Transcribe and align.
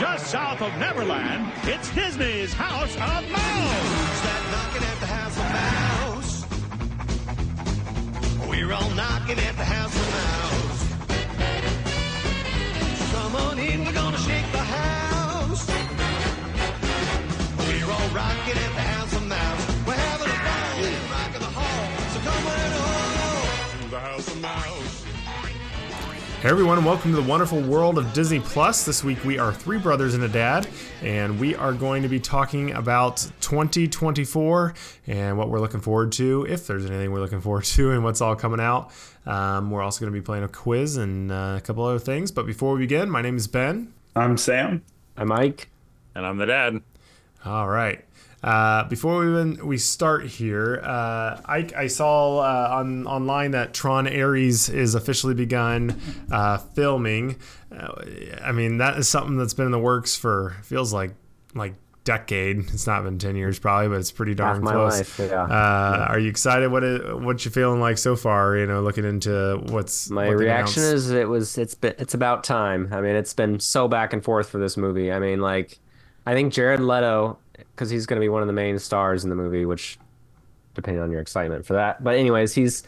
just 0.00 0.28
south 0.28 0.62
of 0.62 0.74
Neverland, 0.78 1.52
it's 1.64 1.94
Disney's 1.94 2.54
House 2.54 2.94
of 2.94 3.00
Mouse. 3.00 4.20
That 4.24 4.42
knocking 4.50 4.82
at 4.88 4.98
the 4.98 5.06
house 5.06 5.36
of 5.36 5.44
mouse? 5.60 6.46
We're 8.48 8.72
all 8.72 8.88
knocking 8.92 9.38
at 9.38 9.56
the 9.58 9.64
house 9.64 9.94
of 9.94 10.10
mouse. 10.16 10.86
Come 13.12 13.36
on 13.36 13.58
in, 13.58 13.84
we're 13.84 13.92
gonna 13.92 14.16
shake 14.16 14.50
the 14.52 14.64
house. 14.78 15.68
We're 17.58 17.90
all 17.92 18.08
rocking 18.14 18.69
Hey 26.40 26.48
everyone, 26.48 26.82
welcome 26.86 27.10
to 27.10 27.20
the 27.20 27.28
wonderful 27.28 27.60
world 27.60 27.98
of 27.98 28.14
Disney 28.14 28.40
Plus. 28.40 28.86
This 28.86 29.04
week 29.04 29.22
we 29.26 29.38
are 29.38 29.52
three 29.52 29.76
brothers 29.76 30.14
and 30.14 30.24
a 30.24 30.28
dad, 30.28 30.66
and 31.02 31.38
we 31.38 31.54
are 31.54 31.74
going 31.74 32.02
to 32.02 32.08
be 32.08 32.18
talking 32.18 32.72
about 32.72 33.18
2024 33.42 34.72
and 35.06 35.36
what 35.36 35.50
we're 35.50 35.60
looking 35.60 35.80
forward 35.80 36.12
to, 36.12 36.46
if 36.48 36.66
there's 36.66 36.86
anything 36.86 37.12
we're 37.12 37.20
looking 37.20 37.42
forward 37.42 37.64
to, 37.76 37.90
and 37.90 38.02
what's 38.02 38.22
all 38.22 38.34
coming 38.34 38.58
out. 38.58 38.90
Um, 39.26 39.70
we're 39.70 39.82
also 39.82 40.00
going 40.00 40.14
to 40.14 40.18
be 40.18 40.24
playing 40.24 40.44
a 40.44 40.48
quiz 40.48 40.96
and 40.96 41.30
uh, 41.30 41.56
a 41.58 41.60
couple 41.60 41.84
other 41.84 41.98
things. 41.98 42.32
But 42.32 42.46
before 42.46 42.72
we 42.72 42.78
begin, 42.78 43.10
my 43.10 43.20
name 43.20 43.36
is 43.36 43.46
Ben. 43.46 43.92
I'm 44.16 44.38
Sam. 44.38 44.82
I'm 45.18 45.28
Mike. 45.28 45.68
And 46.14 46.24
I'm 46.24 46.38
the 46.38 46.46
dad. 46.46 46.80
All 47.44 47.68
right. 47.68 48.02
Uh, 48.42 48.84
before 48.84 49.20
we 49.20 49.28
even, 49.28 49.66
we 49.66 49.76
start 49.76 50.24
here, 50.26 50.80
uh, 50.82 51.40
I, 51.44 51.68
I 51.76 51.86
saw 51.88 52.38
uh, 52.38 52.76
on 52.78 53.06
online 53.06 53.50
that 53.50 53.74
Tron 53.74 54.06
Ares 54.06 54.68
is 54.70 54.94
officially 54.94 55.34
begun 55.34 56.00
uh, 56.30 56.56
filming. 56.58 57.36
Uh, 57.70 57.92
I 58.42 58.52
mean, 58.52 58.78
that 58.78 58.96
is 58.96 59.08
something 59.08 59.36
that's 59.36 59.52
been 59.54 59.66
in 59.66 59.72
the 59.72 59.78
works 59.78 60.16
for 60.16 60.56
feels 60.62 60.92
like 60.92 61.14
like 61.54 61.74
decade. 62.04 62.58
It's 62.58 62.86
not 62.86 63.04
been 63.04 63.18
ten 63.18 63.36
years 63.36 63.58
probably, 63.58 63.88
but 63.88 63.96
it's 64.00 64.10
pretty 64.10 64.34
darn 64.34 64.56
Half 64.56 64.62
my 64.64 64.72
close. 64.72 64.98
life, 64.98 65.18
yeah. 65.30 65.42
Uh, 65.42 66.06
Are 66.08 66.18
you 66.18 66.30
excited? 66.30 66.70
What 66.72 67.20
what 67.20 67.44
you 67.44 67.50
feeling 67.50 67.80
like 67.80 67.98
so 67.98 68.16
far? 68.16 68.56
You 68.56 68.66
know, 68.66 68.80
looking 68.80 69.04
into 69.04 69.60
what's 69.68 70.08
My 70.08 70.28
what 70.28 70.38
reaction 70.38 70.82
is 70.82 71.10
it 71.10 71.28
was 71.28 71.58
it's 71.58 71.74
been 71.74 71.94
it's 71.98 72.14
about 72.14 72.42
time. 72.42 72.88
I 72.90 73.02
mean, 73.02 73.16
it's 73.16 73.34
been 73.34 73.60
so 73.60 73.86
back 73.86 74.14
and 74.14 74.24
forth 74.24 74.48
for 74.48 74.56
this 74.56 74.78
movie. 74.78 75.12
I 75.12 75.18
mean, 75.18 75.40
like 75.40 75.78
I 76.24 76.32
think 76.32 76.52
Jared 76.54 76.80
Leto 76.80 77.38
because 77.74 77.90
he's 77.90 78.06
going 78.06 78.20
to 78.20 78.24
be 78.24 78.28
one 78.28 78.42
of 78.42 78.46
the 78.46 78.52
main 78.52 78.78
stars 78.78 79.24
in 79.24 79.30
the 79.30 79.36
movie, 79.36 79.64
which 79.64 79.98
depending 80.74 81.02
on 81.02 81.10
your 81.10 81.20
excitement 81.20 81.66
for 81.66 81.74
that. 81.74 82.02
But 82.02 82.16
anyways, 82.16 82.54
he's 82.54 82.82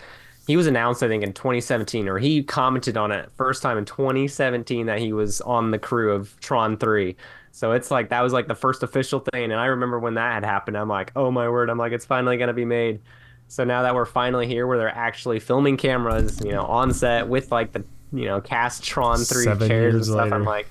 he 0.46 0.56
was 0.56 0.66
announced 0.66 1.02
I 1.02 1.08
think 1.08 1.22
in 1.22 1.32
2017 1.32 2.08
or 2.08 2.18
he 2.18 2.42
commented 2.42 2.96
on 2.96 3.12
it 3.12 3.30
first 3.36 3.62
time 3.62 3.78
in 3.78 3.84
2017 3.84 4.86
that 4.86 4.98
he 4.98 5.12
was 5.12 5.40
on 5.42 5.70
the 5.70 5.78
crew 5.78 6.12
of 6.12 6.38
Tron 6.40 6.76
3. 6.76 7.16
So 7.52 7.72
it's 7.72 7.90
like 7.90 8.08
that 8.08 8.22
was 8.22 8.32
like 8.32 8.48
the 8.48 8.54
first 8.54 8.82
official 8.82 9.20
thing 9.20 9.44
and 9.44 9.54
I 9.54 9.66
remember 9.66 9.98
when 9.98 10.14
that 10.14 10.32
had 10.32 10.44
happened 10.44 10.76
I'm 10.76 10.88
like, 10.88 11.12
"Oh 11.14 11.30
my 11.30 11.48
word, 11.48 11.70
I'm 11.70 11.78
like 11.78 11.92
it's 11.92 12.06
finally 12.06 12.36
going 12.36 12.48
to 12.48 12.54
be 12.54 12.64
made." 12.64 13.00
So 13.48 13.64
now 13.64 13.82
that 13.82 13.94
we're 13.94 14.06
finally 14.06 14.46
here 14.46 14.66
where 14.66 14.78
they're 14.78 14.88
actually 14.88 15.38
filming 15.38 15.76
cameras, 15.76 16.40
you 16.42 16.52
know, 16.52 16.62
on 16.62 16.94
set 16.94 17.28
with 17.28 17.52
like 17.52 17.72
the, 17.72 17.84
you 18.10 18.24
know, 18.24 18.40
cast 18.40 18.82
Tron 18.82 19.18
3 19.18 19.44
Seven 19.44 19.68
chairs 19.68 19.94
and 19.94 20.04
stuff, 20.06 20.32
I'm 20.32 20.44
like 20.44 20.66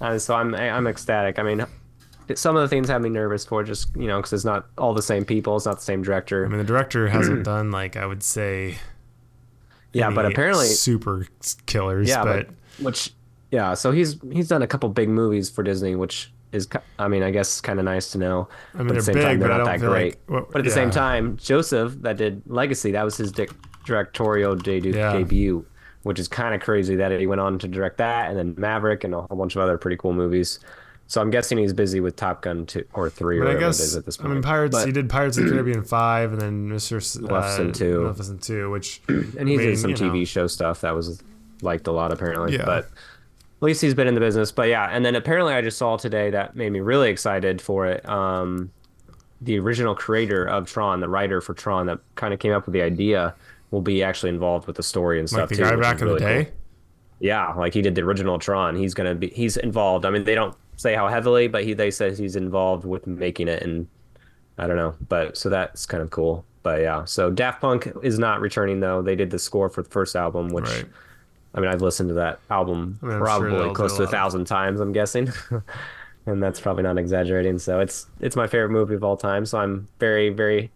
uh, 0.00 0.18
so 0.18 0.34
I'm 0.34 0.54
I'm 0.54 0.86
ecstatic. 0.86 1.38
I 1.38 1.42
mean, 1.42 1.64
some 2.38 2.56
of 2.56 2.62
the 2.62 2.68
things 2.68 2.88
have 2.88 3.00
me 3.02 3.08
nervous 3.10 3.44
for 3.44 3.62
just, 3.62 3.94
you 3.96 4.06
know, 4.06 4.18
because 4.18 4.32
it's 4.32 4.44
not 4.44 4.66
all 4.78 4.94
the 4.94 5.02
same 5.02 5.24
people, 5.24 5.56
it's 5.56 5.66
not 5.66 5.76
the 5.76 5.82
same 5.84 6.02
director. 6.02 6.44
I 6.44 6.48
mean, 6.48 6.58
the 6.58 6.64
director 6.64 7.08
hasn't 7.08 7.44
done 7.44 7.70
like 7.70 7.96
I 7.96 8.06
would 8.06 8.22
say. 8.22 8.76
yeah, 9.92 10.10
but 10.10 10.26
apparently 10.26 10.66
super 10.66 11.26
killers. 11.66 12.08
yeah, 12.08 12.24
but, 12.24 12.46
but, 12.78 12.84
which 12.84 13.12
yeah, 13.50 13.74
so 13.74 13.90
he's 13.90 14.16
he's 14.32 14.48
done 14.48 14.62
a 14.62 14.66
couple 14.66 14.88
big 14.88 15.08
movies 15.08 15.50
for 15.50 15.62
Disney, 15.62 15.96
which 15.96 16.32
is 16.52 16.68
I 16.98 17.08
mean, 17.08 17.22
I 17.22 17.30
guess 17.30 17.60
kind 17.60 17.78
of 17.78 17.84
nice 17.84 18.10
to 18.12 18.18
know. 18.18 18.48
I 18.74 18.78
mean, 18.78 18.88
but 18.88 18.92
they're 18.94 18.94
at 18.94 18.96
the 18.96 19.02
same 19.02 19.14
big, 19.14 19.22
time, 19.24 19.38
they're 19.40 19.48
but 19.48 19.56
not 19.58 19.64
that 19.66 19.80
great. 19.80 20.12
like- 20.14 20.20
well, 20.28 20.46
but 20.50 20.58
at 20.60 20.64
the 20.64 20.70
same 20.70 20.90
time, 20.90 21.36
Joseph 21.36 21.94
that 22.02 22.16
did 22.16 22.42
Legacy, 22.46 22.92
that 22.92 23.04
was 23.04 23.16
his 23.16 23.32
directorial 23.84 24.56
de- 24.56 24.78
Yeah. 24.78 25.12
debut, 25.12 25.64
which 26.02 26.18
is 26.18 26.28
kind 26.28 26.54
of 26.54 26.60
crazy 26.60 26.96
that 26.96 27.12
he 27.18 27.26
went 27.26 27.40
on 27.40 27.58
to 27.60 27.68
direct 27.68 27.98
that 27.98 28.28
and 28.30 28.38
then 28.38 28.54
Maverick 28.58 29.04
and 29.04 29.14
a 29.14 29.22
whole 29.22 29.36
bunch 29.38 29.54
of 29.56 29.62
other 29.62 29.78
pretty 29.78 29.96
cool 29.96 30.12
movies. 30.12 30.58
So 31.10 31.20
I'm 31.20 31.30
guessing 31.30 31.58
he's 31.58 31.72
busy 31.72 31.98
with 31.98 32.14
Top 32.14 32.40
Gun 32.42 32.66
two 32.66 32.84
or 32.94 33.10
three 33.10 33.40
or 33.40 33.44
But 33.44 33.56
I 33.56 33.58
guess 33.58 33.80
is 33.80 33.96
at 33.96 34.04
this 34.06 34.16
point. 34.16 34.30
I 34.30 34.34
mean 34.34 34.42
Pirates. 34.44 34.76
But- 34.76 34.86
he 34.86 34.92
did 34.92 35.10
Pirates 35.10 35.38
of 35.38 35.44
the 35.46 35.50
Caribbean 35.54 35.82
five, 35.82 36.32
and 36.32 36.40
then 36.40 36.68
Mr. 36.70 36.98
S- 36.98 37.16
uh, 37.16 37.22
Maleficent 37.22 37.74
2. 37.74 38.00
Maleficent 38.02 38.42
two, 38.44 38.70
which 38.70 39.02
and 39.08 39.48
he's 39.48 39.58
I 39.58 39.62
mean, 39.62 39.70
in 39.70 39.76
some 39.76 39.90
you 39.90 39.96
know, 39.96 40.02
TV 40.12 40.24
show 40.24 40.46
stuff 40.46 40.82
that 40.82 40.94
was 40.94 41.20
liked 41.62 41.88
a 41.88 41.92
lot 41.92 42.12
apparently. 42.12 42.52
Yeah. 42.56 42.64
But 42.64 42.84
at 42.84 42.90
least 43.62 43.82
he's 43.82 43.92
been 43.94 44.06
in 44.06 44.14
the 44.14 44.20
business. 44.20 44.52
But 44.52 44.68
yeah, 44.68 44.88
and 44.88 45.04
then 45.04 45.16
apparently 45.16 45.52
I 45.52 45.62
just 45.62 45.78
saw 45.78 45.96
today 45.96 46.30
that 46.30 46.54
made 46.54 46.70
me 46.70 46.78
really 46.78 47.10
excited 47.10 47.60
for 47.60 47.86
it. 47.86 48.08
Um, 48.08 48.70
the 49.40 49.58
original 49.58 49.96
creator 49.96 50.44
of 50.44 50.68
Tron, 50.70 51.00
the 51.00 51.08
writer 51.08 51.40
for 51.40 51.54
Tron 51.54 51.86
that 51.86 51.98
kind 52.14 52.32
of 52.32 52.38
came 52.38 52.52
up 52.52 52.66
with 52.66 52.72
the 52.72 52.82
idea, 52.82 53.34
will 53.72 53.82
be 53.82 54.02
actually 54.04 54.28
involved 54.30 54.68
with 54.68 54.76
the 54.76 54.82
story 54.84 55.18
and 55.18 55.24
Like 55.32 55.38
stuff 55.40 55.48
the 55.48 55.56
too. 55.56 55.62
guy 55.62 55.74
back 55.74 55.96
is 55.96 56.02
in 56.02 56.08
the 56.08 56.18
day. 56.20 56.44
cool. 56.44 56.54
Yeah, 57.18 57.52
like 57.54 57.74
he 57.74 57.82
did 57.82 57.96
the 57.96 58.02
original 58.02 58.38
Tron. 58.38 58.76
He's 58.76 58.94
gonna 58.94 59.16
be 59.16 59.26
he's 59.30 59.56
involved. 59.56 60.04
I 60.06 60.10
mean, 60.10 60.22
they 60.24 60.36
don't 60.36 60.54
say 60.80 60.94
how 60.94 61.08
heavily, 61.08 61.46
but 61.46 61.62
he 61.62 61.74
they 61.74 61.90
says 61.90 62.16
he's 62.16 62.36
involved 62.36 62.86
with 62.86 63.06
making 63.06 63.48
it, 63.48 63.62
and 63.62 63.86
I 64.56 64.66
don't 64.66 64.76
know, 64.76 64.94
but 65.08 65.36
so 65.36 65.50
that's 65.50 65.84
kind 65.84 66.02
of 66.02 66.10
cool. 66.10 66.44
But 66.62 66.80
yeah, 66.80 67.04
so 67.04 67.30
Daft 67.30 67.60
Punk 67.60 67.92
is 68.02 68.18
not 68.18 68.40
returning 68.40 68.80
though. 68.80 69.02
They 69.02 69.14
did 69.14 69.30
the 69.30 69.38
score 69.38 69.68
for 69.68 69.82
the 69.82 69.90
first 69.90 70.16
album, 70.16 70.48
which 70.48 70.64
Right. 70.64 70.86
I 71.52 71.60
mean, 71.60 71.68
I've 71.68 71.82
listened 71.82 72.08
to 72.10 72.14
that 72.14 72.38
album 72.48 72.98
I 73.02 73.06
mean, 73.06 73.14
I'm 73.16 73.18
sure 73.20 73.26
probably 73.26 73.74
close 73.74 73.96
to 73.98 74.04
a 74.04 74.06
thousand 74.06 74.46
times. 74.46 74.80
I'm 74.80 74.92
guessing, 74.92 75.30
and 76.26 76.42
that's 76.42 76.60
probably 76.60 76.82
not 76.84 76.96
exaggerating. 76.96 77.58
So 77.58 77.80
it's 77.80 78.06
it's 78.20 78.36
my 78.36 78.46
favorite 78.46 78.70
movie 78.70 78.94
of 78.94 79.04
all 79.04 79.16
time. 79.18 79.44
So 79.44 79.58
I'm 79.58 79.86
very 79.98 80.30
very 80.30 80.70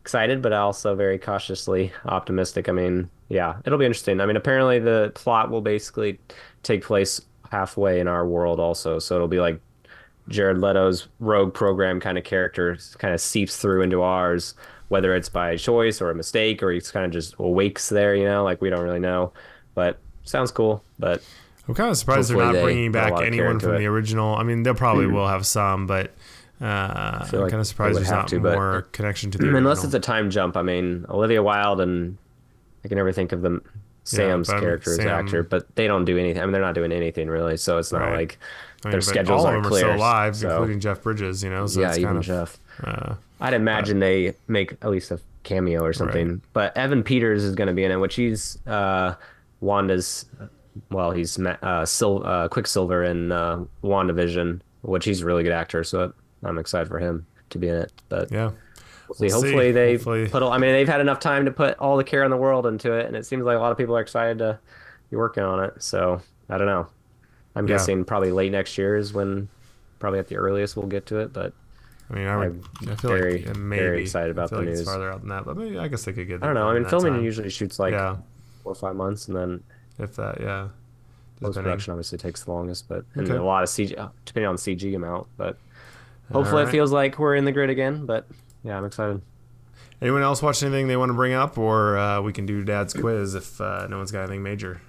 excited, 0.00 0.42
but 0.42 0.52
also 0.52 0.94
very 0.96 1.18
cautiously 1.18 1.92
optimistic. 2.06 2.68
I 2.68 2.72
mean, 2.72 3.10
yeah, 3.28 3.58
it'll 3.64 3.78
be 3.78 3.86
interesting. 3.86 4.20
I 4.20 4.26
mean, 4.26 4.36
apparently 4.36 4.80
the 4.80 5.12
plot 5.14 5.50
will 5.50 5.60
basically 5.60 6.18
take 6.62 6.82
place 6.82 7.20
halfway 7.56 8.00
in 8.00 8.08
our 8.08 8.26
world 8.26 8.60
also. 8.60 8.98
So 8.98 9.14
it'll 9.14 9.28
be 9.28 9.40
like 9.40 9.60
Jared 10.28 10.58
Leto's 10.58 11.08
rogue 11.20 11.54
program 11.54 12.00
kind 12.00 12.18
of 12.18 12.24
character 12.24 12.76
kind 12.98 13.14
of 13.14 13.20
seeps 13.20 13.56
through 13.56 13.82
into 13.82 14.02
ours, 14.02 14.54
whether 14.88 15.14
it's 15.14 15.28
by 15.28 15.56
choice 15.56 16.00
or 16.00 16.10
a 16.10 16.14
mistake, 16.14 16.62
or 16.62 16.70
he's 16.70 16.90
kind 16.90 17.06
of 17.06 17.12
just 17.12 17.34
awakes 17.38 17.88
there, 17.88 18.14
you 18.14 18.24
know, 18.24 18.44
like 18.44 18.60
we 18.60 18.68
don't 18.70 18.80
really 18.80 19.00
know. 19.00 19.32
But 19.74 19.98
sounds 20.24 20.50
cool. 20.50 20.84
But 20.98 21.22
I'm 21.66 21.74
kind 21.74 21.90
of 21.90 21.96
surprised 21.96 22.30
they're 22.30 22.36
not 22.36 22.62
bringing 22.62 22.92
back 22.92 23.12
lot 23.12 23.24
of 23.24 23.32
care 23.32 23.46
anyone 23.46 23.60
from 23.60 23.74
it. 23.74 23.78
the 23.78 23.86
original. 23.86 24.34
I 24.34 24.42
mean, 24.42 24.62
they'll 24.62 24.74
probably 24.74 25.06
will 25.06 25.28
have 25.28 25.46
some, 25.46 25.86
but 25.86 26.12
uh, 26.60 26.64
I'm 26.64 27.20
like 27.20 27.50
kind 27.50 27.54
of 27.54 27.66
surprised 27.66 27.98
there's 27.98 28.10
not 28.10 28.28
to, 28.28 28.40
more 28.40 28.86
connection 28.92 29.30
to 29.30 29.38
the 29.38 29.44
original. 29.46 29.58
unless 29.58 29.84
it's 29.84 29.94
a 29.94 30.00
time 30.00 30.30
jump, 30.30 30.56
I 30.56 30.62
mean, 30.62 31.06
Olivia 31.08 31.42
Wilde 31.42 31.80
and 31.80 32.18
I 32.84 32.88
can 32.88 32.96
never 32.96 33.12
think 33.12 33.32
of 33.32 33.42
them. 33.42 33.62
Sam's 34.08 34.48
mean, 34.48 34.60
character 34.60 34.90
as 34.90 34.96
Sam- 34.96 35.08
actor, 35.08 35.42
but 35.42 35.74
they 35.76 35.86
don't 35.86 36.04
do 36.04 36.16
anything. 36.18 36.42
I 36.42 36.46
mean, 36.46 36.52
they're 36.52 36.62
not 36.62 36.74
doing 36.74 36.92
anything 36.92 37.28
really, 37.28 37.56
so 37.56 37.78
it's 37.78 37.92
not 37.92 38.02
Right. 38.02 38.16
like 38.16 38.38
I 38.84 38.88
mean, 38.88 38.92
their 38.92 39.00
schedules 39.00 39.40
all 39.42 39.46
of 39.48 39.52
aren't 39.54 39.62
them 39.64 39.70
clear. 39.70 39.84
are 39.86 39.88
still 39.90 39.96
alive, 40.00 40.36
so- 40.36 40.50
including 40.50 40.80
Jeff 40.80 41.02
Bridges. 41.02 41.42
You 41.42 41.50
know, 41.50 41.66
so 41.66 41.80
yeah, 41.80 41.88
it's 41.88 41.98
even 41.98 42.08
kind 42.08 42.18
of 42.18 42.24
Jeff. 42.24 42.58
uh, 42.84 43.14
I'd 43.40 43.54
imagine 43.54 43.98
they 43.98 44.34
make 44.48 44.72
at 44.82 44.90
least 44.90 45.10
a 45.10 45.18
cameo 45.42 45.82
or 45.84 45.92
something. 45.92 46.40
But 46.52 46.76
Evan 46.76 47.02
Peters 47.02 47.44
is 47.44 47.54
going 47.54 47.68
to 47.68 47.74
be 47.74 47.84
in 47.84 47.90
it, 47.90 47.96
which 47.96 48.14
he's 48.16 48.58
uh, 48.66 49.14
Wanda's. 49.60 50.26
Well, 50.90 51.10
he's 51.10 51.38
uh, 51.38 51.84
Sil- 51.88 52.24
uh, 52.26 52.48
Quicksilver 52.48 53.02
in 53.02 53.32
uh, 53.32 53.64
WandaVision, 53.82 54.60
which 54.82 55.04
he's 55.06 55.22
a 55.22 55.24
really 55.26 55.42
good 55.42 55.52
actor. 55.52 55.82
So 55.84 56.12
I'm 56.44 56.58
excited 56.58 56.88
for 56.88 56.98
him 56.98 57.26
to 57.50 57.58
be 57.58 57.68
in 57.68 57.76
it. 57.76 57.92
But 58.08 58.30
yeah. 58.30 58.50
We'll 59.08 59.14
see. 59.16 59.26
We'll 59.26 59.40
see. 59.40 59.46
Hopefully 59.48 59.72
they 59.72 59.92
Hopefully- 59.92 60.28
put. 60.28 60.42
I 60.42 60.58
mean, 60.58 60.72
they've 60.72 60.88
had 60.88 61.00
enough 61.00 61.20
time 61.20 61.44
to 61.46 61.50
put 61.50 61.78
all 61.78 61.96
the 61.96 62.04
care 62.04 62.24
in 62.24 62.30
the 62.30 62.36
world 62.36 62.66
into 62.66 62.92
it, 62.92 63.06
and 63.06 63.16
it 63.16 63.26
seems 63.26 63.44
like 63.44 63.56
a 63.56 63.60
lot 63.60 63.72
of 63.72 63.78
people 63.78 63.96
are 63.96 64.00
excited 64.00 64.38
to 64.38 64.58
be 65.10 65.16
working 65.16 65.42
on 65.42 65.62
it. 65.64 65.82
So 65.82 66.20
I 66.48 66.58
don't 66.58 66.66
know. 66.66 66.86
I'm 67.54 67.66
Yeah. 67.66 67.74
guessing 67.76 68.04
probably 68.04 68.32
late 68.32 68.52
next 68.52 68.76
year 68.78 68.96
is 68.96 69.12
when, 69.14 69.48
probably 69.98 70.18
at 70.18 70.28
the 70.28 70.36
earliest, 70.36 70.76
we'll 70.76 70.86
get 70.88 71.06
to 71.06 71.18
it. 71.20 71.32
But 71.32 71.52
I 72.10 72.14
mean, 72.14 72.26
I 72.26 72.36
would. 72.36 72.62
I'm 72.82 72.88
I 72.90 72.94
feel 72.96 73.10
very, 73.10 73.38
like 73.38 73.50
uh, 73.50 73.52
very 73.54 73.90
maybe 73.90 74.02
excited 74.02 74.30
about 74.30 74.50
the 74.50 74.58
like 74.58 74.66
It's 74.68 74.80
news. 74.80 74.88
farther 74.88 75.10
out 75.10 75.20
than 75.20 75.30
that, 75.30 75.44
but 75.44 75.56
maybe 75.56 75.78
I 75.78 75.88
guess 75.88 76.04
they 76.04 76.12
could 76.12 76.28
get. 76.28 76.42
I 76.42 76.46
don't 76.46 76.54
know. 76.54 76.68
I 76.68 76.74
mean, 76.74 76.84
filming 76.84 77.14
time. 77.14 77.24
usually 77.24 77.48
shoots 77.50 77.78
like 77.78 77.92
yeah, 77.92 78.16
four 78.62 78.72
or 78.72 78.74
five 78.76 78.94
months, 78.94 79.26
and 79.28 79.36
then 79.36 79.62
if 79.98 80.14
that, 80.16 80.40
yeah. 80.40 80.68
post 81.40 81.56
production 81.56 81.92
obviously 81.92 82.18
takes 82.18 82.44
the 82.44 82.52
longest. 82.52 82.88
But 82.88 83.04
and 83.14 83.26
Okay. 83.28 83.36
a 83.36 83.42
lot 83.42 83.62
of 83.62 83.68
CG, 83.70 83.94
depending 84.24 84.48
on 84.48 84.54
the 84.56 84.60
CG 84.60 84.94
amount. 84.94 85.26
But 85.36 85.56
hopefully 86.32 86.60
Alright. 86.60 86.68
it 86.68 86.70
feels 86.72 86.92
like 86.92 87.18
we're 87.18 87.34
in 87.34 87.44
the 87.44 87.52
grid 87.52 87.70
again. 87.70 88.06
But 88.06 88.26
yeah, 88.66 88.76
I'm 88.76 88.84
excited. 88.84 89.22
Anyone 90.02 90.22
else 90.22 90.42
watch 90.42 90.62
anything 90.62 90.88
they 90.88 90.96
want 90.96 91.08
to 91.10 91.14
bring 91.14 91.32
up, 91.32 91.56
or 91.56 91.96
uh, 91.96 92.20
we 92.20 92.32
can 92.32 92.44
do 92.44 92.62
Dad's 92.64 92.92
quiz 92.92 93.34
if 93.34 93.58
uh, 93.60 93.86
no 93.88 93.96
one's 93.96 94.12
got 94.12 94.24
anything 94.24 94.42
major. 94.42 94.80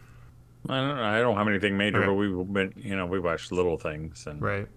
I 0.68 0.76
don't, 0.82 1.00
I 1.00 1.20
don't 1.20 1.38
have 1.38 1.48
anything 1.48 1.78
major, 1.78 2.00
Okay. 2.00 2.08
but 2.08 2.14
we've 2.16 2.54
been, 2.54 2.74
you 2.76 2.96
know, 2.98 3.06
we 3.06 3.20
watched 3.20 3.54
little 3.54 3.78
things. 3.78 4.26
And 4.28 4.42
Right. 4.42 4.68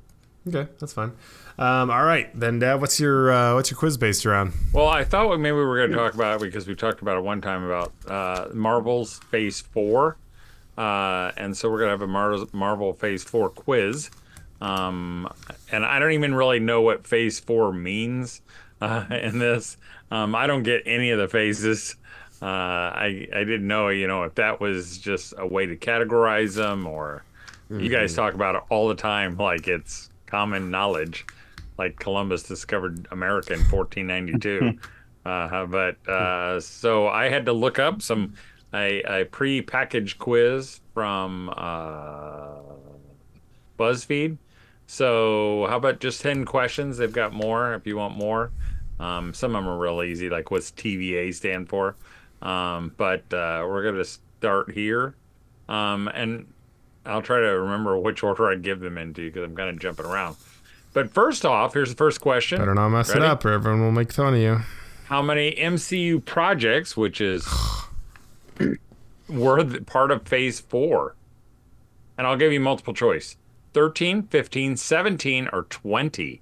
Okay, 0.49 0.70
that's 0.79 0.93
fine. 0.93 1.12
Um, 1.58 1.91
all 1.91 2.05
right, 2.05 2.31
then, 2.38 2.61
Dad. 2.61 2.81
What's 2.81 2.99
your 3.00 3.31
uh, 3.31 3.55
what's 3.56 3.70
your 3.70 3.76
quiz 3.79 3.99
based 3.99 4.25
around? 4.25 4.52
Well, 4.73 4.88
I 4.88 5.05
thought 5.05 5.37
maybe 5.38 5.53
we 5.56 5.64
were 5.64 5.76
going 5.76 5.91
to 5.91 5.96
talk 5.96 6.14
about 6.14 6.37
it 6.41 6.44
because 6.44 6.67
we 6.67 6.75
talked 6.75 7.03
about 7.03 7.19
it 7.19 7.25
one 7.25 7.41
time 7.43 7.62
about 7.64 7.93
uh, 8.08 8.49
Marvel's 8.55 9.19
Phase 9.31 9.61
Four, 9.61 10.17
uh, 10.79 11.32
and 11.37 11.55
so 11.56 11.69
we're 11.70 11.79
going 11.79 11.88
to 11.88 11.93
have 11.93 12.03
a 12.03 12.06
Mar- 12.06 12.46
Marvel 12.53 12.94
Phase 12.94 13.23
Four 13.23 13.50
quiz. 13.50 14.11
Um, 14.62 15.29
and 15.73 15.85
I 15.85 15.99
don't 15.99 16.12
even 16.12 16.35
really 16.35 16.61
know 16.61 16.81
what 16.82 17.06
Phase 17.06 17.38
Four 17.41 17.73
means 17.75 18.41
uh, 18.81 19.05
in 19.11 19.38
this. 19.38 19.77
Um, 20.11 20.35
I 20.35 20.47
don't 20.47 20.62
get 20.62 20.82
any 20.87 21.11
of 21.11 21.19
the 21.19 21.29
phases. 21.29 21.97
Uh, 22.43 22.47
I 22.47 23.29
I 23.35 23.41
didn't 23.41 23.67
know, 23.67 23.88
you 23.88 24.06
know, 24.06 24.23
if 24.25 24.35
that 24.37 24.61
was 24.61 24.99
just 24.99 25.35
a 25.37 25.47
way 25.47 25.67
to 25.67 25.77
categorize 25.77 26.55
them, 26.55 26.87
or 26.87 27.25
you 27.69 27.88
guys 27.88 28.15
talk 28.15 28.35
about 28.35 28.56
it 28.56 28.62
all 28.71 28.88
the 28.88 28.94
time, 28.94 29.37
like 29.37 29.69
it's 29.69 30.11
common 30.27 30.71
knowledge, 30.71 31.27
like 31.79 31.99
Columbus 31.99 32.43
discovered 32.43 33.06
America 33.11 33.53
in 33.53 33.61
1492. 33.61 34.79
uh, 35.27 35.67
but 35.67 36.09
uh, 36.09 36.59
so 36.61 37.09
I 37.09 37.29
had 37.29 37.47
to 37.47 37.53
look 37.53 37.79
up 37.79 38.03
some 38.03 38.35
a, 38.73 39.03
a 39.03 39.25
pre-packaged 39.27 40.19
quiz 40.19 40.81
from 40.94 41.53
uh, 41.56 42.59
BuzzFeed. 43.79 44.38
So 44.87 45.67
how 45.69 45.77
about 45.77 46.00
just 46.00 46.21
10 46.23 46.44
questions? 46.44 46.99
They've 46.99 47.12
got 47.12 47.32
more 47.32 47.75
if 47.75 47.87
you 47.87 47.97
want 47.97 48.17
more. 48.17 48.50
Um, 49.00 49.32
some 49.32 49.56
of 49.56 49.64
them 49.64 49.73
are 49.73 49.79
real 49.79 50.02
easy, 50.02 50.29
like 50.29 50.50
what's 50.50 50.70
TVA 50.70 51.35
stand 51.35 51.69
for. 51.69 51.97
Um, 52.43 52.93
but 52.97 53.23
uh, 53.32 53.64
we're 53.67 53.82
going 53.82 53.97
to 53.97 54.05
start 54.05 54.70
here. 54.73 55.14
Um, 55.69 56.08
and 56.08 56.52
I'll 57.06 57.23
try 57.23 57.41
to 57.41 57.47
remember 57.47 57.99
which 57.99 58.23
order 58.23 58.50
I 58.50 58.56
give 58.56 58.81
them 58.81 58.99
into 58.99 59.26
because 59.26 59.43
I'm 59.43 59.56
kind 59.56 59.70
of 59.70 59.79
jumping 59.79 60.05
around. 60.05 60.37
But 60.93 61.11
first 61.11 61.47
off, 61.47 61.73
here's 61.75 61.91
the 61.91 61.97
first 61.97 62.20
question. 62.20 62.58
Better 62.58 62.75
not 62.75 62.88
mess 62.91 63.08
Ready? 63.08 63.20
it 63.20 63.26
up 63.26 63.44
or 63.44 63.52
everyone 63.52 63.81
will 63.81 63.93
make 63.93 64.12
fun 64.12 64.35
of 64.35 64.41
you. 64.41 64.61
How 65.05 65.23
many 65.23 65.53
MCU 65.53 66.25
projects, 66.25 66.96
which 66.96 67.20
is 67.20 67.49
were 69.29 69.62
the 69.62 69.81
part 69.82 70.11
of 70.11 70.26
phase 70.26 70.61
four? 70.61 71.14
And 72.19 72.26
I'll 72.26 72.37
give 72.37 72.53
you 72.53 72.61
multiple 72.61 72.93
choice 72.93 73.37
13, 73.73 74.25
15, 74.25 74.76
17, 74.76 75.49
or 75.53 75.62
20. 75.62 76.41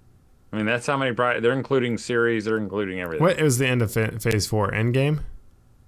I 0.52 0.56
mean, 0.56 0.66
that's 0.66 0.86
how 0.86 0.96
many 0.96 1.12
pro- 1.12 1.40
they're 1.40 1.52
including 1.52 1.98
series, 1.98 2.44
they're 2.46 2.56
including 2.58 3.00
everything. 3.00 3.22
What 3.24 3.40
was 3.40 3.58
the 3.58 3.66
end 3.66 3.82
of 3.82 3.92
fa- 3.92 4.18
phase 4.18 4.46
four? 4.46 4.70
Endgame? 4.70 5.20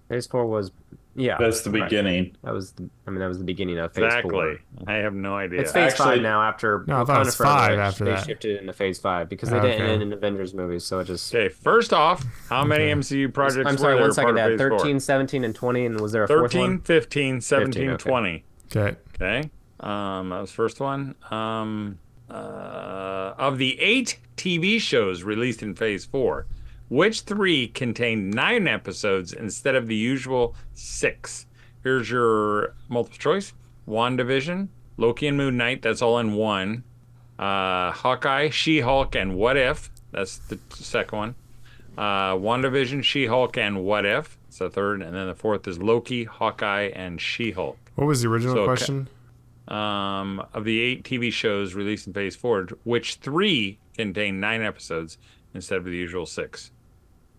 Phase 0.09 0.27
four 0.27 0.45
was, 0.45 0.71
yeah. 1.15 1.39
That's 1.39 1.62
the 1.62 1.71
right. 1.71 1.85
beginning. 1.85 2.37
That 2.45 2.53
was, 2.53 2.73
the, 2.73 2.91
I 3.07 3.11
mean, 3.11 3.21
that 3.21 3.29
was 3.29 3.39
the 3.39 3.45
beginning 3.45 3.79
of 3.79 3.95
phase 3.95 4.05
Exactly. 4.05 4.31
four. 4.31 4.57
I 4.87 4.95
have 4.97 5.15
no 5.15 5.35
idea. 5.37 5.61
It's 5.62 5.73
phase 5.73 5.95
five 5.95 6.21
now 6.21 6.43
after 6.43 6.85
No, 6.87 7.01
I 7.01 7.05
thought 7.05 7.23
it 7.23 7.25
was 7.27 7.37
five 7.37 7.77
they- 7.77 7.83
after 7.83 8.05
they 8.05 8.11
that. 8.11 8.27
shifted 8.27 8.61
into 8.61 8.73
phase 8.75 8.99
five 8.99 9.29
because 9.31 9.49
they 9.49 9.59
Oh, 9.59 9.62
didn't 9.62 9.87
end 9.87 10.03
in 10.03 10.12
Avengers 10.12 10.53
movies, 10.53 10.85
so 10.85 10.99
it 10.99 11.05
just. 11.05 11.35
okay, 11.35 11.49
first 11.49 11.93
off, 11.95 12.25
how 12.51 12.62
many 12.65 12.85
MCU 12.91 13.33
projects 13.33 13.67
I'm 13.67 13.79
sorry, 13.79 13.95
were 13.95 14.03
one 14.03 14.12
second, 14.12 14.35
Dad. 14.35 14.51
phase 14.51 14.59
13, 14.59 14.79
four? 14.97 15.01
17, 15.01 15.45
and 15.45 15.55
20, 15.55 15.87
and 15.87 16.01
was 16.01 16.12
there 16.12 16.25
a 16.25 16.29
fourth 16.29 16.53
13, 16.53 16.61
one? 16.61 16.81
15, 16.81 17.41
17, 17.41 17.73
15, 17.73 17.91
okay. 17.93 18.11
20. 18.11 18.45
Okay. 18.77 18.97
Okay. 19.15 19.51
Um, 19.81 20.29
that 20.29 20.41
was 20.41 20.53
first 20.53 20.81
one. 20.81 21.15
Um, 21.31 21.99
uh, 22.31 23.35
of 23.38 23.59
the 23.59 23.81
eight 23.81 24.19
TV 24.37 24.81
shows 24.81 25.23
released 25.23 25.62
in 25.62 25.75
Phase 25.75 26.05
4, 26.05 26.47
which 26.88 27.23
three 27.23 27.69
contained 27.69 28.32
nine 28.32 28.67
episodes 28.67 29.32
instead 29.32 29.75
of 29.75 29.87
the 29.87 29.97
usual 29.97 30.55
six? 30.73 31.47
Here's 31.82 32.11
your 32.11 32.75
multiple 32.88 33.19
choice 33.19 33.53
WandaVision, 33.88 34.69
Loki 34.97 35.27
and 35.27 35.37
Moon 35.37 35.56
Knight, 35.56 35.82
that's 35.82 36.03
all 36.03 36.19
in 36.19 36.35
one. 36.35 36.85
Uh, 37.38 37.91
Hawkeye, 37.91 38.50
She 38.50 38.81
Hulk, 38.81 39.15
and 39.17 39.35
What 39.37 39.56
If, 39.56 39.91
that's 40.12 40.37
the 40.38 40.59
second 40.75 41.19
one. 41.19 41.35
Uh, 41.97 42.35
WandaVision, 42.35 43.03
She 43.03 43.26
Hulk, 43.26 43.56
and 43.56 43.83
What 43.83 44.05
If, 44.05 44.38
it's 44.49 44.59
the 44.59 44.69
third. 44.71 45.00
And 45.03 45.15
then 45.15 45.26
the 45.26 45.35
fourth 45.35 45.67
is 45.67 45.79
Loki, 45.79 46.25
Hawkeye, 46.25 46.91
and 46.94 47.21
She 47.21 47.53
Hulk 47.53 47.79
What 47.94 48.06
was 48.06 48.23
the 48.23 48.29
original 48.29 48.55
So, 48.55 48.71
okay. 48.71 49.11
Um, 49.69 50.45
of 50.53 50.65
the 50.65 50.81
eight 50.81 51.05
TV 51.05 51.33
shows 51.33 51.75
released 51.75 52.07
in 52.07 52.12
Phase 52.12 52.37
4, 52.37 52.69
which 52.85 53.17
three 53.17 53.79
contain 53.97 54.41
nine 54.41 54.62
episodes 54.62 55.19
instead 55.55 55.79
of 55.79 55.85
the 55.85 55.97
usual 55.97 56.27
six. 56.27 56.71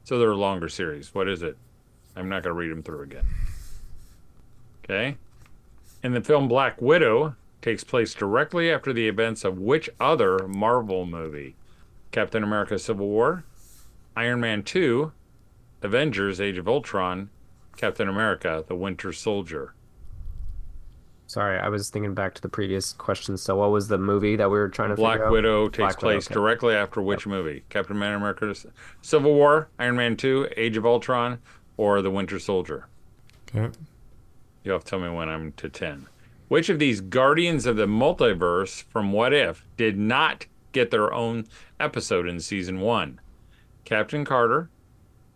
So 0.04 0.18
they're 0.18 0.32
a 0.32 0.38
longer 0.38 0.70
series. 0.70 1.14
What 1.14 1.28
is 1.28 1.42
it? 1.42 1.58
I'm 2.16 2.30
not 2.30 2.44
going 2.44 2.56
to 2.56 2.60
read 2.60 2.72
them 2.72 2.84
through 2.84 3.04
again. 3.04 3.26
Okay. 4.84 5.18
And 6.04 6.16
the 6.16 6.22
film 6.22 6.48
Black 6.48 6.82
Widow 6.82 7.36
takes 7.62 7.84
place 7.84 8.14
directly 8.14 8.72
after 8.72 8.92
the 8.92 9.08
events 9.08 9.44
of 9.44 9.60
which 9.60 9.90
other 10.00 10.48
Marvel 10.48 11.06
movie? 11.06 11.56
Captain 12.12 12.44
America 12.44 12.78
Civil 12.78 13.08
War, 13.08 13.46
Iron 14.18 14.42
Man 14.42 14.64
2, 14.64 15.12
Avengers 15.82 16.42
Age 16.42 16.58
of 16.58 16.68
Ultron, 16.68 17.30
Captain 17.78 18.10
America 18.10 18.66
The 18.68 18.76
Winter 18.76 19.14
Soldier. 19.14 19.74
Sorry, 21.32 21.58
I 21.58 21.70
was 21.70 21.90
thinking 21.90 22.14
back 22.14 22.34
to 22.34 22.42
the 22.42 22.50
previous 22.50 22.92
question. 22.92 23.38
So, 23.38 23.56
what 23.56 23.72
was 23.72 23.88
the 23.88 23.98
movie 23.98 24.36
that 24.36 24.52
we 24.52 24.60
were 24.60 24.68
trying 24.68 24.90
to 24.90 24.96
Black 24.96 25.14
figure 25.14 25.28
out? 25.28 25.32
Widow 25.32 25.70
takes 25.70 25.78
Black 25.78 26.02
Widow, 26.02 26.16
place 26.16 26.28
okay. 26.28 26.34
directly 26.34 26.76
after 26.76 27.02
which 27.02 27.26
movie? 27.26 27.64
Captain 27.70 27.96
America, 27.96 28.54
Civil 29.02 29.34
War, 29.34 29.70
Iron 29.80 29.96
Man 29.96 30.18
2, 30.18 30.50
Age 30.58 30.76
of 30.76 30.86
Ultron, 30.86 31.40
or 31.78 32.02
The 32.02 32.12
Winter 32.12 32.38
Soldier? 32.38 32.90
Okay. 33.48 33.74
You'll 34.66 34.76
have 34.76 34.84
to 34.84 34.90
tell 34.90 35.00
me 35.00 35.08
when 35.08 35.30
I'm 35.30 35.54
to 35.54 35.70
10. 35.70 36.08
Which 36.50 36.68
of 36.68 36.80
these 36.80 37.00
Guardians 37.00 37.66
of 37.66 37.78
the 37.78 37.88
Multiverse 37.88 38.84
from 38.84 39.14
What 39.14 39.32
If 39.32 39.66
did 39.78 39.98
not 39.98 40.48
get 40.74 40.92
their 40.92 41.14
own 41.14 41.48
episode 41.80 42.28
in 42.28 42.42
season 42.42 42.82
one? 42.82 43.22
Captain 43.86 44.26
Carter, 44.26 44.70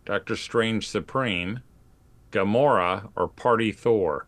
Doctor 0.04 0.36
Strange 0.36 0.86
Supreme, 0.86 1.60
Gamora, 2.32 3.08
or 3.16 3.28
Party 3.28 3.72
Thor? 3.72 4.26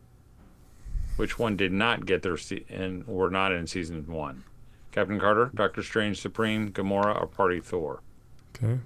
Which 1.19 1.37
one 1.37 1.57
did 1.57 1.73
not 1.73 2.07
get 2.07 2.23
their 2.23 2.37
se- 2.37 2.65
and 2.69 3.05
were 3.05 3.29
not 3.29 3.51
in 3.51 3.67
season 3.67 4.07
one? 4.07 4.45
Captain 4.93 5.19
Carter, 5.19 5.51
Doctor 5.53 5.83
Strange 5.83 6.21
Supreme, 6.21 6.71
Gamora, 6.71 7.21
or 7.21 7.27
Party 7.27 7.61
Thor? 7.61 8.01
Okay. 8.55 8.79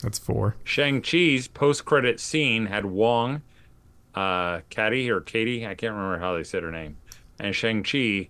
That's 0.00 0.16
four. 0.16 0.54
Shang-Chi's 0.62 1.48
post-credit 1.48 2.20
scene 2.20 2.66
had 2.66 2.86
Wong, 2.86 3.42
uh, 4.14 4.60
Katie 4.70 5.10
or 5.10 5.20
Katie, 5.20 5.66
I 5.66 5.74
can't 5.74 5.92
remember 5.92 6.20
how 6.20 6.34
they 6.36 6.44
said 6.44 6.62
her 6.62 6.70
name, 6.70 6.98
and 7.40 7.52
Shang-Chi 7.52 8.28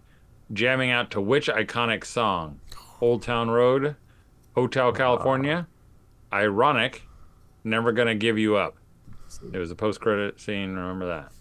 jamming 0.54 0.90
out 0.90 1.10
to 1.10 1.20
which 1.20 1.48
iconic 1.48 2.06
song? 2.06 2.58
Old 3.02 3.22
Town 3.22 3.50
Road, 3.50 3.96
Hotel 4.54 4.92
California, 4.92 5.66
Ironic, 6.32 7.02
Never 7.64 7.92
Gonna 7.92 8.14
Give 8.14 8.38
You 8.38 8.56
Up. 8.56 8.76
It 9.52 9.58
was 9.58 9.70
a 9.70 9.76
post-credit 9.76 10.40
scene, 10.40 10.74
remember 10.74 11.06
that. 11.06 11.32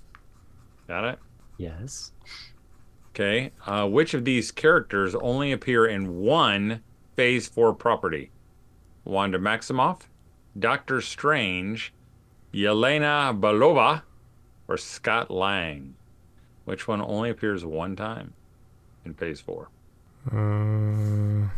Got 0.89 1.05
it? 1.05 1.19
Yes. 1.59 2.13
Okay. 3.09 3.51
Uh, 3.67 3.85
which 3.87 4.13
of 4.13 4.23
these 4.23 4.49
characters 4.49 5.13
only 5.13 5.51
appear 5.51 5.85
in 5.85 6.19
one 6.21 6.81
Phase 7.15 7.49
4 7.49 7.73
property? 7.73 8.31
Wanda 9.03 9.37
Maximoff, 9.37 10.03
Doctor 10.57 11.01
Strange, 11.01 11.93
Yelena 12.53 13.37
Belova, 13.37 14.03
or 14.69 14.77
Scott 14.77 15.29
Lang? 15.29 15.95
Which 16.63 16.87
one 16.87 17.01
only 17.01 17.29
appears 17.29 17.65
one 17.65 17.95
time 17.97 18.33
in 19.03 19.13
Phase 19.13 19.41
4? 19.41 19.67
Uh, 20.31 21.49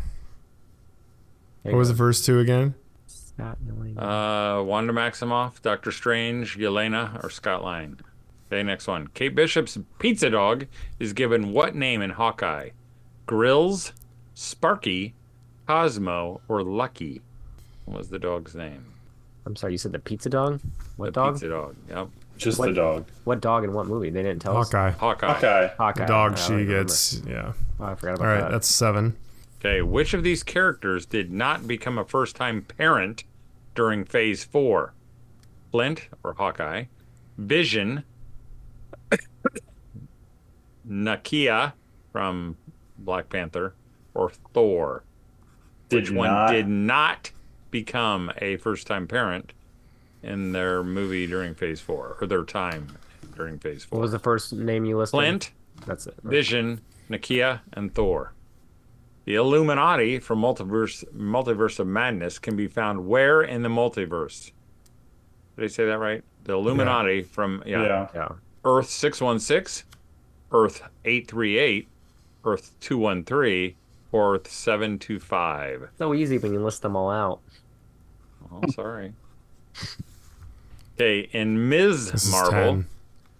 what 1.62 1.74
was 1.74 1.88
the 1.88 1.94
first 1.94 2.26
two 2.26 2.40
again? 2.40 2.74
Scott 3.06 3.58
Yelena. 3.64 3.98
Uh, 4.58 4.64
Wanda 4.64 4.92
Maximoff, 4.92 5.62
Doctor 5.62 5.92
Strange, 5.92 6.58
Yelena, 6.58 7.22
or 7.22 7.30
Scott 7.30 7.62
Lang? 7.62 8.00
Okay, 8.52 8.62
next 8.62 8.86
one. 8.86 9.06
Kate 9.14 9.34
Bishop's 9.34 9.78
pizza 9.98 10.28
dog 10.28 10.66
is 10.98 11.14
given 11.14 11.52
what 11.54 11.74
name 11.74 12.02
in 12.02 12.10
Hawkeye? 12.10 12.70
Grills, 13.24 13.94
Sparky, 14.34 15.14
Cosmo, 15.66 16.42
or 16.48 16.62
Lucky? 16.62 17.22
What 17.86 17.96
was 17.96 18.10
the 18.10 18.18
dog's 18.18 18.54
name? 18.54 18.92
I'm 19.46 19.56
sorry, 19.56 19.72
you 19.72 19.78
said 19.78 19.92
the 19.92 19.98
pizza 19.98 20.28
dog? 20.28 20.60
What 20.98 21.06
the 21.06 21.12
dog? 21.12 21.34
Pizza 21.36 21.48
dog. 21.48 21.76
Yep. 21.88 22.08
Just 22.36 22.58
What- 22.58 22.68
the 22.68 22.74
dog. 22.74 23.06
What 23.24 23.40
dog 23.40 23.64
and 23.64 23.72
what 23.72 23.86
movie? 23.86 24.10
They 24.10 24.22
didn't 24.22 24.42
tell 24.42 24.58
us. 24.58 24.70
Hawkeye. 24.70 24.90
Hawkeye. 24.90 25.36
Okay. 25.38 25.72
Hawkeye. 25.78 26.00
The 26.00 26.06
dog 26.06 26.32
oh, 26.32 26.36
she 26.36 26.52
remember. 26.52 26.84
gets. 26.84 27.22
Yeah. 27.26 27.52
Oh, 27.80 27.84
I 27.86 27.94
forgot 27.94 28.10
All 28.10 28.16
about 28.16 28.26
right. 28.26 28.40
that. 28.42 28.50
That's 28.50 28.68
seven. 28.68 29.16
Okay, 29.60 29.80
which 29.80 30.12
of 30.12 30.24
these 30.24 30.42
characters 30.42 31.06
did 31.06 31.32
not 31.32 31.66
become 31.66 31.96
a 31.96 32.04
first 32.04 32.36
time 32.36 32.60
parent 32.62 33.24
during 33.74 34.04
phase 34.04 34.44
four? 34.44 34.92
Clint 35.70 36.08
or 36.22 36.34
Hawkeye, 36.34 36.84
Vision, 37.38 38.04
Nakia 40.88 41.72
from 42.12 42.56
Black 42.98 43.28
Panther, 43.28 43.74
or 44.14 44.30
Thor? 44.52 45.04
Did 45.88 46.04
Which 46.04 46.10
one 46.10 46.28
not. 46.30 46.50
did 46.50 46.68
not 46.68 47.30
become 47.70 48.32
a 48.38 48.56
first 48.56 48.86
time 48.86 49.06
parent 49.06 49.52
in 50.22 50.52
their 50.52 50.82
movie 50.82 51.26
during 51.26 51.54
phase 51.54 51.80
four, 51.80 52.16
or 52.20 52.26
their 52.26 52.44
time 52.44 52.96
during 53.36 53.58
phase 53.58 53.84
four? 53.84 53.98
What 53.98 54.02
was 54.02 54.12
the 54.12 54.18
first 54.18 54.52
name 54.52 54.84
you 54.84 54.98
listed? 54.98 55.18
Clint, 55.18 55.50
That's 55.86 56.06
it. 56.06 56.14
Vision, 56.22 56.80
Nakia, 57.10 57.60
and 57.72 57.94
Thor. 57.94 58.32
The 59.24 59.36
Illuminati 59.36 60.18
from 60.18 60.40
Multiverse 60.40 61.04
Multiverse 61.14 61.78
of 61.78 61.86
Madness 61.86 62.38
can 62.40 62.56
be 62.56 62.66
found 62.66 63.06
where 63.06 63.42
in 63.42 63.62
the 63.62 63.68
multiverse? 63.68 64.50
Did 65.56 65.64
I 65.64 65.68
say 65.68 65.86
that 65.86 65.98
right? 65.98 66.24
The 66.44 66.54
Illuminati 66.54 67.22
from 67.22 67.62
yeah, 67.64 67.82
Yeah. 67.84 68.08
Yeah. 68.14 68.28
Earth 68.64 68.88
616, 68.88 69.84
Earth 70.52 70.82
838, 71.04 71.88
Earth 72.44 72.72
213, 72.80 73.74
4th, 74.12 74.46
7 74.46 74.98
to 74.98 75.18
5. 75.18 75.88
So 75.98 76.14
easy 76.14 76.38
when 76.38 76.52
you 76.52 76.62
list 76.62 76.82
them 76.82 76.96
all 76.96 77.10
out. 77.10 77.40
Oh, 78.52 78.70
sorry. 78.70 79.14
Okay, 80.94 81.28
in 81.32 81.68
Ms. 81.68 82.30
Marvel, 82.30 82.74
10. 82.74 82.86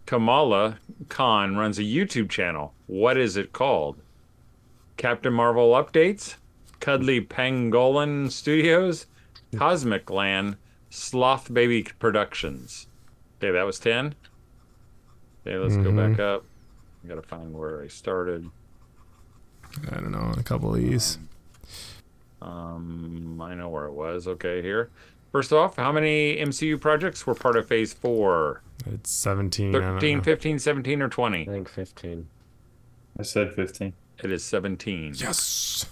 Kamala 0.07 0.79
Khan 1.09 1.57
runs 1.57 1.79
a 1.79 1.83
YouTube 1.83 2.31
channel. 2.31 2.73
What 2.87 3.17
is 3.17 3.37
it 3.37 3.52
called? 3.52 3.99
Captain 4.97 5.33
Marvel 5.33 5.73
Updates, 5.73 6.37
Cuddly 6.81 7.21
Pangolin 7.21 8.31
Studios, 8.31 9.07
Cosmic 9.57 10.11
Land, 10.11 10.57
Sloth 10.91 11.52
Baby 11.52 11.87
Productions. 11.99 12.87
Okay, 13.38 13.50
that 13.50 13.64
was 13.64 13.79
10. 13.79 14.14
Okay, 15.46 15.56
let's 15.56 15.76
go 15.76 15.90
back 15.92 16.20
up. 16.20 16.44
I 17.04 17.08
gotta 17.08 17.22
find 17.22 17.52
where 17.52 17.82
I 17.82 17.88
started. 17.88 18.49
I 19.90 19.96
don't 19.96 20.12
know, 20.12 20.32
a 20.37 20.42
couple 20.42 20.75
of 20.75 20.80
these. 20.80 21.18
Um, 22.40 23.40
I 23.40 23.54
know 23.54 23.68
where 23.68 23.87
it 23.87 23.92
was. 23.92 24.28
Okay, 24.28 24.62
here. 24.62 24.90
First 25.32 25.52
off, 25.52 25.76
how 25.76 25.92
many 25.92 26.37
MCU 26.37 26.80
projects 26.80 27.26
were 27.26 27.34
part 27.34 27.56
of 27.56 27.66
Phase 27.66 27.92
4? 27.92 28.61
It's 28.92 29.11
17. 29.11 29.75
I 29.75 29.78
13, 29.78 30.20
15, 30.20 30.58
17, 30.58 31.02
or 31.02 31.08
20? 31.08 31.42
I 31.42 31.44
think 31.44 31.68
15. 31.68 32.28
I 33.18 33.22
said 33.22 33.54
15. 33.54 33.92
It 34.22 34.30
is 34.30 34.44
17. 34.44 35.14
Yes. 35.16 35.87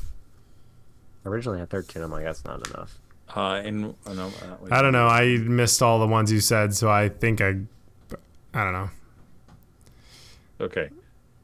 Originally 1.25 1.61
at 1.61 1.71
13, 1.71 2.03
I'm 2.03 2.11
like, 2.11 2.25
that's 2.25 2.45
not 2.45 2.67
enough. 2.69 2.99
Uh, 3.35 3.63
and 3.65 3.95
oh, 4.07 4.13
no, 4.13 4.27
uh. 4.27 4.57
I 4.71 4.83
don't 4.83 4.93
know. 4.93 5.07
I 5.07 5.39
missed 5.39 5.83
all 5.83 6.01
the 6.01 6.07
ones 6.07 6.33
you 6.33 6.41
said, 6.41 6.75
so 6.75 6.91
I 6.91 7.09
think 7.09 7.41
I. 7.41 7.57
I 8.53 8.65
don't 8.65 8.73
know. 8.73 8.91
Okay. 10.61 10.91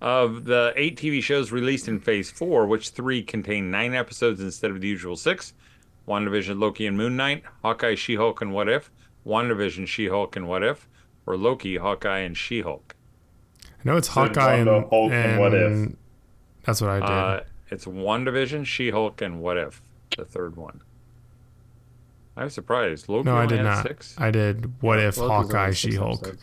Of 0.01 0.45
the 0.45 0.73
eight 0.77 0.99
TV 0.99 1.23
shows 1.23 1.51
released 1.51 1.89
in 1.89 2.01
Phase 2.01 2.31
4, 2.31 2.67
which 2.67 2.91
three 2.91 3.23
contain 3.23 3.71
nine 3.71 3.95
episodes 3.95 4.41
instead 4.41 4.71
of 4.71 4.81
the 4.81 4.89
usual 4.89 5.17
six? 5.17 5.55
WandaVision, 6.07 6.61
Loki, 6.61 6.87
and 6.87 6.97
Moon 6.97 7.17
Knight, 7.17 7.43
Hawkeye, 7.63 7.95
She 7.95 8.15
Hulk, 8.15 8.41
and 8.41 8.53
What 8.53 8.69
If, 8.69 8.91
WandaVision, 9.27 9.87
She 9.89 10.07
Hulk, 10.07 10.37
and 10.37 10.47
What 10.47 10.63
If, 10.63 10.89
or 11.27 11.37
Loki, 11.37 11.77
Hawkeye, 11.77 12.21
and 12.21 12.37
She 12.37 12.61
Hulk? 12.61 12.95
I 13.65 13.69
know 13.85 13.97
it's 13.97 14.09
Said 14.09 14.37
Hawkeye 14.37 14.57
and, 14.57 14.71
Wanda, 14.71 14.89
Hulk, 14.89 15.13
and 15.13 15.41
What 15.41 15.55
If. 15.55 15.93
That's 16.65 16.81
what 16.81 16.91
I 16.91 17.01
did. 17.01 17.09
Uh, 17.09 17.41
it's 17.71 17.87
WandaVision, 17.87 18.67
She 18.67 18.91
Hulk, 18.91 19.21
and 19.21 19.41
What 19.41 19.57
If, 19.57 19.83
the 20.17 20.25
third 20.25 20.57
one. 20.57 20.83
I 22.37 22.45
was 22.45 22.55
surprised. 22.55 23.09
Loki 23.09 23.25
no, 23.25 23.37
I 23.37 23.47
did 23.47 23.63
not. 23.63 23.83
six. 23.83 24.15
I 24.19 24.31
did. 24.31 24.81
What 24.83 24.99
if 25.01 25.17
Loki's 25.17 25.51
Hawkeye, 25.51 25.71
She 25.73 25.95
Hulk? 25.95 26.37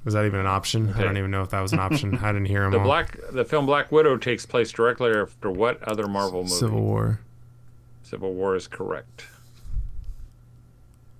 Episodes. 0.00 0.04
Was 0.04 0.14
that 0.14 0.24
even 0.26 0.40
an 0.40 0.46
option? 0.46 0.92
I 0.94 1.02
don't 1.02 1.16
even 1.16 1.30
know 1.30 1.42
if 1.42 1.50
that 1.50 1.60
was 1.60 1.72
an 1.72 1.80
option. 1.80 2.16
I 2.18 2.32
didn't 2.32 2.46
hear 2.46 2.64
him. 2.64 2.72
The 2.72 2.78
all. 2.78 2.84
black, 2.84 3.18
the 3.32 3.44
film 3.44 3.66
Black 3.66 3.90
Widow 3.92 4.16
takes 4.16 4.46
place 4.46 4.70
directly 4.72 5.10
after 5.12 5.50
what 5.50 5.82
other 5.82 6.06
Marvel 6.08 6.42
movie? 6.42 6.54
Civil 6.54 6.82
War. 6.82 7.20
Civil 8.02 8.32
War 8.34 8.56
is 8.56 8.66
correct. 8.66 9.26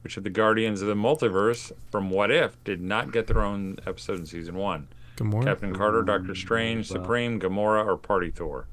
Which 0.02 0.16
of 0.16 0.25
the 0.25 0.30
Guardians 0.30 0.80
of 0.80 0.88
the 0.88 0.94
Multiverse 0.94 1.73
from 1.90 2.08
What 2.11 2.30
If 2.30 2.62
did 2.64 2.80
not 2.80 3.12
get 3.12 3.26
their 3.26 3.42
own 3.42 3.78
episode 3.87 4.18
in 4.20 4.26
season 4.26 4.54
one? 4.54 4.88
Gamora. 5.16 5.44
Captain 5.44 5.75
Carter, 5.75 6.02
Doctor 6.02 6.35
Strange, 6.35 6.87
Supreme, 6.87 7.40
Gamora, 7.40 7.85
or 7.85 7.97
Party 7.97 8.30
Thor? 8.30 8.66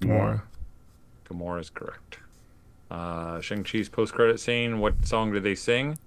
Gamora. 0.00 0.42
Gamora 1.30 1.60
is 1.60 1.70
correct. 1.70 2.18
Uh, 2.90 3.40
Shang-Chi's 3.40 3.88
post-credit 3.88 4.40
scene, 4.40 4.80
what 4.80 5.06
song 5.06 5.32
did 5.32 5.44
they 5.44 5.54
sing? 5.54 5.98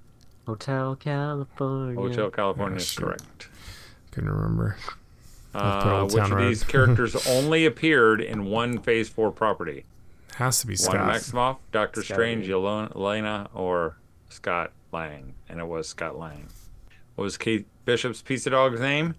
Hotel 0.45 0.95
California. 0.95 1.95
Hotel 1.99 2.29
California 2.29 2.77
is 2.77 2.87
shoot. 2.87 3.01
correct. 3.03 3.49
Couldn't 4.11 4.29
remember. 4.29 4.77
I'll 5.55 5.81
put 5.81 5.87
Uh, 5.91 6.01
Old 6.01 6.13
which 6.13 6.21
Town 6.23 6.31
of 6.31 6.37
Road. 6.39 6.49
these 6.49 6.63
characters 6.63 7.27
only 7.27 7.65
appeared 7.65 8.21
in 8.21 8.45
one 8.45 8.79
Phase 8.79 9.09
4 9.09 9.31
property? 9.31 9.85
Has 10.35 10.59
to 10.61 10.67
be 10.67 10.75
Wanda 10.81 11.19
Scott. 11.19 11.55
Maximoff, 11.55 11.57
Doctor 11.71 12.01
Scott 12.03 12.15
Strange, 12.15 12.49
Lang. 12.49 12.61
Yelena, 12.89 12.95
Elena, 12.95 13.49
or 13.53 13.97
Scott 14.29 14.71
Lang? 14.91 15.35
And 15.47 15.59
it 15.59 15.67
was 15.67 15.87
Scott 15.87 16.17
Lang. 16.17 16.47
What 17.15 17.23
was 17.25 17.37
Kate 17.37 17.67
Bishop's 17.85 18.21
pizza 18.23 18.49
dog's 18.49 18.79
name? 18.81 19.13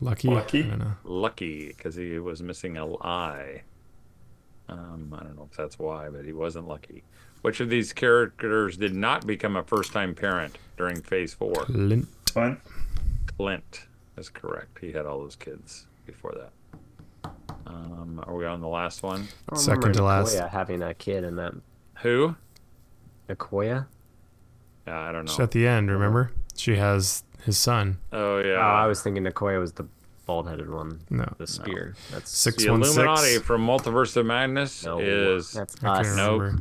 Lucky. 0.00 0.28
Lucky? 0.28 0.60
I 0.64 0.68
don't 0.68 0.78
know. 0.78 0.92
Lucky, 1.04 1.68
because 1.68 1.94
he 1.96 2.18
was 2.18 2.42
missing 2.42 2.78
a 2.78 2.96
I. 3.04 3.62
Um, 4.70 5.14
I 5.18 5.24
don't 5.24 5.36
know 5.36 5.48
if 5.50 5.56
that's 5.56 5.78
why, 5.78 6.08
but 6.08 6.24
he 6.24 6.32
wasn't 6.32 6.68
lucky. 6.68 7.02
Which 7.42 7.60
of 7.60 7.68
these 7.68 7.92
characters 7.92 8.76
did 8.76 8.94
not 8.94 9.26
become 9.26 9.56
a 9.56 9.62
first-time 9.64 10.14
parent 10.14 10.56
during 10.76 11.00
Phase 11.02 11.34
Four? 11.34 11.54
Clint. 11.64 12.06
Fine. 12.32 12.60
Clint 13.36 13.86
is 14.16 14.28
correct. 14.28 14.78
He 14.80 14.92
had 14.92 15.06
all 15.06 15.18
those 15.18 15.36
kids 15.36 15.86
before 16.06 16.34
that. 16.36 17.30
Um, 17.66 18.22
are 18.26 18.34
we 18.34 18.46
on 18.46 18.60
the 18.60 18.68
last 18.68 19.02
one? 19.02 19.26
Second 19.54 19.78
remember 19.84 19.98
to 19.98 20.04
last. 20.04 20.36
Okoye 20.36 20.48
having 20.50 20.82
a 20.82 20.94
kid 20.94 21.24
in 21.24 21.36
that. 21.36 21.54
Who? 22.02 22.36
Okoye? 23.28 23.86
Yeah, 24.86 25.00
I 25.00 25.12
don't 25.12 25.26
She's 25.28 25.38
know. 25.38 25.44
at 25.44 25.50
the 25.50 25.66
end, 25.66 25.90
remember? 25.90 26.32
She 26.56 26.76
has 26.76 27.22
his 27.44 27.58
son. 27.58 27.98
Oh 28.12 28.38
yeah. 28.38 28.56
Oh, 28.56 28.60
I 28.60 28.86
was 28.86 29.02
thinking 29.02 29.24
Okoye 29.24 29.58
was 29.58 29.72
the 29.72 29.86
bald-headed 30.30 30.70
one. 30.70 31.00
No. 31.10 31.24
The 31.38 31.46
spear. 31.48 31.94
That's 32.12 32.30
Six 32.30 32.62
the 32.62 32.70
one 32.70 32.82
Illuminati 32.82 33.32
six. 33.34 33.44
from 33.44 33.66
Multiverse 33.66 34.16
of 34.16 34.26
Madness 34.26 34.84
no, 34.84 35.00
is 35.00 35.52
that's 35.52 35.74
us. 35.82 36.06
can't 36.06 36.16
Nope. 36.16 36.52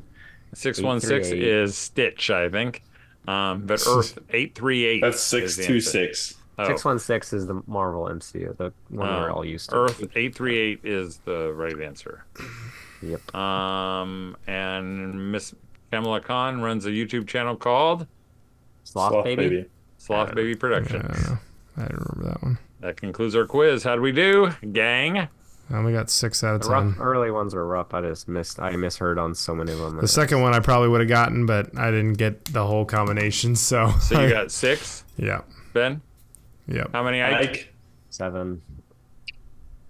six 0.55 0.81
one 0.81 0.99
six 0.99 1.27
is 1.27 1.77
Stitch, 1.77 2.31
I 2.31 2.49
think. 2.49 2.81
Um, 3.27 3.67
but 3.67 3.79
Earth 3.87 4.17
eight 4.31 4.55
three 4.55 4.85
eight. 4.85 5.01
That's 5.01 5.21
626. 5.21 6.35
Oh, 6.57 6.67
Six 6.67 6.83
one 6.83 6.97
six 6.97 7.31
is 7.31 7.45
the 7.45 7.61
Marvel 7.67 8.05
MCU, 8.05 8.57
the 8.57 8.73
one 8.89 9.07
we're 9.07 9.29
Oh, 9.29 9.35
all 9.35 9.45
used 9.45 9.69
to. 9.69 9.75
Earth 9.75 10.03
eight 10.15 10.33
three 10.33 10.57
eight 10.57 10.79
is 10.83 11.17
the 11.25 11.53
right 11.53 11.79
answer. 11.79 12.25
Yep. 13.03 13.35
Um, 13.35 14.35
and 14.47 15.31
Miss 15.31 15.53
Kamala 15.91 16.21
Khan 16.21 16.59
runs 16.61 16.85
a 16.87 16.89
YouTube 16.89 17.27
channel 17.27 17.55
called 17.55 18.07
Sloth, 18.83 19.11
Sloth 19.11 19.23
baby. 19.25 19.47
baby. 19.49 19.65
Sloth 19.99 20.33
Baby 20.33 20.51
I 20.53 20.55
Productions. 20.55 21.03
don't 21.03 21.29
know. 21.29 21.37
I 21.77 21.81
don't 21.87 21.91
remember 22.09 22.33
that 22.33 22.41
one. 22.43 22.57
That 22.81 22.95
concludes 22.97 23.35
our 23.35 23.45
quiz. 23.45 23.83
How 23.83 23.95
do 23.95 24.01
we 24.01 24.11
do, 24.11 24.51
gang? 24.71 25.17
I 25.17 25.27
only 25.77 25.93
got 25.93 26.09
six 26.09 26.43
out 26.43 26.55
of 26.55 26.61
The 26.63 26.69
rough, 26.69 26.95
ten. 26.95 27.01
early 27.03 27.29
ones 27.29 27.53
were 27.53 27.65
rough. 27.67 27.93
I 27.93 28.01
just 28.01 28.27
missed. 28.27 28.59
I 28.59 28.75
misheard 28.75 29.19
on 29.19 29.35
so 29.35 29.53
many 29.53 29.71
of 29.71 29.77
them. 29.79 29.97
The 29.97 30.07
second 30.07 30.41
one 30.41 30.53
I 30.55 30.59
probably 30.59 30.87
would 30.89 31.01
have 31.01 31.09
gotten, 31.09 31.45
but 31.45 31.77
I 31.77 31.91
didn't 31.91 32.13
get 32.13 32.45
the 32.45 32.65
whole 32.65 32.85
combination. 32.85 33.55
So, 33.55 33.91
So 34.01 34.19
you 34.21 34.29
got 34.33 34.49
six, 34.51 35.03
yeah, 35.17 35.41
Ben. 35.73 36.01
yeah, 36.67 36.85
How 36.91 37.03
many? 37.03 37.21
Ike? 37.21 37.49
Ike. 37.49 37.73
seven. 38.09 38.61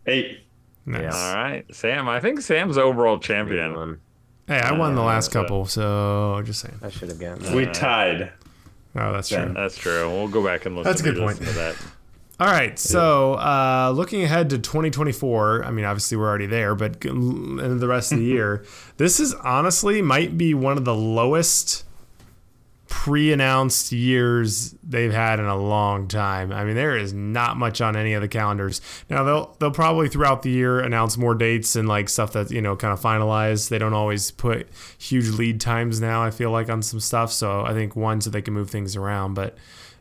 Eight. 0.05 0.41
nice. 0.86 1.13
All 1.13 1.36
right, 1.36 1.63
Sam. 1.74 2.10
I 2.10 2.19
think 2.19 2.41
Sam's 2.41 2.77
overall 2.77 3.19
champion. 3.19 3.75
One. 3.75 4.00
Hey, 4.48 4.60
I 4.60 4.74
won 4.74 4.96
the 4.96 5.01
Uh, 5.01 5.05
last 5.05 5.31
couple, 5.31 5.65
so 5.67 6.41
just 6.43 6.62
saying. 6.62 6.79
I 6.81 6.89
should 6.89 7.10
have 7.10 7.19
gotten 7.19 7.43
that. 7.43 7.55
We 7.55 7.67
tied. 7.67 8.31
Oh, 8.96 9.13
that's 9.13 9.31
Yeah. 9.31 9.46
true. 9.46 9.53
That's 9.53 9.77
true. 9.77 10.10
We'll 10.10 10.27
go 10.27 10.43
back 10.43 10.65
and 10.65 10.75
listen. 10.75 10.89
That's 10.89 11.01
a 11.01 11.03
good 11.03 11.15
to 11.15 11.22
point. 11.22 11.38
To 11.38 11.43
that. 11.53 11.75
All 12.39 12.48
right, 12.48 12.79
so 12.79 13.34
uh, 13.34 13.91
looking 13.93 14.24
ahead 14.24 14.51
to 14.51 14.60
2024, 14.60 15.65
I 15.65 15.72
mean, 15.72 15.84
obviously 15.84 16.17
we're 16.17 16.29
already 16.29 16.46
there, 16.46 16.74
but 16.74 17.01
the 17.01 17.86
rest 17.86 18.13
of 18.13 18.19
the 18.19 18.24
year, 18.25 18.63
this 18.96 19.19
is 19.19 19.34
honestly 19.34 20.01
might 20.01 20.38
be 20.38 20.53
one 20.53 20.77
of 20.77 20.86
the 20.86 20.96
lowest 20.96 21.84
pre-announced 22.88 23.91
years 23.91 24.74
they've 24.84 25.12
had 25.12 25.39
in 25.39 25.46
a 25.46 25.55
long 25.55 26.08
time. 26.08 26.51
I 26.53 26.63
mean, 26.63 26.75
there 26.75 26.98
is 26.98 27.13
not 27.13 27.58
much 27.58 27.81
on 27.81 27.96
any 27.96 28.13
of 28.13 28.22
the 28.22 28.27
calendars. 28.27 28.81
Now 29.10 29.24
they'll 29.24 29.55
they'll 29.60 29.72
probably 29.72 30.10
throughout 30.10 30.41
the 30.41 30.50
year 30.50 30.79
announce 30.79 31.17
more 31.17 31.36
dates 31.36 31.75
and 31.75 31.88
like 31.88 32.10
stuff 32.10 32.34
that 32.34 32.51
you 32.51 32.62
know 32.62 32.75
kind 32.75 32.91
of 32.91 33.00
finalized. 33.00 33.69
They 33.69 33.79
don't 33.79 33.93
always 33.93 34.31
put 34.31 34.67
huge 34.98 35.27
lead 35.29 35.62
times 35.62 36.01
now. 36.01 36.24
I 36.24 36.31
feel 36.31 36.51
like 36.51 36.69
on 36.69 36.81
some 36.81 37.00
stuff, 37.00 37.31
so 37.31 37.63
I 37.65 37.74
think 37.74 37.96
one 37.96 38.22
so 38.22 38.29
they 38.29 38.41
can 38.41 38.53
move 38.53 38.69
things 38.69 38.96
around, 38.96 39.34
but. 39.34 39.58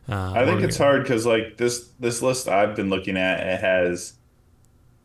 Uh, 0.09 0.31
I 0.35 0.45
think 0.45 0.61
it's 0.61 0.77
hard 0.77 1.03
because 1.03 1.25
like 1.25 1.57
this 1.57 1.89
this 1.99 2.21
list 2.21 2.47
I've 2.47 2.75
been 2.75 2.89
looking 2.89 3.15
at, 3.17 3.39
it 3.45 3.59
has 3.61 4.13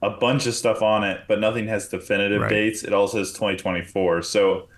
a 0.02 0.11
bunch 0.11 0.46
of 0.46 0.54
stuff 0.54 0.82
on 0.82 1.04
it, 1.04 1.23
but 1.28 1.40
nothing 1.40 1.66
has 1.68 1.88
definitive 1.88 2.42
Right. 2.42 2.50
dates. 2.50 2.82
It 2.84 2.92
all 2.92 3.08
says 3.08 3.32
2024. 3.32 4.23
So 4.23 4.68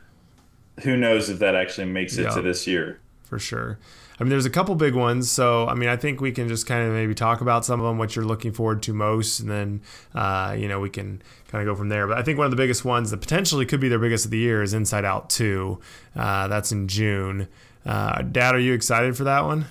who 0.82 0.96
knows 0.96 1.28
if 1.30 1.38
that 1.40 1.54
actually 1.54 1.86
makes 1.86 2.16
it 2.16 2.22
Yeah. 2.24 2.30
to 2.30 2.42
this 2.42 2.66
year? 2.66 3.00
for 3.24 3.40
sure. 3.40 3.76
I 4.20 4.22
mean, 4.22 4.30
there's 4.30 4.46
a 4.46 4.50
couple 4.50 4.74
big 4.76 4.94
ones, 4.94 5.28
so 5.30 5.66
I 5.66 5.74
mean, 5.74 5.88
I 5.88 5.96
think 5.96 6.20
we 6.20 6.30
can 6.30 6.46
just 6.48 6.64
kind 6.64 6.86
of 6.86 6.92
maybe 6.94 7.12
talk 7.12 7.40
about 7.40 7.64
some 7.64 7.80
of 7.80 7.86
them, 7.86 7.98
what 7.98 8.14
you're 8.14 8.24
looking 8.24 8.52
forward 8.52 8.82
to 8.84 8.94
most, 8.94 9.40
and 9.40 9.50
then 9.50 9.80
uh, 10.14 10.54
you 10.56 10.68
know 10.68 10.78
we 10.80 10.88
can 10.90 11.20
kind 11.48 11.60
of 11.60 11.66
go 11.66 11.76
from 11.76 11.88
there. 11.88 12.06
But 12.06 12.18
I 12.18 12.22
think 12.22 12.38
one 12.38 12.44
of 12.46 12.52
the 12.52 12.56
biggest 12.56 12.84
ones 12.84 13.10
that 13.10 13.16
potentially 13.18 13.66
could 13.66 13.80
be 13.80 13.88
their 13.88 13.98
biggest 13.98 14.24
of 14.26 14.30
the 14.30 14.38
year 14.38 14.62
is 14.62 14.72
Inside 14.74 15.04
Out 15.04 15.28
Two. 15.28 15.80
Uh, 16.14 16.46
that's 16.48 16.70
in 16.72 16.86
June. 16.88 17.48
Uh, 17.84 18.22
Dad, 18.22 18.54
are 18.54 18.58
you 18.60 18.72
excited 18.74 19.16
for 19.16 19.24
that 19.24 19.44
one? 19.44 19.66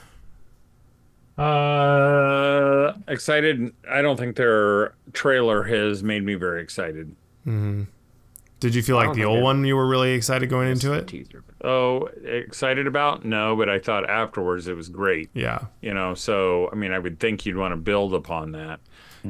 Uh, 1.38 2.94
excited. 3.08 3.74
I 3.90 4.02
don't 4.02 4.18
think 4.18 4.36
their 4.36 4.94
trailer 5.14 5.64
has 5.64 6.04
made 6.04 6.24
me 6.24 6.36
very 6.36 6.62
excited. 6.62 7.16
Did 7.46 8.74
you 8.74 8.82
feel 8.82 8.96
like 8.96 9.14
the 9.14 9.26
old 9.26 9.44
one 9.44 9.64
you 9.66 9.76
were 9.76 9.88
really 9.88 10.14
excited 10.14 10.50
going 10.50 10.70
into 10.70 10.94
it? 10.94 11.08
Teaser. 11.08 11.44
Oh, 11.64 12.10
excited 12.24 12.88
about? 12.88 13.26
No, 13.26 13.56
but 13.56 13.70
I 13.70 13.80
thought 13.80 14.10
afterwards 14.10 14.68
it 14.68 14.76
was 14.76 14.90
great. 14.90 15.30
Yeah, 15.34 15.60
You 15.82 15.94
know, 15.94 16.14
so 16.16 16.70
I 16.72 16.76
mean, 16.76 16.92
I 16.92 17.00
would 17.00 17.20
think 17.20 17.46
you'd 17.46 17.58
want 17.58 17.74
to 17.74 17.78
build 17.78 18.14
upon 18.14 18.52
that. 18.54 18.80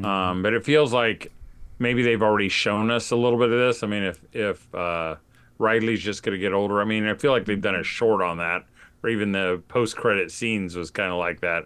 Um, 0.04 0.44
but 0.44 0.54
it 0.54 0.66
feels 0.66 0.92
like 0.92 1.32
maybe 1.80 2.04
they've 2.04 2.22
already 2.22 2.50
shown 2.50 2.92
us 2.92 3.12
a 3.12 3.16
little 3.16 3.40
bit 3.40 3.50
of 3.50 3.58
this. 3.58 3.82
I 3.82 3.88
mean, 3.88 4.04
if 4.04 4.20
if 4.34 4.76
uh, 4.76 5.16
Riley's 5.58 6.02
just 6.02 6.22
going 6.24 6.34
to 6.34 6.40
get 6.40 6.52
older, 6.54 6.82
I 6.82 6.86
mean, 6.86 7.08
I 7.08 7.14
feel 7.14 7.32
like 7.32 7.46
they've 7.46 7.62
done 7.62 7.76
a 7.76 7.84
short 7.84 8.22
on 8.22 8.38
that, 8.40 8.66
or 9.04 9.10
even 9.10 9.32
the 9.32 9.62
post 9.70 9.96
credit 9.96 10.32
scenes 10.32 10.76
was 10.76 10.92
kind 10.92 11.12
of 11.12 11.18
like 11.18 11.40
that. 11.42 11.66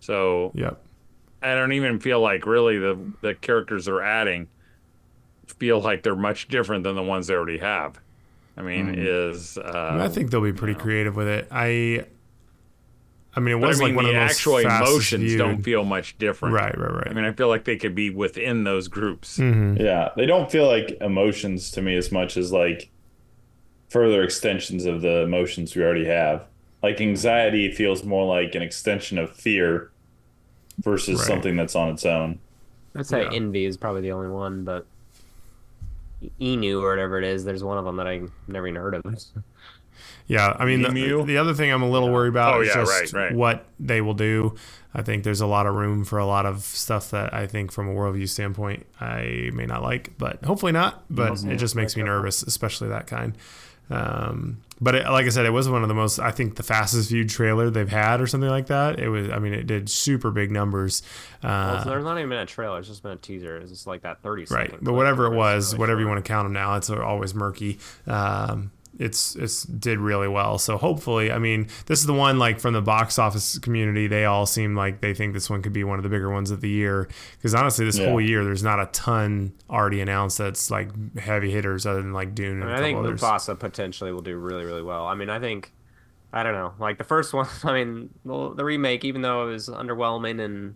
So 0.00 0.52
Yep. 0.54 0.82
I 1.42 1.54
don't 1.54 1.72
even 1.72 2.00
feel 2.00 2.20
like 2.20 2.44
really 2.46 2.78
the 2.78 2.98
the 3.20 3.34
characters 3.34 3.86
they're 3.86 4.02
adding 4.02 4.48
feel 5.58 5.80
like 5.80 6.02
they're 6.02 6.16
much 6.16 6.48
different 6.48 6.84
than 6.84 6.96
the 6.96 7.02
ones 7.02 7.26
they 7.26 7.34
already 7.34 7.58
have. 7.58 8.00
I 8.56 8.62
mean, 8.62 8.94
is 8.96 9.56
uh, 9.56 9.98
I, 10.00 10.08
think 10.08 10.30
they'll 10.30 10.42
be 10.42 10.52
pretty 10.52 10.74
creative 10.74 11.16
with 11.16 11.28
it. 11.28 11.48
I. 11.50 12.06
I 13.32 13.38
mean, 13.38 13.58
it 13.58 13.64
was 13.64 13.80
I 13.80 13.84
mean, 13.84 13.94
like 13.94 13.96
one 13.96 14.04
the 14.06 14.10
of 14.10 14.16
the 14.16 14.20
actual 14.22 14.60
fastest 14.60 14.90
emotions 14.90 15.22
viewed. 15.22 15.38
don't 15.38 15.62
feel 15.62 15.84
much 15.84 16.18
different. 16.18 16.52
Right, 16.52 16.76
right, 16.76 16.92
right. 16.92 17.08
I 17.08 17.12
mean, 17.12 17.24
I 17.24 17.32
feel 17.32 17.46
like 17.46 17.64
they 17.64 17.76
could 17.76 17.94
be 17.94 18.10
within 18.10 18.64
those 18.64 18.88
groups. 18.88 19.38
Yeah, 19.38 20.08
they 20.16 20.26
don't 20.26 20.50
feel 20.50 20.66
like 20.66 20.98
emotions 21.00 21.70
to 21.72 21.82
me 21.82 21.94
as 21.94 22.10
much 22.10 22.36
as 22.36 22.50
like 22.50 22.90
further 23.88 24.24
extensions 24.24 24.84
of 24.84 25.00
the 25.00 25.22
emotions 25.22 25.76
we 25.76 25.82
already 25.84 26.06
have. 26.06 26.44
Like 26.82 27.00
anxiety 27.00 27.70
feels 27.72 28.04
more 28.04 28.26
like 28.26 28.54
an 28.54 28.62
extension 28.62 29.18
of 29.18 29.30
fear 29.30 29.90
versus 30.82 31.18
Right. 31.18 31.26
something 31.26 31.56
that's 31.56 31.74
on 31.76 31.90
its 31.90 32.06
own. 32.06 32.38
I'd 32.96 33.06
say 33.06 33.22
Yeah. 33.24 33.32
Envy 33.32 33.64
is 33.66 33.76
probably 33.76 34.00
the 34.02 34.12
only 34.12 34.30
one, 34.30 34.64
but 34.64 34.86
Enu 36.40 36.80
or 36.82 36.90
whatever 36.90 37.18
it 37.18 37.24
is, 37.24 37.44
there's 37.44 37.64
one 37.64 37.78
of 37.78 37.84
them 37.84 37.96
that 37.96 38.06
I 38.06 38.22
never 38.46 38.66
even 38.66 38.80
heard 38.80 38.94
of. 38.94 39.04
Yeah, 40.26 40.54
I 40.58 40.64
mean, 40.64 40.82
the, 40.82 41.22
the 41.24 41.36
other 41.38 41.54
thing 41.54 41.72
I'm 41.72 41.82
a 41.82 41.88
little 41.90 42.10
worried 42.12 42.28
about 42.28 42.54
Oh, 42.54 42.60
is 42.60 42.68
yeah, 42.68 42.74
just 42.74 43.12
right, 43.12 43.24
right. 43.24 43.34
what 43.34 43.66
they 43.78 44.00
will 44.00 44.14
do. 44.14 44.54
I 44.94 45.02
think 45.02 45.24
there's 45.24 45.40
a 45.40 45.46
lot 45.46 45.66
of 45.66 45.74
room 45.74 46.04
for 46.04 46.18
a 46.18 46.26
lot 46.26 46.46
of 46.46 46.60
stuff 46.62 47.10
that 47.10 47.32
I 47.34 47.46
think, 47.46 47.72
from 47.72 47.88
a 47.88 47.94
worldview 47.94 48.28
standpoint, 48.28 48.86
I 49.00 49.50
may 49.52 49.66
not 49.66 49.82
like, 49.82 50.16
but 50.18 50.44
hopefully 50.44 50.72
not. 50.72 51.04
But 51.10 51.42
it 51.44 51.56
just 51.56 51.74
makes 51.74 51.96
me 51.96 52.02
nervous, 52.02 52.42
especially 52.42 52.88
that 52.88 53.06
kind. 53.06 53.36
Um, 53.90 54.58
but 54.80 54.94
it, 54.94 55.04
like 55.10 55.26
I 55.26 55.28
said, 55.28 55.44
it 55.44 55.50
was 55.50 55.68
one 55.68 55.82
of 55.82 55.88
the 55.88 55.94
most, 55.94 56.18
I 56.18 56.30
think, 56.30 56.56
the 56.56 56.62
fastest 56.62 57.10
viewed 57.10 57.28
trailer 57.28 57.68
they've 57.68 57.88
had, 57.88 58.20
or 58.20 58.26
something 58.26 58.48
like 58.48 58.68
that. 58.68 58.98
It 58.98 59.08
was, 59.10 59.28
I 59.28 59.38
mean, 59.38 59.52
it 59.52 59.66
did 59.66 59.90
super 59.90 60.30
big 60.30 60.50
numbers. 60.50 61.02
Well, 61.42 61.52
Uh, 61.52 61.84
so 61.84 61.90
there's 61.90 62.04
not 62.04 62.16
even 62.16 62.30
been 62.30 62.38
a 62.38 62.46
trailer; 62.46 62.78
it's 62.78 62.88
just 62.88 63.02
been 63.02 63.12
a 63.12 63.16
teaser. 63.16 63.58
It's 63.58 63.70
just 63.70 63.86
like 63.86 64.02
that 64.02 64.22
30 64.22 64.42
right, 64.42 64.70
second 64.70 64.78
but 64.84 64.94
whatever 64.94 65.26
it 65.26 65.36
was, 65.36 65.72
really 65.72 65.80
whatever 65.80 66.00
you 66.00 66.08
want 66.08 66.24
to 66.24 66.26
count 66.28 66.46
them 66.46 66.54
now, 66.54 66.76
it's 66.76 66.88
always 66.88 67.34
murky. 67.34 67.78
Um, 68.06 68.70
it's 69.00 69.34
it's 69.34 69.62
did 69.64 69.98
really 69.98 70.28
well. 70.28 70.58
So 70.58 70.76
hopefully, 70.76 71.32
I 71.32 71.38
mean, 71.38 71.68
this 71.86 72.00
is 72.00 72.06
the 72.06 72.12
one 72.14 72.38
like 72.38 72.60
from 72.60 72.74
the 72.74 72.82
box 72.82 73.18
office 73.18 73.58
community. 73.58 74.06
They 74.06 74.26
all 74.26 74.44
seem 74.44 74.76
like 74.76 75.00
they 75.00 75.14
think 75.14 75.32
this 75.32 75.48
one 75.48 75.62
could 75.62 75.72
be 75.72 75.82
one 75.84 75.98
of 75.98 76.02
the 76.02 76.10
bigger 76.10 76.30
ones 76.30 76.50
of 76.50 76.60
the 76.60 76.68
year. 76.68 77.08
Because 77.36 77.54
honestly, 77.54 77.86
this 77.86 77.98
Yeah. 77.98 78.08
whole 78.10 78.20
year, 78.20 78.44
there's 78.44 78.62
not 78.62 78.78
a 78.78 78.86
ton 78.92 79.52
already 79.70 80.02
announced 80.02 80.36
that's 80.38 80.70
like 80.70 80.90
heavy 81.18 81.50
hitters 81.50 81.86
other 81.86 82.02
than 82.02 82.12
like 82.12 82.34
Dune. 82.34 82.60
And 82.60 82.64
I, 82.64 82.66
mean, 82.66 82.76
I 82.76 82.80
think 82.80 82.98
others. 82.98 83.20
Mufasa 83.22 83.58
potentially 83.58 84.12
will 84.12 84.20
do 84.20 84.36
really, 84.36 84.64
really 84.66 84.82
well. 84.82 85.06
I 85.06 85.14
mean, 85.14 85.30
I 85.30 85.40
think, 85.40 85.72
I 86.32 86.42
don't 86.42 86.52
know, 86.52 86.74
like 86.78 86.98
the 86.98 87.04
first 87.04 87.32
one. 87.40 87.48
I 87.64 87.72
mean, 87.72 88.10
the, 88.26 88.54
the 88.54 88.64
remake, 88.64 89.04
even 89.06 89.22
though 89.22 89.48
it 89.48 89.52
was 89.52 89.68
underwhelming 89.70 90.40
and, 90.44 90.74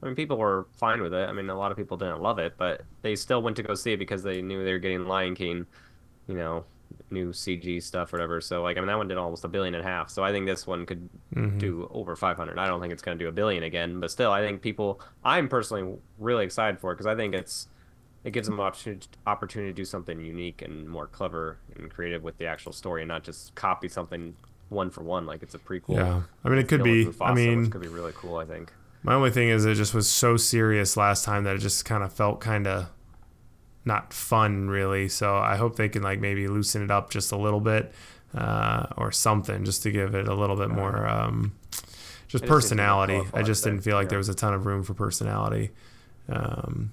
I 0.00 0.06
mean, 0.06 0.14
people 0.14 0.36
were 0.36 0.66
fine 0.76 1.02
with 1.02 1.12
it. 1.12 1.28
I 1.28 1.32
mean, 1.32 1.50
a 1.50 1.58
lot 1.58 1.72
of 1.72 1.76
people 1.76 1.96
didn't 1.96 2.22
love 2.22 2.38
it, 2.38 2.54
but 2.56 2.82
they 3.02 3.16
still 3.16 3.42
went 3.42 3.56
to 3.56 3.62
go 3.64 3.74
see 3.74 3.92
it 3.94 3.96
because 3.96 4.22
they 4.22 4.42
knew 4.42 4.62
they 4.64 4.72
were 4.72 4.78
getting 4.78 5.06
Lion 5.06 5.34
King, 5.34 5.66
you 6.26 6.34
know, 6.34 6.64
new 7.10 7.32
CG 7.32 7.82
stuff 7.82 8.12
or 8.12 8.16
whatever. 8.16 8.40
So 8.40 8.62
like, 8.62 8.76
I 8.76 8.80
mean, 8.80 8.86
that 8.88 8.96
one 8.98 9.08
did 9.08 9.18
almost 9.18 9.44
a 9.44 9.48
billion 9.48 9.74
and 9.74 9.84
a 9.84 9.88
half. 9.88 10.10
So 10.10 10.22
I 10.24 10.32
think 10.32 10.46
this 10.46 10.66
one 10.66 10.86
could 10.86 11.08
Mm-hmm. 11.34 11.58
do 11.58 11.90
over 11.92 12.14
500. 12.14 12.56
I 12.60 12.66
don't 12.68 12.80
think 12.80 12.92
it's 12.92 13.02
going 13.02 13.18
to 13.18 13.24
do 13.24 13.28
a 13.28 13.32
billion 13.32 13.64
again, 13.64 13.98
but 13.98 14.08
still, 14.12 14.30
I 14.30 14.40
think 14.40 14.62
people. 14.62 15.00
I'm 15.24 15.48
personally 15.48 15.96
really 16.18 16.44
excited 16.44 16.78
for 16.78 16.92
it 16.92 16.94
because 16.94 17.06
I 17.06 17.16
think 17.16 17.34
it's 17.34 17.66
it 18.22 18.30
gives 18.30 18.46
them 18.46 18.60
an 18.60 18.64
opportunity, 18.66 19.08
opportunity 19.26 19.72
to 19.72 19.76
do 19.76 19.84
something 19.84 20.20
unique 20.20 20.62
and 20.62 20.88
more 20.88 21.08
clever 21.08 21.58
and 21.76 21.90
creative 21.90 22.22
with 22.22 22.38
the 22.38 22.46
actual 22.46 22.72
story 22.72 23.02
and 23.02 23.08
not 23.08 23.24
just 23.24 23.54
copy 23.56 23.88
something 23.88 24.34
one 24.68 24.90
for 24.90 25.02
one 25.02 25.26
like 25.26 25.42
it's 25.42 25.54
a 25.54 25.58
prequel. 25.58 25.96
Yeah, 25.96 26.22
I 26.44 26.48
mean, 26.48 26.58
it 26.58 26.68
could 26.68 26.84
be. 26.84 27.04
with 27.06 27.20
I 27.20 27.34
mean, 27.34 27.68
could 27.68 27.80
be 27.82 27.88
really 27.88 28.12
cool. 28.14 28.36
I 28.36 28.44
think. 28.44 28.72
My 29.02 29.14
only 29.14 29.30
thing 29.32 29.48
is 29.48 29.64
it 29.64 29.74
just 29.74 29.92
was 29.92 30.08
so 30.08 30.36
serious 30.36 30.96
last 30.96 31.24
time 31.24 31.42
that 31.44 31.56
it 31.56 31.58
just 31.58 31.84
kind 31.84 32.04
of 32.04 32.12
felt 32.12 32.40
kind 32.40 32.68
of 32.68 32.90
not 33.84 34.12
fun 34.12 34.68
really. 34.68 35.08
So 35.08 35.36
I 35.36 35.56
hope 35.56 35.76
they 35.76 35.88
can 35.88 36.02
like 36.02 36.20
maybe 36.20 36.48
loosen 36.48 36.82
it 36.82 36.90
up 36.90 37.10
just 37.10 37.32
a 37.32 37.36
little 37.36 37.60
bit 37.60 37.92
uh, 38.34 38.86
or 38.96 39.12
something 39.12 39.64
just 39.64 39.82
to 39.84 39.90
give 39.90 40.14
it 40.14 40.26
a 40.28 40.34
little 40.34 40.56
bit 40.56 40.70
more 40.70 41.06
um, 41.06 41.52
just 41.70 41.84
It 41.84 41.86
just 42.28 42.42
seems 42.42 42.48
more 42.50 42.56
personality. 42.60 43.12
colorful, 43.14 43.38
I 43.38 43.42
just 43.42 43.64
didn't 43.64 43.80
feel 43.82 43.96
like 43.96 44.04
Yeah. 44.06 44.10
there 44.10 44.18
was 44.18 44.28
a 44.28 44.34
ton 44.34 44.54
of 44.54 44.66
room 44.66 44.82
for 44.82 44.94
personality. 44.94 45.70
Um, 46.28 46.92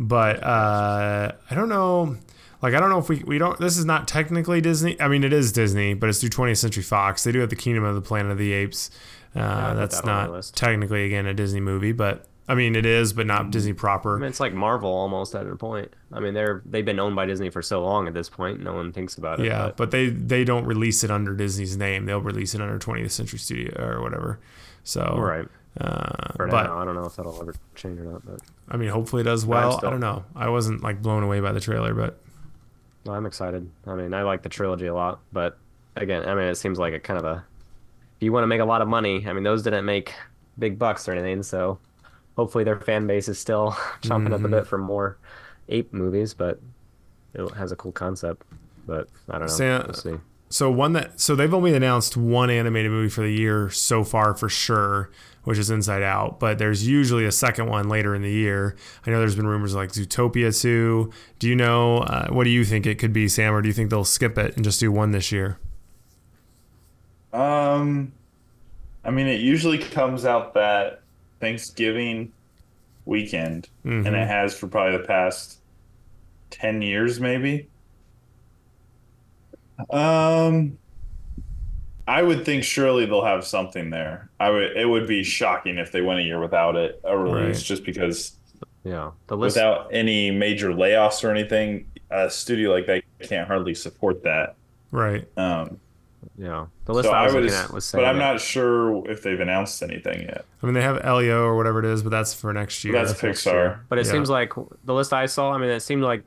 but 0.00 0.42
uh, 0.42 1.32
I 1.50 1.54
don't 1.54 1.68
know. 1.68 2.16
Like 2.60 2.74
I 2.74 2.80
don't 2.80 2.90
know 2.90 2.98
if 2.98 3.08
we 3.08 3.22
we 3.24 3.38
don't. 3.38 3.58
This 3.60 3.76
is 3.78 3.84
not 3.84 4.08
technically 4.08 4.60
Disney. 4.60 5.00
I 5.00 5.06
mean, 5.08 5.22
it 5.24 5.32
is 5.32 5.52
Disney, 5.52 5.94
but 5.94 6.08
it's 6.08 6.20
through 6.20 6.30
20th 6.30 6.56
Century 6.58 6.82
Fox. 6.82 7.22
They 7.24 7.32
do 7.32 7.38
have 7.40 7.50
the 7.50 7.56
Kingdom 7.56 7.84
of 7.84 7.94
the 7.94 8.00
Planet 8.00 8.32
of 8.32 8.38
the 8.38 8.52
Apes. 8.52 8.90
Uh, 9.36 9.70
put 9.70 9.76
that's 9.76 10.00
that 10.00 10.06
not 10.06 10.50
technically 10.54 11.04
again 11.06 11.26
a 11.26 11.34
Disney 11.34 11.60
movie, 11.60 11.92
but 11.92 12.26
I 12.48 12.54
mean 12.54 12.74
it 12.76 12.86
is, 12.86 13.12
but 13.12 13.26
not 13.26 13.50
Disney 13.50 13.74
proper. 13.74 14.16
I 14.16 14.20
mean, 14.20 14.28
it's 14.30 14.40
like 14.40 14.54
Marvel 14.54 14.90
almost 14.90 15.34
at 15.34 15.46
a 15.46 15.54
point. 15.56 15.92
I 16.12 16.20
mean, 16.20 16.32
they're 16.34 16.62
they've 16.64 16.84
been 16.84 16.98
owned 16.98 17.14
by 17.14 17.26
Disney 17.26 17.50
for 17.50 17.60
so 17.60 17.82
long 17.84 18.08
at 18.08 18.14
this 18.14 18.28
point, 18.30 18.60
no 18.60 18.72
one 18.72 18.92
thinks 18.92 19.16
about 19.18 19.40
it. 19.40 19.46
yeah, 19.46 19.66
but 19.66 19.76
but 19.76 19.90
they 19.90 20.08
they 20.08 20.44
don't 20.44 20.64
release 20.64 21.04
it 21.04 21.10
under 21.10 21.34
Disney's 21.34 21.76
name. 21.76 22.06
They'll 22.06 22.20
release 22.22 22.54
it 22.54 22.62
under 22.62 22.78
20th 22.78 23.10
Century 23.10 23.38
Studio 23.38 23.74
or 23.78 24.00
whatever. 24.02 24.40
So 24.84 25.14
right. 25.18 25.46
Uh, 25.78 26.32
but 26.36 26.46
now, 26.64 26.78
I 26.78 26.84
don't 26.84 26.94
know 26.94 27.04
if 27.04 27.14
that'll 27.16 27.40
ever 27.40 27.54
change 27.76 28.00
or 28.00 28.04
not, 28.04 28.24
but 28.26 28.40
I 28.68 28.76
mean, 28.76 28.88
hopefully 28.88 29.20
it 29.20 29.26
does 29.26 29.44
well. 29.46 29.76
still- 29.78 29.88
I 29.88 29.92
don't 29.92 30.00
know. 30.00 30.24
I 30.34 30.48
wasn't 30.48 30.82
like 30.82 31.02
blown 31.02 31.22
away 31.22 31.38
by 31.40 31.52
the 31.52 31.60
trailer, 31.60 31.94
but 31.94 32.18
I'm 33.08 33.26
excited. 33.26 33.70
I 33.86 33.94
mean, 33.94 34.12
I 34.12 34.22
like 34.22 34.42
the 34.42 34.48
trilogy 34.48 34.86
a 34.86 34.94
lot, 34.94 35.20
but 35.32 35.56
again, 35.96 36.26
I 36.28 36.34
mean, 36.34 36.44
it 36.44 36.56
seems 36.56 36.78
like 36.78 36.94
a 36.94 36.98
kind 36.98 37.18
of 37.18 37.24
a. 37.26 37.44
If 38.16 38.22
you 38.24 38.32
want 38.32 38.42
to 38.42 38.48
make 38.48 38.60
a 38.60 38.64
lot 38.64 38.82
of 38.82 38.88
money, 38.88 39.24
I 39.28 39.32
mean, 39.32 39.44
those 39.44 39.62
didn't 39.62 39.84
make 39.84 40.14
big 40.58 40.78
bucks 40.78 41.06
or 41.08 41.12
anything, 41.12 41.42
so 41.44 41.78
hopefully 42.38 42.62
their 42.62 42.78
fan 42.78 43.06
base 43.08 43.28
is 43.28 43.38
still 43.38 43.72
chomping 44.02 44.26
Mm-hmm. 44.28 44.34
at 44.34 44.42
the 44.42 44.48
bit 44.48 44.66
for 44.66 44.78
more 44.78 45.18
ape 45.68 45.92
movies, 45.92 46.32
but 46.34 46.60
it 47.34 47.50
has 47.56 47.72
a 47.72 47.76
cool 47.76 47.92
concept. 47.92 48.44
But 48.86 49.08
I 49.28 49.32
don't 49.32 49.42
know. 49.42 49.46
Sam- 49.48 49.82
we'll 49.86 49.94
see. 49.94 50.14
So 50.50 50.70
one 50.70 50.94
that 50.94 51.20
so 51.20 51.34
they've 51.36 51.52
only 51.52 51.74
announced 51.74 52.16
one 52.16 52.48
animated 52.48 52.90
movie 52.90 53.10
for 53.10 53.20
the 53.20 53.30
year 53.32 53.68
so 53.68 54.02
far 54.02 54.32
for 54.34 54.48
sure, 54.48 55.10
which 55.44 55.58
is 55.58 55.68
Inside 55.68 56.02
Out. 56.02 56.40
But 56.40 56.56
there's 56.58 56.88
usually 56.88 57.26
a 57.26 57.32
second 57.32 57.66
one 57.66 57.88
later 57.90 58.14
in 58.14 58.22
the 58.22 58.30
year. 58.32 58.74
I 59.06 59.10
know 59.10 59.18
there's 59.18 59.36
been 59.36 59.46
rumors 59.46 59.74
like 59.74 59.90
Zootopia 59.92 60.58
2. 60.58 61.12
Do 61.38 61.48
you 61.48 61.54
know 61.54 61.98
uh, 61.98 62.28
what 62.28 62.44
do 62.44 62.50
you 62.50 62.64
think 62.64 62.86
it 62.86 62.94
could 62.98 63.12
be, 63.12 63.28
Sam, 63.28 63.52
or 63.52 63.60
do 63.60 63.68
you 63.68 63.74
think 63.74 63.90
they'll 63.90 64.04
skip 64.04 64.38
it 64.38 64.54
and 64.56 64.64
just 64.64 64.80
do 64.80 64.90
one 64.90 65.10
this 65.10 65.30
year? 65.32 65.58
Um, 67.32 68.12
I 69.04 69.10
mean, 69.10 69.26
it 69.26 69.40
usually 69.40 69.78
comes 69.78 70.24
out 70.24 70.54
that 70.54 71.02
Thanksgiving 71.40 72.32
weekend, 73.04 73.68
and 73.84 74.06
it 74.08 74.26
has 74.28 74.54
for 74.56 74.66
probably 74.68 74.98
the 74.98 75.04
past 75.04 75.58
ten 76.50 76.82
years, 76.82 77.20
maybe. 77.20 77.68
Um, 79.90 80.78
I 82.06 82.22
would 82.22 82.44
think 82.44 82.64
surely 82.64 83.06
they'll 83.06 83.24
have 83.24 83.44
something 83.46 83.90
there. 83.90 84.30
I 84.40 84.50
would. 84.50 84.76
It 84.76 84.86
would 84.88 85.06
be 85.06 85.22
shocking 85.22 85.78
if 85.78 85.92
they 85.92 86.00
went 86.00 86.20
a 86.20 86.22
year 86.22 86.40
without 86.40 86.76
it 86.76 87.00
a 87.04 87.16
release, 87.16 87.56
Right. 87.58 87.64
just 87.64 87.84
because 87.84 88.36
Yeah, 88.84 89.10
the 89.26 89.36
list. 89.36 89.56
without 89.56 89.88
any 89.92 90.30
major 90.30 90.70
layoffs 90.70 91.22
or 91.22 91.30
anything, 91.30 91.86
a 92.10 92.30
studio 92.30 92.72
like 92.72 92.86
that 92.86 93.02
can't 93.20 93.46
hardly 93.46 93.74
support 93.74 94.22
that. 94.24 94.56
Right. 94.90 95.26
Um, 95.36 95.78
yeah, 96.36 96.66
the 96.84 96.92
list 96.92 97.08
so 97.08 97.12
I 97.14 97.20
I 97.20 97.24
was 97.24 97.34
would, 97.34 97.42
looking 97.44 97.56
ass- 97.58 97.64
at 97.66 97.72
was 97.72 97.84
saying. 97.84 98.04
but 98.04 98.08
I'm 98.08 98.18
not 98.18 98.40
sure 98.40 99.08
if 99.10 99.22
they've 99.22 99.40
announced 99.40 99.82
anything 99.82 100.22
yet. 100.22 100.44
I 100.62 100.66
mean, 100.66 100.74
they 100.74 100.82
have 100.82 101.00
Elio 101.04 101.42
or 101.44 101.56
whatever 101.56 101.78
it 101.78 101.84
is, 101.84 102.02
but 102.02 102.10
that's 102.10 102.34
for 102.34 102.52
next 102.52 102.84
year. 102.84 102.92
That's 102.92 103.22
next 103.22 103.44
Pixar. 103.44 103.52
year. 103.52 103.80
But 103.88 103.98
it 103.98 104.06
Yeah. 104.06 104.12
seems 104.12 104.28
like 104.30 104.52
the 104.84 104.94
list 104.94 105.12
I 105.12 105.26
saw, 105.26 105.52
I 105.52 105.58
mean, 105.58 105.70
it 105.70 105.80
seemed 105.80 106.02
like 106.02 106.22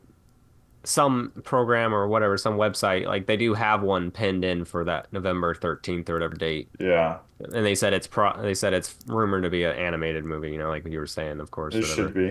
some 0.83 1.31
program 1.43 1.93
or 1.93 2.07
whatever, 2.07 2.37
some 2.37 2.55
website, 2.57 3.05
like 3.05 3.27
they 3.27 3.37
do 3.37 3.53
have 3.53 3.83
one 3.83 4.09
pinned 4.09 4.43
in 4.43 4.65
for 4.65 4.83
that 4.83 5.11
November 5.13 5.53
13th 5.53 6.09
or 6.09 6.13
whatever 6.13 6.33
date. 6.35 6.69
Yeah, 6.79 7.17
And 7.53 7.63
they 7.65 7.75
said 7.75 7.93
it's 7.93 8.07
pro, 8.07 8.33
they 8.41 8.55
said 8.55 8.73
it's 8.73 8.95
rumored 9.05 9.43
to 9.43 9.49
be 9.51 9.63
an 9.63 9.75
animated 9.75 10.25
movie, 10.25 10.51
you 10.51 10.57
know, 10.57 10.69
like 10.69 10.87
you 10.87 10.97
were 10.97 11.05
saying, 11.05 11.39
of 11.39 11.51
course. 11.51 11.75
it 11.75 11.81
whatever. 11.81 11.95
should 11.95 12.13
be. 12.15 12.29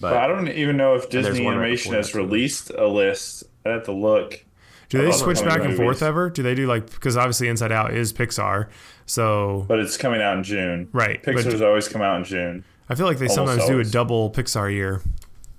But 0.00 0.12
But 0.12 0.16
I 0.16 0.28
don't 0.28 0.48
even 0.48 0.78
know 0.78 0.94
if 0.94 1.10
Disney 1.10 1.46
Animation 1.46 1.92
has 1.92 2.14
released 2.14 2.70
a 2.70 2.86
list. 2.86 3.44
I 3.66 3.68
have 3.70 3.84
to 3.84 3.92
look. 3.92 4.42
Do 4.90 4.98
they 5.04 5.10
switch 5.12 5.38
upcoming 5.38 5.58
back 5.60 5.68
and 5.68 5.76
forth 5.76 6.02
ever? 6.02 6.28
Do 6.28 6.42
they 6.42 6.54
do 6.54 6.66
like 6.66 6.90
because 6.90 7.16
obviously 7.16 7.48
Inside 7.48 7.72
Out 7.72 7.94
is 7.94 8.12
Pixar, 8.12 8.68
so 9.06 9.64
But 9.68 9.78
it's 9.78 9.96
coming 9.96 10.20
out 10.20 10.36
in 10.36 10.44
June. 10.44 10.88
Right, 10.92 11.20
but- 11.24 11.34
Pixar's 11.36 11.62
always 11.62 11.88
come 11.88 12.02
out 12.02 12.18
in 12.18 12.24
June. 12.24 12.64
I 12.88 12.94
feel 12.96 13.06
like 13.06 13.18
they 13.18 13.28
Almost 13.28 13.34
sometimes 13.60 13.66
do 13.70 13.78
a 13.80 13.84
double 13.84 14.30
Pixar 14.30 14.70
year. 14.72 15.00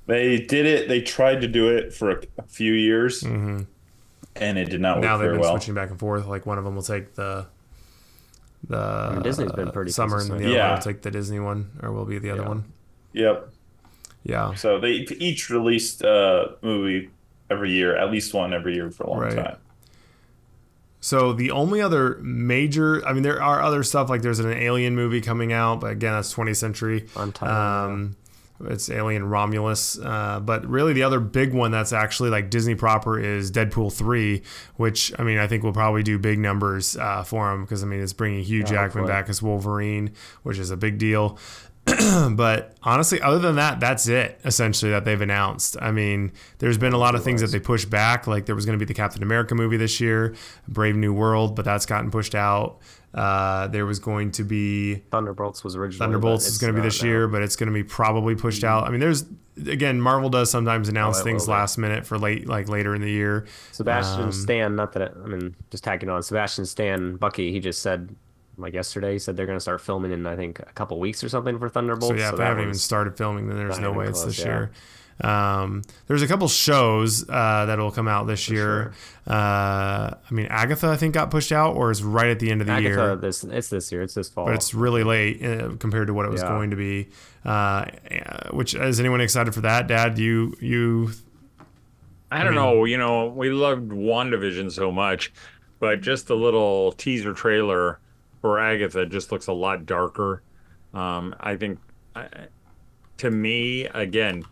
They 0.05 0.37
did 0.39 0.65
it. 0.65 0.89
They 0.89 1.01
tried 1.01 1.41
to 1.41 1.47
do 1.47 1.69
it 1.69 1.93
for 1.93 2.11
a, 2.11 2.21
a 2.39 2.43
few 2.43 2.73
years, 2.73 3.23
and 3.23 3.67
it 4.35 4.69
did 4.69 4.81
not 4.81 4.97
work 4.97 5.05
Mm-hmm. 5.05 5.13
now 5.13 5.17
they've 5.17 5.31
been 5.31 5.39
well. 5.39 5.51
switching 5.53 5.73
back 5.73 5.89
and 5.89 5.97
forth. 5.99 6.25
Like 6.27 6.45
one 6.45 6.57
of 6.57 6.63
them 6.65 6.75
will 6.75 6.81
take 6.83 7.15
the 7.15 7.47
the 8.67 9.09
mean, 9.13 9.23
Disney's 9.23 9.51
been 9.53 9.71
pretty 9.71 9.91
summer, 9.91 10.17
and 10.19 10.25
the 10.25 10.33
consistent. 10.33 10.59
other 10.59 10.67
one 10.69 10.75
will 10.77 10.83
take 10.83 11.01
the 11.01 11.11
Disney 11.11 11.39
one, 11.39 11.71
or 11.81 11.91
will 11.91 12.05
be 12.05 12.19
the 12.19 12.29
other 12.31 12.41
Yeah. 12.43 12.47
one. 12.47 12.63
Yep. 13.13 13.49
Yeah. 14.23 14.53
So 14.55 14.79
they 14.79 14.91
each 14.91 15.49
released 15.49 16.03
a 16.03 16.55
movie 16.61 17.09
every 17.51 17.71
year, 17.71 17.95
at 17.95 18.09
least 18.11 18.33
one 18.33 18.53
every 18.53 18.73
year 18.75 18.89
for 18.89 19.03
a 19.03 19.09
long 19.09 19.19
Right. 19.19 19.35
time. 19.35 19.57
So 21.03 21.33
the 21.33 21.49
only 21.51 21.81
other 21.81 22.19
major, 22.21 23.05
I 23.07 23.13
mean, 23.13 23.23
there 23.23 23.41
are 23.41 23.59
other 23.61 23.81
stuff 23.83 24.09
like 24.09 24.21
there's 24.21 24.39
an 24.39 24.51
Alien 24.53 24.95
movie 24.95 25.19
coming 25.21 25.51
out, 25.51 25.81
but 25.81 25.91
again, 25.91 26.13
that's 26.13 26.31
20th 26.33 26.57
century. 26.57 27.07
Untitled, 27.15 27.57
Um, 27.57 28.15
it's 28.65 28.87
Alien 28.91 29.27
Romulus, 29.27 29.97
uh, 29.97 30.39
but 30.39 30.63
really 30.69 30.93
the 30.93 31.01
other 31.01 31.19
big 31.19 31.51
one 31.53 31.71
that's 31.71 31.91
actually 31.91 32.29
like 32.29 32.51
Disney 32.51 32.75
proper 32.75 33.19
is 33.19 33.51
Deadpool 33.51 33.91
three, 33.91 34.43
which 34.75 35.11
I 35.17 35.23
mean 35.23 35.39
I 35.39 35.47
think 35.47 35.63
will 35.63 35.73
probably 35.73 36.03
do 36.03 36.19
big 36.19 36.37
numbers 36.37 36.95
uh, 36.95 37.23
for 37.23 37.51
him 37.51 37.61
because 37.63 37.81
I 37.81 37.87
mean 37.87 38.01
it's 38.01 38.13
bringing 38.13 38.43
Hugh 38.43 38.61
Jackman 38.61 39.05
hopefully. 39.05 39.07
back 39.07 39.29
as 39.29 39.41
Wolverine, 39.41 40.11
which 40.43 40.59
is 40.59 40.69
a 40.69 40.77
big 40.77 40.99
deal. 40.99 41.39
but 42.35 42.75
honestly, 42.83 43.21
other 43.21 43.39
than 43.39 43.55
that, 43.55 43.79
that's 43.79 44.07
it 44.07 44.39
essentially 44.45 44.91
that 44.91 45.03
they've 45.05 45.19
announced. 45.21 45.77
I 45.81 45.91
mean, 45.91 46.31
there's 46.59 46.77
been 46.77 46.93
a 46.93 46.97
lot 46.97 47.15
of 47.15 47.23
things 47.23 47.41
that 47.41 47.47
they 47.47 47.59
pushed 47.59 47.89
back. 47.89 48.27
Like 48.27 48.45
there 48.45 48.55
was 48.55 48.65
going 48.65 48.77
to 48.77 48.83
be 48.83 48.87
the 48.87 48.93
Captain 48.93 49.23
America 49.23 49.55
movie 49.55 49.77
this 49.77 49.99
year, 49.99 50.35
Brave 50.67 50.95
New 50.95 51.13
World, 51.13 51.55
but 51.55 51.65
that's 51.65 51.85
gotten 51.85 52.11
pushed 52.11 52.35
out. 52.35 52.79
Uh, 53.13 53.67
there 53.67 53.85
was 53.85 53.99
going 53.99 54.31
to 54.31 54.43
be 54.43 54.95
Thunderbolts 55.11 55.63
was 55.63 55.75
originally. 55.75 55.99
Thunderbolts 55.99 56.47
is 56.47 56.57
going 56.57 56.73
to 56.73 56.79
be 56.79 56.83
this 56.85 57.01
now. 57.01 57.09
year, 57.09 57.27
but 57.27 57.41
it's 57.41 57.57
going 57.57 57.67
to 57.67 57.73
be 57.73 57.83
probably 57.83 58.35
pushed 58.35 58.63
out. 58.63 58.85
I 58.85 58.89
mean, 58.89 59.01
there's 59.01 59.25
again, 59.67 59.99
Marvel 59.99 60.29
does 60.29 60.49
sometimes 60.49 60.87
announce 60.87 61.19
Oh, 61.19 61.23
things 61.23 61.47
last 61.47 61.77
minute 61.77 62.05
for 62.05 62.17
late, 62.17 62.47
like 62.47 62.69
later 62.69 62.95
in 62.95 63.01
the 63.01 63.11
year. 63.11 63.47
Sebastian 63.73 64.25
Um, 64.25 64.31
Stan, 64.31 64.75
not 64.77 64.93
that 64.93 65.01
it, 65.01 65.13
I 65.21 65.27
mean, 65.27 65.55
just 65.71 65.83
tacking 65.83 66.07
on 66.09 66.23
Sebastian 66.23 66.65
Stan, 66.65 67.17
Bucky. 67.17 67.51
He 67.51 67.59
just 67.59 67.81
said, 67.81 68.15
like 68.61 68.73
yesterday, 68.73 69.13
he 69.13 69.19
said 69.19 69.35
they're 69.35 69.45
going 69.45 69.57
to 69.57 69.61
start 69.61 69.81
filming 69.81 70.11
in 70.11 70.25
I 70.25 70.35
think 70.35 70.59
a 70.59 70.65
couple 70.73 70.99
weeks 70.99 71.23
or 71.23 71.29
something 71.29 71.59
for 71.59 71.69
Thunderbolts. 71.69 72.07
So 72.07 72.13
yeah, 72.15 72.29
if 72.29 72.37
they 72.37 72.45
haven't 72.45 72.63
even 72.63 72.75
started 72.75 73.17
filming, 73.17 73.47
then 73.47 73.57
there's 73.57 73.79
no 73.79 73.89
even 73.89 73.97
way 73.99 74.07
it's 74.07 74.23
this 74.23 74.39
yeah. 74.39 74.45
year. 74.45 74.71
Um, 75.21 75.83
there's 76.07 76.23
a 76.23 76.27
couple 76.27 76.47
shows 76.47 77.29
uh, 77.29 77.65
that 77.67 77.77
will 77.77 77.91
come 77.91 78.07
out 78.07 78.25
this 78.25 78.49
year. 78.49 78.93
Uh, 79.27 79.31
I 80.13 80.31
mean, 80.31 80.47
Agatha 80.47 80.87
I 80.87 80.95
think 80.95 81.13
got 81.13 81.29
pushed 81.29 81.51
out, 81.51 81.75
or 81.75 81.91
is 81.91 82.01
right 82.01 82.29
at 82.29 82.39
the 82.39 82.49
end 82.49 82.61
of 82.61 82.67
the 82.67 82.73
Agatha, 82.73 82.89
year. 82.89 83.15
this 83.17 83.43
it's 83.43 83.69
this 83.69 83.91
year. 83.91 84.01
It's 84.01 84.15
this 84.15 84.29
fall. 84.29 84.45
but 84.45 84.55
it's 84.55 84.73
really 84.73 85.03
late 85.03 85.43
uh, 85.45 85.75
compared 85.77 86.07
to 86.07 86.13
what 86.13 86.25
it 86.25 86.31
was 86.31 86.41
Yeah. 86.41 86.49
going 86.49 86.71
to 86.71 86.75
be. 86.75 87.09
Uh, 87.45 87.85
which 88.51 88.73
is 88.73 88.99
anyone 88.99 89.21
excited 89.21 89.53
for 89.53 89.61
that? 89.61 89.87
Dad, 89.87 90.17
you 90.17 90.55
you 90.59 91.11
I 92.31 92.43
don't 92.43 92.55
know. 92.55 92.85
You 92.85 92.97
know, 92.97 93.27
we 93.27 93.49
loved 93.49 93.91
WandaVision 93.91 94.71
so 94.71 94.91
much, 94.91 95.33
but 95.79 96.01
just 96.01 96.27
the 96.27 96.35
little 96.35 96.93
teaser 96.93 97.33
trailer 97.33 97.99
for 98.41 98.59
Agatha 98.59 99.05
just 99.05 99.31
looks 99.31 99.47
a 99.47 99.53
lot 99.53 99.85
darker. 99.85 100.41
Um, 100.93 101.35
I 101.39 101.55
think, 101.55 101.79
I, 102.15 102.27
to 103.17 103.31
me, 103.31 103.85
again, 103.85 104.43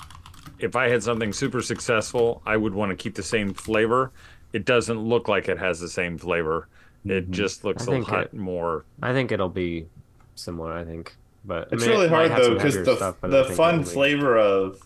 if 0.60 0.76
I 0.76 0.90
had 0.90 1.04
something 1.04 1.34
super 1.34 1.62
successful, 1.62 2.42
I 2.46 2.56
would 2.58 2.74
want 2.74 2.92
to 2.92 2.96
keep 2.96 3.16
the 3.16 3.24
same 3.24 3.54
flavor. 3.54 4.12
It 4.54 4.66
doesn't 4.66 5.00
look 5.00 5.28
like 5.28 5.50
it 5.50 5.58
has 5.58 5.80
the 5.80 5.90
same 5.90 6.18
flavor. 6.18 6.68
It 7.06 7.32
just 7.32 7.64
looks 7.64 7.84
I 7.88 7.92
a 7.92 7.96
think 7.96 8.12
lot 8.12 8.24
it- 8.26 8.34
more. 8.34 8.86
I 9.02 9.14
think 9.14 9.32
it'll 9.32 9.50
be 9.50 9.88
similar. 10.36 10.74
I 10.74 10.84
think, 10.86 11.16
but 11.46 11.70
I 11.72 11.76
It's 11.76 11.82
mean, 11.84 11.92
really 11.92 12.10
might 12.10 12.30
hard 12.32 12.44
though 12.44 12.54
because 12.56 12.76
the 12.76 12.96
stuff, 12.96 13.22
the 13.22 13.46
fun 13.46 13.76
it'll 13.76 13.86
be- 13.86 13.90
flavor 13.90 14.38
of 14.38 14.80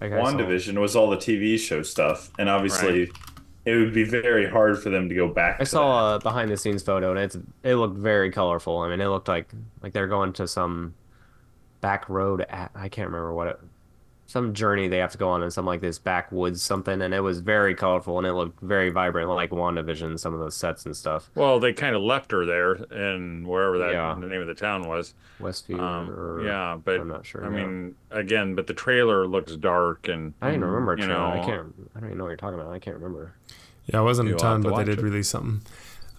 like 0.00 0.12
I 0.12 0.22
saw- 0.22 0.30
WandaVision 0.38 0.78
was 0.80 0.94
all 0.94 1.08
the 1.10 1.16
TV 1.16 1.58
show 1.58 1.82
stuff, 1.82 2.30
and 2.38 2.48
obviously 2.48 3.10
it 3.68 3.76
would 3.76 3.92
be 3.92 4.04
very 4.04 4.48
hard 4.48 4.82
for 4.82 4.88
them 4.88 5.08
to 5.10 5.14
go 5.14 5.28
back. 5.28 5.60
I 5.60 5.64
saw 5.64 6.16
a 6.16 6.18
behind 6.18 6.50
the 6.50 6.56
scenes 6.56 6.82
photo 6.82 7.10
and 7.10 7.18
it's 7.18 7.36
it 7.62 7.74
looked 7.74 7.98
very 7.98 8.30
colorful. 8.30 8.78
I 8.78 8.88
mean, 8.88 9.00
it 9.00 9.08
looked 9.08 9.28
like 9.28 9.52
like 9.82 9.92
they're 9.92 10.06
going 10.06 10.32
to 10.34 10.48
some 10.48 10.94
back 11.82 12.08
road. 12.08 12.46
At, 12.48 12.70
I 12.74 12.88
can't 12.88 13.08
remember 13.08 13.34
what 13.34 13.48
it. 13.48 13.60
Some 14.30 14.52
journey 14.52 14.88
they 14.88 14.98
have 14.98 15.12
to 15.12 15.18
go 15.18 15.30
on 15.30 15.42
in 15.42 15.50
some 15.50 15.64
like 15.64 15.80
this 15.80 15.98
backwoods 15.98 16.60
something, 16.60 17.00
and 17.00 17.14
it 17.14 17.20
was 17.20 17.40
very 17.40 17.74
colorful 17.74 18.18
and 18.18 18.26
it 18.26 18.34
looked 18.34 18.60
very 18.60 18.90
vibrant, 18.90 19.30
like 19.30 19.48
WandaVision. 19.48 20.18
Some 20.20 20.34
of 20.34 20.38
those 20.40 20.54
sets 20.54 20.84
and 20.84 20.94
stuff. 20.94 21.30
Well, 21.34 21.58
they 21.58 21.72
kind 21.72 21.96
of 21.96 22.02
left 22.02 22.30
her 22.32 22.44
there, 22.44 22.72
and 22.90 23.46
wherever 23.46 23.78
that 23.78 23.92
Yeah. 23.92 24.14
the 24.20 24.26
name 24.26 24.42
of 24.42 24.46
the 24.46 24.54
town 24.54 24.86
was. 24.86 25.14
Westview. 25.40 25.80
Um, 25.80 26.10
or, 26.10 26.44
yeah, 26.44 26.76
but 26.84 27.00
I'm 27.00 27.08
not 27.08 27.24
sure. 27.24 27.42
I 27.42 27.48
yeah. 27.48 27.64
mean, 27.66 27.94
again, 28.10 28.54
but 28.54 28.66
the 28.66 28.74
trailer 28.74 29.26
looks 29.26 29.56
dark 29.56 30.08
and 30.08 30.34
I 30.42 30.50
didn't 30.50 30.66
remember. 30.66 30.94
you 30.98 31.06
trailer. 31.06 31.22
I 31.24 31.38
can't. 31.42 31.74
I 31.96 32.00
don't 32.00 32.08
even 32.10 32.18
know 32.18 32.24
what 32.24 32.30
you're 32.30 32.36
talking 32.36 32.60
about. 32.60 32.70
I 32.72 32.78
can't 32.78 32.96
remember. 32.96 33.32
Yeah, 33.86 34.00
it 34.00 34.04
wasn't 34.04 34.28
a 34.28 34.32
You'll 34.32 34.38
ton, 34.38 34.60
but 34.60 34.76
they 34.76 34.84
did 34.84 34.98
it. 34.98 35.02
release 35.02 35.30
something. 35.30 35.62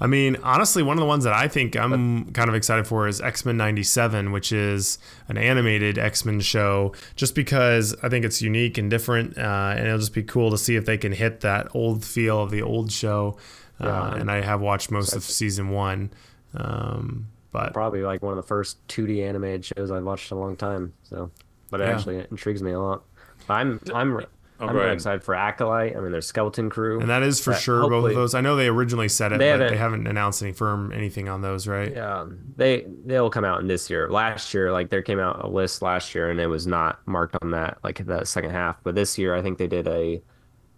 I 0.01 0.07
mean, 0.07 0.37
honestly, 0.43 0.81
one 0.81 0.97
of 0.97 1.01
the 1.01 1.05
ones 1.07 1.25
that 1.25 1.33
I 1.33 1.47
think 1.49 1.75
I'm 1.75 2.31
kind 2.31 2.47
of 2.49 2.55
excited 2.55 2.87
for 2.87 3.07
is 3.07 3.19
X 3.19 3.43
Men 3.45 3.57
'97, 3.57 4.31
which 4.31 4.51
is 4.53 4.97
an 5.27 5.37
animated 5.37 5.97
X 5.97 6.23
Men 6.23 6.39
show. 6.39 6.93
Just 7.15 7.35
because 7.35 7.95
I 8.01 8.07
think 8.09 8.23
it's 8.23 8.41
unique 8.41 8.77
and 8.77 8.89
different, 8.89 9.37
uh, 9.37 9.73
and 9.75 9.85
it'll 9.87 9.99
just 9.99 10.13
be 10.13 10.23
cool 10.23 10.51
to 10.51 10.57
see 10.57 10.75
if 10.77 10.85
they 10.85 10.97
can 10.97 11.11
hit 11.11 11.41
that 11.41 11.67
old 11.75 12.05
feel 12.05 12.41
of 12.41 12.49
the 12.51 12.61
old 12.61 12.91
show. 12.91 13.37
Uh, 13.81 13.85
Yeah. 13.85 14.15
and 14.21 14.31
I 14.31 14.41
have 14.41 14.61
watched 14.61 14.89
most 14.91 15.13
of 15.15 15.23
season 15.23 15.69
one, 15.69 16.11
um, 16.55 17.27
but 17.51 17.73
Probably 17.73 18.01
like 18.01 18.21
one 18.21 18.31
of 18.31 18.37
the 18.37 18.47
first 18.47 18.85
2D 18.87 19.23
animated 19.23 19.65
shows 19.65 19.89
I've 19.91 20.03
watched 20.03 20.31
in 20.31 20.37
a 20.37 20.39
long 20.41 20.55
time. 20.55 20.93
So, 21.03 21.31
but 21.69 21.81
it 21.81 21.85
Yeah. 21.85 21.95
actually 21.95 22.25
intrigues 22.31 22.61
me 22.61 22.71
a 22.71 22.79
lot. 22.79 23.03
I'm 23.49 23.79
I'm 23.93 24.25
Oh, 24.61 24.67
I'm 24.67 24.73
go 24.73 24.81
really 24.81 24.93
excited 24.93 25.23
for 25.23 25.35
Acolyte. 25.35 25.95
I 25.95 25.99
mean, 26.01 26.11
there's 26.11 26.27
Skeleton 26.27 26.69
Crew. 26.69 26.99
and 26.99 27.09
that 27.09 27.23
is 27.23 27.39
for 27.39 27.51
But 27.51 27.59
sure 27.59 27.89
both 27.89 28.09
of 28.09 28.15
those. 28.15 28.35
I 28.35 28.41
know 28.41 28.55
they 28.55 28.67
originally 28.67 29.07
said 29.07 29.31
it, 29.31 29.37
They 29.39 29.45
but 29.45 29.51
haven't- 29.59 29.67
they 29.71 29.77
haven't 29.77 30.07
announced 30.07 30.41
any 30.43 30.51
firm 30.51 30.91
anything 30.91 31.29
on 31.29 31.41
those, 31.41 31.65
right? 31.67 31.91
Yeah, 31.93 32.25
they 32.57 32.85
they'll 33.05 33.29
come 33.29 33.45
out 33.45 33.61
in 33.61 33.67
this 33.67 33.89
year. 33.89 34.09
Last 34.09 34.53
year, 34.53 34.71
like 34.71 34.89
there 34.89 35.01
came 35.01 35.19
out 35.19 35.43
a 35.43 35.47
list 35.47 35.81
last 35.81 36.13
year, 36.13 36.29
and 36.29 36.39
it 36.39 36.47
was 36.47 36.67
not 36.67 36.99
marked 37.07 37.37
on 37.41 37.51
that 37.51 37.77
like 37.83 38.05
the 38.05 38.25
second 38.25 38.51
half. 38.51 38.75
But 38.83 38.95
this 38.95 39.17
year, 39.17 39.33
I 39.35 39.41
think 39.41 39.57
they 39.57 39.67
did 39.67 39.87
a 39.87 40.21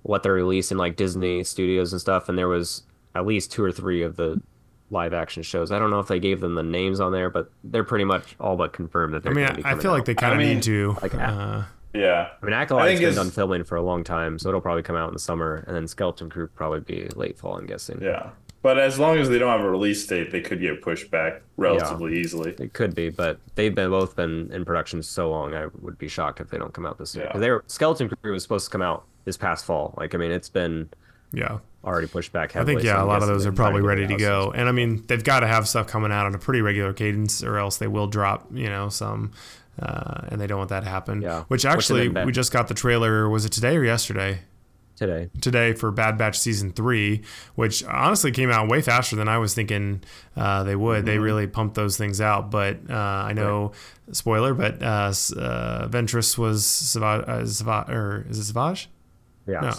what 0.04 0.24
they're 0.24 0.34
releasing 0.34 0.78
like 0.78 0.96
Disney 0.96 1.44
Studios 1.44 1.92
and 1.92 2.00
stuff, 2.02 2.30
and 2.30 2.38
there 2.38 2.48
was 2.48 2.84
at 3.16 3.26
least 3.26 3.52
two 3.52 3.64
or 3.64 3.72
three 3.72 4.02
of 4.04 4.16
the 4.16 4.42
live 4.90 5.14
action 5.14 5.42
shows. 5.44 5.72
I 5.72 5.80
don't 5.80 5.90
know 5.90 6.00
if 6.00 6.08
they 6.08 6.20
gave 6.20 6.40
them 6.42 6.56
the 6.56 6.64
names 6.64 7.00
on 7.00 7.12
there, 7.14 7.30
but 7.30 7.50
they're 7.64 7.84
pretty 7.84 8.04
much 8.06 8.36
all 8.40 8.58
but 8.58 8.74
confirmed 8.74 9.14
that 9.14 9.18
I 9.20 9.22
they're. 9.22 9.34
mean, 9.34 9.46
gonna 9.46 9.58
be 9.58 9.64
I, 9.64 9.66
mean, 9.66 9.66
I 9.66 9.70
coming 9.72 9.82
feel 9.84 9.92
like 9.92 10.06
they 10.06 10.16
kind 10.16 10.34
of 10.34 10.40
I 10.40 10.44
mean, 10.44 10.56
need 10.56 10.64
to. 10.64 10.98
like, 11.02 11.16
uh, 11.16 11.64
Yeah, 11.94 12.30
I 12.42 12.46
mean, 12.46 12.54
I 12.54 12.62
Acolyte's 12.62 13.00
been 13.00 13.10
it's- 13.10 13.16
done 13.16 13.32
filming 13.32 13.64
for 13.64 13.76
a 13.76 13.82
long 13.82 14.04
time, 14.04 14.40
so 14.40 14.50
it'll 14.50 14.62
probably 14.62 14.84
come 14.84 14.96
out 14.96 15.08
in 15.10 15.14
the 15.14 15.20
summer, 15.20 15.64
and 15.68 15.76
then 15.76 15.88
Skeleton 15.88 16.30
Crew 16.30 16.48
probably 16.48 16.80
be 16.80 17.08
late 17.16 17.38
fall. 17.38 17.58
I'm 17.58 17.66
guessing. 17.66 18.00
yeah. 18.02 18.30
But 18.64 18.78
as 18.78 19.00
long 19.00 19.18
as 19.18 19.28
they 19.28 19.40
don't 19.40 19.50
have 19.50 19.62
a 19.66 19.70
release 19.72 20.06
date, 20.06 20.32
they 20.32 20.40
could 20.40 20.62
get 20.62 20.84
pushed 20.84 21.10
back 21.10 21.42
relatively 21.58 22.20
easily. 22.20 22.52
It 22.60 22.74
could 22.74 22.94
be, 22.94 23.10
but 23.10 23.40
they've 23.56 23.74
been 23.74 23.90
both 23.90 24.16
been 24.16 24.52
in 24.54 24.64
production 24.66 25.02
so 25.02 25.32
long. 25.32 25.56
I 25.56 25.66
would 25.82 25.98
be 25.98 26.08
shocked 26.08 26.40
if 26.42 26.52
they 26.52 26.60
don't 26.60 26.72
come 26.72 26.86
out 26.86 27.00
this 27.00 27.16
year. 27.16 27.26
Yeah. 27.26 27.32
'Cause 27.32 27.42
They 27.42 27.50
were 27.50 27.64
Skeleton 27.66 28.10
Crew 28.22 28.34
was 28.34 28.44
supposed 28.44 28.66
to 28.66 28.72
come 28.72 28.84
out 28.84 29.04
this 29.26 29.36
past 29.36 29.66
fall. 29.66 29.96
Like, 29.98 30.14
I 30.14 30.20
mean, 30.20 30.30
it's 30.32 30.48
been 30.50 30.90
yeah. 31.34 31.58
already 31.84 32.06
pushed 32.06 32.32
back. 32.34 32.56
I 32.56 32.64
think 32.64 32.84
yeah, 32.84 32.94
so 32.94 32.98
a 32.98 33.02
I'm 33.02 33.08
lot 33.08 33.24
of 33.24 33.28
those 33.30 33.42
they're 33.44 33.52
probably 33.52 33.82
ready 33.82 34.02
to 34.04 34.08
get 34.10 34.16
it 34.18 34.20
go. 34.20 34.52
And 34.56 34.70
I 34.70 34.72
mean, 34.72 35.04
they've 35.08 35.24
got 35.24 35.40
to 35.40 35.48
have 35.48 35.68
stuff 35.68 35.88
coming 35.88 36.12
out 36.12 36.28
on 36.28 36.36
a 36.36 36.38
pretty 36.38 36.62
regular 36.62 36.94
cadence, 36.94 37.44
or 37.44 37.58
else 37.58 37.78
they 37.78 37.88
will 37.88 38.06
drop. 38.06 38.46
You 38.54 38.70
know, 38.70 38.90
some, 38.90 39.32
uh, 39.82 40.28
and 40.30 40.40
they 40.40 40.48
don't 40.48 40.58
want 40.58 40.70
that 40.70 40.82
to 40.82 40.90
happen. 40.90 41.22
Yeah. 41.22 41.44
Which 41.48 41.66
actually, 41.66 42.10
we 42.10 42.32
just 42.32 42.52
got 42.52 42.68
the 42.68 42.74
trailer. 42.74 43.30
Was 43.30 43.46
it 43.46 43.52
today 43.52 43.76
or 43.78 43.84
yesterday? 43.84 44.42
today. 45.02 45.30
Today 45.42 45.74
for 45.74 45.92
Bad 45.92 46.18
Batch 46.18 46.38
season 46.38 46.72
three, 46.72 47.24
which 47.56 47.84
honestly 47.86 48.32
came 48.32 48.52
out 48.52 48.70
way 48.70 48.82
faster 48.82 49.16
than 49.16 49.28
I 49.28 49.40
was 49.40 49.54
thinking 49.54 50.04
uh, 50.36 50.64
they 50.64 50.76
would. 50.76 51.00
Mm-hmm. 51.00 51.06
They 51.06 51.18
really 51.18 51.48
pumped 51.48 51.76
those 51.76 51.98
things 51.98 52.22
out. 52.22 52.52
But 52.52 52.78
uh, 52.90 52.94
I 52.94 53.34
know, 53.34 53.72
spoiler, 54.12 54.54
but 54.54 54.82
uh, 54.82 55.12
uh, 55.38 55.88
Ventress 55.88 56.38
was 56.38 56.66
Savage, 56.66 57.28
uh, 57.28 57.46
Savage, 57.46 57.90
or 57.90 58.26
is 58.30 58.38
it 58.38 58.46
Savage? 58.46 58.90
Yeah. 59.48 59.60
No. 59.62 59.74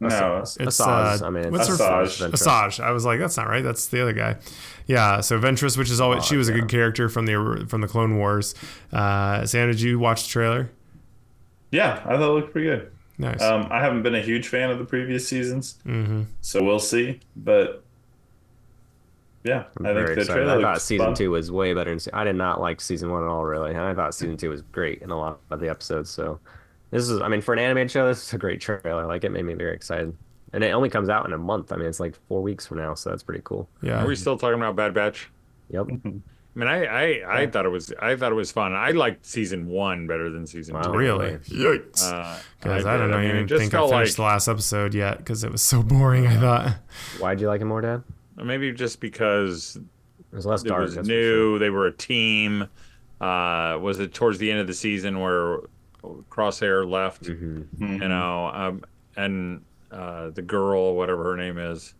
No, 0.00 0.38
It's 0.42 0.56
Asajj, 0.58 1.22
uh, 1.22 1.26
I 1.26 1.30
mean, 1.30 1.50
what's 1.50 1.66
her 1.66 1.74
Asajj. 1.74 2.30
Ventress. 2.30 2.80
I 2.80 2.92
was 2.92 3.04
like, 3.04 3.18
that's 3.18 3.36
not 3.36 3.48
right. 3.48 3.64
That's 3.64 3.86
the 3.86 4.00
other 4.00 4.12
guy. 4.12 4.36
Yeah. 4.86 5.20
So 5.20 5.38
Ventress, 5.40 5.76
which 5.76 5.90
is 5.90 6.00
always 6.00 6.24
she 6.24 6.36
was 6.36 6.48
a 6.48 6.52
good 6.52 6.68
character 6.68 7.08
from 7.08 7.26
the 7.26 7.66
from 7.68 7.80
the 7.80 7.88
Clone 7.88 8.16
Wars. 8.16 8.54
Uh, 8.92 9.44
Sam, 9.44 9.68
did 9.68 9.80
you 9.80 9.98
watch 9.98 10.22
the 10.24 10.28
trailer? 10.28 10.70
yeah, 11.70 12.02
I 12.06 12.16
thought 12.16 12.30
it 12.30 12.32
looked 12.32 12.52
pretty 12.52 12.68
good. 12.68 12.92
Nice. 13.18 13.42
Um, 13.42 13.66
I 13.70 13.80
haven't 13.80 14.02
been 14.02 14.14
a 14.14 14.22
huge 14.22 14.46
fan 14.48 14.70
of 14.70 14.78
the 14.78 14.84
previous 14.84 15.26
seasons, 15.28 15.78
mm-hmm. 15.84 16.22
so 16.40 16.62
we'll 16.62 16.78
see. 16.78 17.18
But 17.34 17.82
yeah, 19.42 19.64
I'm 19.76 19.86
I 19.86 19.88
think 19.88 19.94
very 19.96 20.14
the 20.14 20.20
excited. 20.20 20.44
trailer 20.44 20.58
I 20.58 20.62
thought 20.62 20.80
season 20.80 21.06
fun. 21.08 21.14
two 21.14 21.30
was 21.32 21.50
way 21.50 21.74
better. 21.74 21.94
Than, 21.98 22.14
I 22.14 22.22
did 22.24 22.36
not 22.36 22.60
like 22.60 22.80
season 22.80 23.10
one 23.10 23.24
at 23.24 23.28
all, 23.28 23.44
really. 23.44 23.70
And 23.70 23.80
I 23.80 23.92
thought 23.94 24.14
season 24.14 24.36
two 24.36 24.50
was 24.50 24.62
great 24.62 25.02
in 25.02 25.10
a 25.10 25.18
lot 25.18 25.40
of 25.50 25.58
the 25.58 25.68
episodes. 25.68 26.10
So 26.10 26.38
this 26.90 27.08
is, 27.08 27.20
I 27.20 27.28
mean, 27.28 27.40
for 27.40 27.52
an 27.52 27.58
animated 27.58 27.90
show, 27.90 28.06
this 28.06 28.22
is 28.26 28.32
a 28.32 28.38
great 28.38 28.60
trailer. 28.60 29.06
Like, 29.06 29.24
it 29.24 29.30
made 29.30 29.44
me 29.44 29.54
very 29.54 29.74
excited. 29.74 30.16
And 30.52 30.64
it 30.64 30.70
only 30.70 30.88
comes 30.88 31.08
out 31.10 31.26
in 31.26 31.32
a 31.34 31.38
month. 31.38 31.72
I 31.72 31.76
mean, 31.76 31.86
it's 31.86 32.00
like 32.00 32.14
four 32.28 32.40
weeks 32.42 32.66
from 32.66 32.78
now, 32.78 32.94
so 32.94 33.10
that's 33.10 33.22
pretty 33.22 33.42
cool. 33.44 33.68
yeah. 33.82 34.02
Are 34.02 34.06
we 34.06 34.16
still 34.16 34.38
talking 34.38 34.58
about 34.58 34.76
Bad 34.76 34.94
Batch? 34.94 35.28
Yep. 35.70 35.86
I 36.04 36.60
mean, 36.60 36.66
I 36.68 36.86
I, 36.86 37.40
I 37.42 37.46
thought 37.46 37.66
it 37.66 37.68
was 37.68 37.92
I 38.00 38.16
thought 38.16 38.32
it 38.32 38.34
was 38.34 38.50
fun. 38.50 38.74
I 38.74 38.90
liked 38.90 39.24
season 39.26 39.68
one 39.68 40.06
better 40.08 40.28
than 40.30 40.44
season 40.46 40.74
Wow. 40.74 40.82
two. 40.84 40.92
Really? 40.92 41.30
Yikes. 41.36 42.02
Uh, 42.02 42.36
Because 42.58 42.84
I, 42.86 42.92
did. 42.94 42.98
don't 43.02 43.10
know, 43.12 43.18
mean, 43.18 43.26
it 43.36 43.42
even 43.44 43.58
think 43.58 43.74
I 43.74 43.76
felt 43.76 43.90
finished 43.90 44.16
the 44.16 44.22
last 44.22 44.48
episode 44.48 44.92
yet 44.94 45.18
because 45.18 45.44
it 45.44 45.52
was 45.52 45.62
so 45.62 45.82
boring. 45.84 46.26
I 46.26 46.36
thought. 46.40 46.76
Why'd 47.20 47.40
you 47.40 47.46
like 47.46 47.60
it 47.60 47.66
more, 47.66 47.80
Dad? 47.82 48.02
maybe 48.36 48.72
just 48.72 48.98
because 49.00 49.76
It 49.76 50.34
was 50.34 50.46
less 50.46 50.62
dark. 50.64 50.80
it 50.90 50.96
was 50.96 51.06
new. 51.06 51.50
sure. 51.52 51.58
They 51.60 51.70
were 51.70 51.86
a 51.86 51.92
team. 51.92 52.62
Uh, 53.20 53.78
was 53.80 54.00
it 54.00 54.14
towards 54.14 54.38
the 54.38 54.50
end 54.50 54.60
of 54.60 54.66
the 54.66 54.74
season 54.74 55.20
where 55.20 55.58
Crosshair 56.30 56.88
left. 56.88 57.24
Mm-hmm. 57.24 57.84
Mhm. 57.84 58.02
You 58.02 58.08
know, 58.08 58.46
um, 58.48 58.84
and 59.16 59.62
uh, 59.90 60.30
the 60.30 60.42
girl, 60.42 60.94
whatever 60.94 61.24
her 61.24 61.36
name 61.36 61.58
is, 61.58 61.94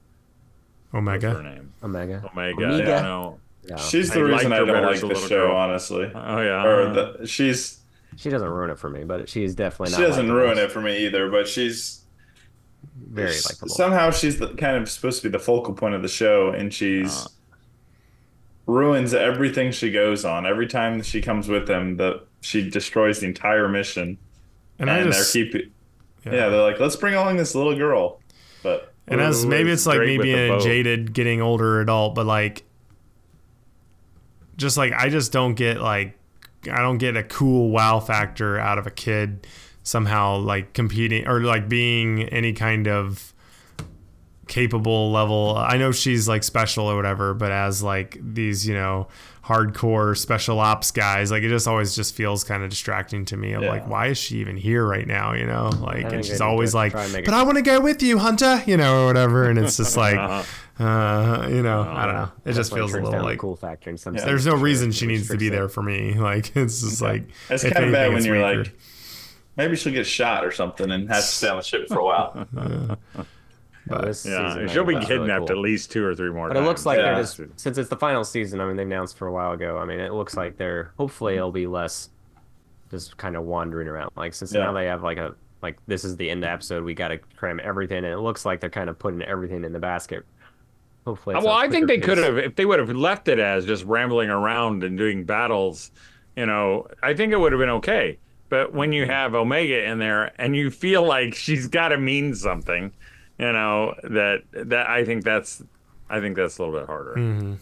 what's 0.90 0.92
her 0.92 0.98
Omega. 0.98 1.42
name? 1.42 1.72
Omega. 1.82 2.22
Omega. 2.32 2.56
Omega. 2.62 2.76
You 2.78 2.84
know. 2.84 3.40
Yeah. 3.68 3.76
She's 3.76 4.10
the 4.10 4.20
liked 4.20 4.32
reason 4.44 4.52
I 4.52 4.58
don't 4.58 4.82
like 4.82 5.00
the 5.00 5.14
show, 5.14 5.48
girl. 5.48 5.56
honestly. 5.56 6.10
Oh 6.14 6.40
yeah. 6.40 6.64
Or 6.64 6.92
the 6.92 7.26
she's 7.26 7.80
She 8.16 8.30
doesn't 8.30 8.48
ruin 8.48 8.70
it 8.70 8.78
for 8.78 8.88
me, 8.88 9.04
but 9.04 9.28
she's 9.28 9.54
definitely 9.54 9.92
not. 9.92 9.98
she 9.98 10.06
doesn't 10.06 10.26
likable. 10.28 10.40
ruin 10.42 10.58
it 10.58 10.72
for 10.72 10.80
me 10.80 11.04
either, 11.06 11.28
but 11.30 11.46
she's 11.46 12.02
Very 12.96 13.34
likable. 13.44 13.68
Somehow 13.68 14.10
she's 14.10 14.38
the, 14.38 14.54
kind 14.54 14.76
of 14.76 14.88
supposed 14.88 15.20
to 15.22 15.28
be 15.28 15.32
the 15.32 15.38
focal 15.42 15.74
point 15.74 15.94
of 15.94 16.00
the 16.02 16.08
show, 16.08 16.48
and 16.50 16.72
she's 16.72 17.26
Uh. 17.26 17.28
ruins 18.66 19.12
everything 19.14 19.72
she 19.72 19.90
goes 19.90 20.24
on. 20.24 20.46
Every 20.46 20.66
time 20.66 21.02
she 21.02 21.20
comes 21.20 21.48
with 21.48 21.66
them, 21.66 21.96
the 21.96 22.22
she 22.40 22.68
destroys 22.68 23.20
the 23.20 23.26
entire 23.26 23.68
mission. 23.68 24.18
And 24.78 24.88
And, 24.88 24.90
I 24.90 25.02
just 25.02 25.34
they're 25.34 25.44
keep 25.44 25.54
yeah. 26.24 26.48
they're 26.48 26.62
like, 26.62 26.78
let's 26.78 26.96
bring 26.96 27.14
along 27.14 27.36
this 27.36 27.54
little 27.54 27.76
girl, 27.76 28.20
but 28.62 28.92
And 29.06 29.20
as 29.20 29.44
maybe 29.44 29.70
it's 29.70 29.82
it's 29.82 29.86
like 29.86 30.00
me 30.00 30.18
being 30.18 30.52
a 30.52 30.60
jaded, 30.60 31.12
getting 31.12 31.40
older 31.40 31.80
adult, 31.80 32.14
but 32.14 32.26
like, 32.26 32.64
just 34.56 34.76
like 34.76 34.92
I 34.92 35.08
just 35.08 35.32
don't 35.32 35.54
get 35.54 35.80
like, 35.80 36.18
I 36.70 36.80
don't 36.80 36.98
get 36.98 37.16
a 37.16 37.22
cool 37.22 37.70
wow 37.70 38.00
factor 38.00 38.58
out 38.58 38.78
of 38.78 38.86
a 38.86 38.90
kid 38.90 39.46
somehow 39.82 40.36
like 40.36 40.74
competing 40.74 41.26
or 41.26 41.40
like 41.40 41.68
being 41.68 42.24
any 42.24 42.52
kind 42.52 42.86
of 42.86 43.32
capable 44.48 45.12
level. 45.12 45.56
I 45.56 45.76
know 45.76 45.92
she's 45.92 46.26
like 46.28 46.42
special 46.42 46.86
or 46.86 46.96
whatever, 46.96 47.34
but 47.34 47.52
as 47.52 47.82
like 47.82 48.18
these, 48.20 48.66
you 48.66 48.74
know, 48.74 49.08
hardcore 49.44 50.16
special 50.16 50.58
ops 50.60 50.90
guys, 50.90 51.30
like 51.30 51.42
it 51.42 51.48
just 51.48 51.66
always 51.66 51.94
just 51.96 52.14
feels 52.14 52.44
kind 52.44 52.62
of 52.62 52.68
distracting 52.70 53.24
to 53.26 53.36
me. 53.36 53.52
I'm 53.54 53.62
Yeah. 53.62 53.70
like, 53.70 53.88
why 53.88 54.06
is 54.08 54.18
she 54.18 54.38
even 54.38 54.56
here 54.56 54.84
right 54.86 55.06
now? 55.06 55.32
You 55.32 55.46
know, 55.46 55.70
like, 55.80 56.12
and 56.12 56.24
she's 56.24 56.40
always 56.40 56.74
like, 56.74 56.92
try 56.92 57.04
and 57.04 57.12
make 57.12 57.24
but 57.24 57.32
it- 57.32 57.36
I 57.36 57.42
want 57.44 57.56
to 57.56 57.62
go 57.62 57.80
with 57.80 58.02
you, 58.02 58.18
Hunter, 58.18 58.62
you 58.66 58.76
know, 58.76 59.04
or 59.04 59.06
whatever. 59.06 59.48
And 59.48 59.58
it's 59.58 59.76
just 59.78 59.96
like, 59.96 60.16
Uh-huh. 60.18 60.84
uh, 60.84 61.48
you 61.48 61.62
know, 61.62 61.80
I 61.82 62.04
don't 62.06 62.14
know. 62.14 62.30
It 62.44 62.52
just 62.52 62.74
feels 62.74 62.92
a 62.94 63.00
little 63.00 63.22
like 63.22 63.38
cool 63.38 63.56
factor 63.56 63.88
in 63.90 63.96
some 63.96 64.14
Yeah. 64.14 64.20
sense. 64.20 64.28
there's 64.28 64.46
no 64.46 64.52
for 64.52 64.58
reason 64.58 64.92
she 64.92 65.06
needs 65.06 65.28
to 65.28 65.36
be 65.38 65.48
restricts 65.50 65.56
there 65.58 65.68
for 65.68 65.82
me. 65.82 66.14
Like 66.18 66.54
it's 66.56 66.82
just 66.82 67.00
like 67.00 67.28
it's 67.48 67.62
kind 67.64 67.86
of 67.86 67.92
bad 67.92 68.12
when 68.12 68.24
you're 68.24 68.36
weaker. 68.36 68.64
like, 68.64 68.78
maybe 69.56 69.76
she'll 69.76 69.92
get 69.94 70.06
shot 70.06 70.44
or 70.44 70.52
something 70.52 70.90
and 70.90 71.08
have 71.08 71.22
to 71.22 71.26
stay 71.26 71.48
on 71.48 71.56
the 71.56 71.62
ship 71.62 71.88
for 71.88 71.98
a 72.00 72.04
while. 72.04 72.46
No, 72.52 72.96
this 73.88 74.26
Yeah, 74.26 74.52
season, 74.54 74.68
she'll 74.68 74.84
be 74.84 74.94
think 74.94 75.00
that's 75.00 75.10
really 75.10 75.20
kidnapped 75.26 75.48
cool. 75.48 75.56
at 75.56 75.62
least 75.62 75.90
two 75.90 76.04
or 76.04 76.14
three 76.14 76.30
more 76.30 76.48
But 76.48 76.56
it 76.56 76.62
looks 76.62 76.86
like 76.86 76.98
Yeah. 76.98 77.14
they're 77.14 77.22
just 77.22 77.40
since 77.56 77.78
it's 77.78 77.88
the 77.88 77.96
final 77.96 78.24
season. 78.24 78.60
I 78.60 78.66
mean, 78.66 78.76
they 78.76 78.82
announced 78.82 79.16
for 79.16 79.26
a 79.26 79.32
while 79.32 79.52
ago. 79.52 79.78
I 79.78 79.84
mean, 79.84 80.00
it 80.00 80.12
looks 80.12 80.36
like 80.36 80.56
they're 80.56 80.92
hopefully 80.98 81.36
it'll 81.36 81.52
be 81.52 81.66
less 81.66 82.10
just 82.90 83.16
kind 83.16 83.36
of 83.36 83.44
wandering 83.44 83.88
around. 83.88 84.10
Like 84.16 84.34
since 84.34 84.52
Yeah. 84.52 84.64
now 84.64 84.72
they 84.72 84.86
have 84.86 85.02
like 85.02 85.18
a 85.18 85.34
like 85.62 85.78
this 85.86 86.04
is 86.04 86.16
the 86.16 86.30
end 86.30 86.44
of 86.44 86.48
the 86.48 86.52
episode. 86.52 86.84
We 86.84 86.94
got 86.94 87.08
to 87.08 87.18
cram 87.18 87.60
everything, 87.62 87.98
and 87.98 88.06
it 88.06 88.18
looks 88.18 88.44
like 88.44 88.60
they're 88.60 88.70
kind 88.70 88.88
of 88.88 88.98
putting 88.98 89.22
everything 89.22 89.64
in 89.64 89.72
the 89.72 89.78
basket. 89.78 90.24
Hopefully, 91.04 91.36
it's 91.36 91.44
well, 91.44 91.54
I 91.54 91.68
think 91.68 91.88
they 91.88 91.98
could 91.98 92.18
have 92.18 92.38
if 92.38 92.54
they 92.56 92.64
would 92.64 92.78
have 92.78 92.90
left 92.90 93.28
it 93.28 93.38
as 93.38 93.64
just 93.64 93.84
rambling 93.84 94.30
around 94.30 94.84
and 94.84 94.96
doing 94.96 95.24
battles. 95.24 95.90
You 96.36 96.46
know, 96.46 96.86
I 97.02 97.14
think 97.14 97.32
it 97.32 97.36
would 97.36 97.52
have 97.52 97.58
been 97.58 97.70
okay. 97.70 98.18
But 98.48 98.72
when 98.72 98.92
you 98.92 99.04
hmm. 99.04 99.10
have 99.10 99.34
Omega 99.34 99.84
in 99.84 99.98
there 99.98 100.32
and 100.40 100.54
you 100.54 100.70
feel 100.70 101.02
like 101.02 101.34
she's 101.34 101.66
got 101.66 101.88
to 101.88 101.98
mean 101.98 102.34
something, 102.34 102.92
you 103.38 103.52
know 103.52 103.94
that 104.04 104.42
that 104.52 104.88
I 104.88 105.04
think 105.04 105.24
that's 105.24 105.62
I 106.10 106.20
think 106.20 106.36
that's 106.36 106.58
a 106.58 106.62
little 106.64 106.78
bit 106.78 106.86
harder. 106.86 107.56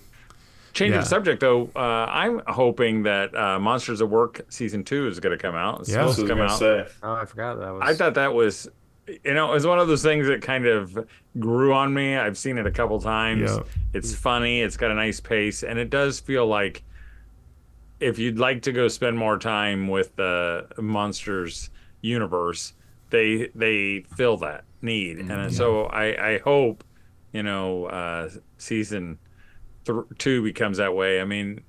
Changing 0.72 0.92
Yeah. 0.94 1.00
of 1.00 1.06
subject 1.06 1.40
though. 1.40 1.70
Uh, 1.74 1.78
I'm 2.08 2.42
hoping 2.46 3.02
that 3.04 3.34
uh, 3.34 3.58
Monsters 3.58 4.02
at 4.02 4.08
Work 4.10 4.42
season 4.50 4.84
two 4.84 5.06
is 5.08 5.18
going 5.20 5.36
to 5.36 5.40
come 5.42 5.54
out. 5.54 5.80
It's 5.80 5.88
Yeah. 5.88 5.94
supposed 6.06 6.18
to 6.18 6.24
I 6.26 6.28
come 6.28 6.40
out. 6.42 6.58
say. 6.58 6.86
Oh, 7.02 7.14
I 7.14 7.24
forgot 7.24 7.58
that 7.60 7.72
was. 7.72 7.82
I 7.82 7.94
thought 7.94 8.12
that 8.14 8.34
was, 8.34 8.68
you 9.24 9.32
know, 9.32 9.50
it 9.50 9.54
was 9.54 9.66
one 9.66 9.78
of 9.78 9.88
those 9.88 10.02
things 10.02 10.26
that 10.26 10.42
kind 10.42 10.66
of 10.66 11.06
grew 11.38 11.72
on 11.72 11.94
me. 11.94 12.16
I've 12.16 12.36
seen 12.36 12.58
it 12.58 12.66
a 12.66 12.70
couple 12.70 13.00
times. 13.00 13.50
Yeah. 13.50 13.60
It's 13.94 14.14
funny. 14.14 14.60
It's 14.60 14.76
got 14.76 14.90
a 14.90 14.94
nice 14.94 15.18
pace, 15.18 15.62
and 15.62 15.78
it 15.78 15.88
does 15.88 16.20
feel 16.20 16.46
like 16.46 16.82
if 17.98 18.18
you'd 18.18 18.38
like 18.38 18.60
to 18.62 18.72
go 18.72 18.88
spend 18.88 19.16
more 19.16 19.38
time 19.38 19.88
with 19.88 20.14
the 20.16 20.66
monsters 20.78 21.70
universe, 22.02 22.74
they 23.08 23.48
they 23.54 24.04
fill 24.14 24.36
that 24.38 24.64
need, 24.82 25.18
and 25.18 25.52
so 25.52 25.84
I 25.84 26.34
I 26.34 26.38
hope, 26.38 26.84
you 27.32 27.42
know, 27.42 27.86
uh, 27.86 28.30
season 28.58 29.18
th- 29.84 30.04
two 30.18 30.42
becomes 30.42 30.78
that 30.78 30.94
way. 30.94 31.20
I 31.20 31.24
mean, 31.24 31.62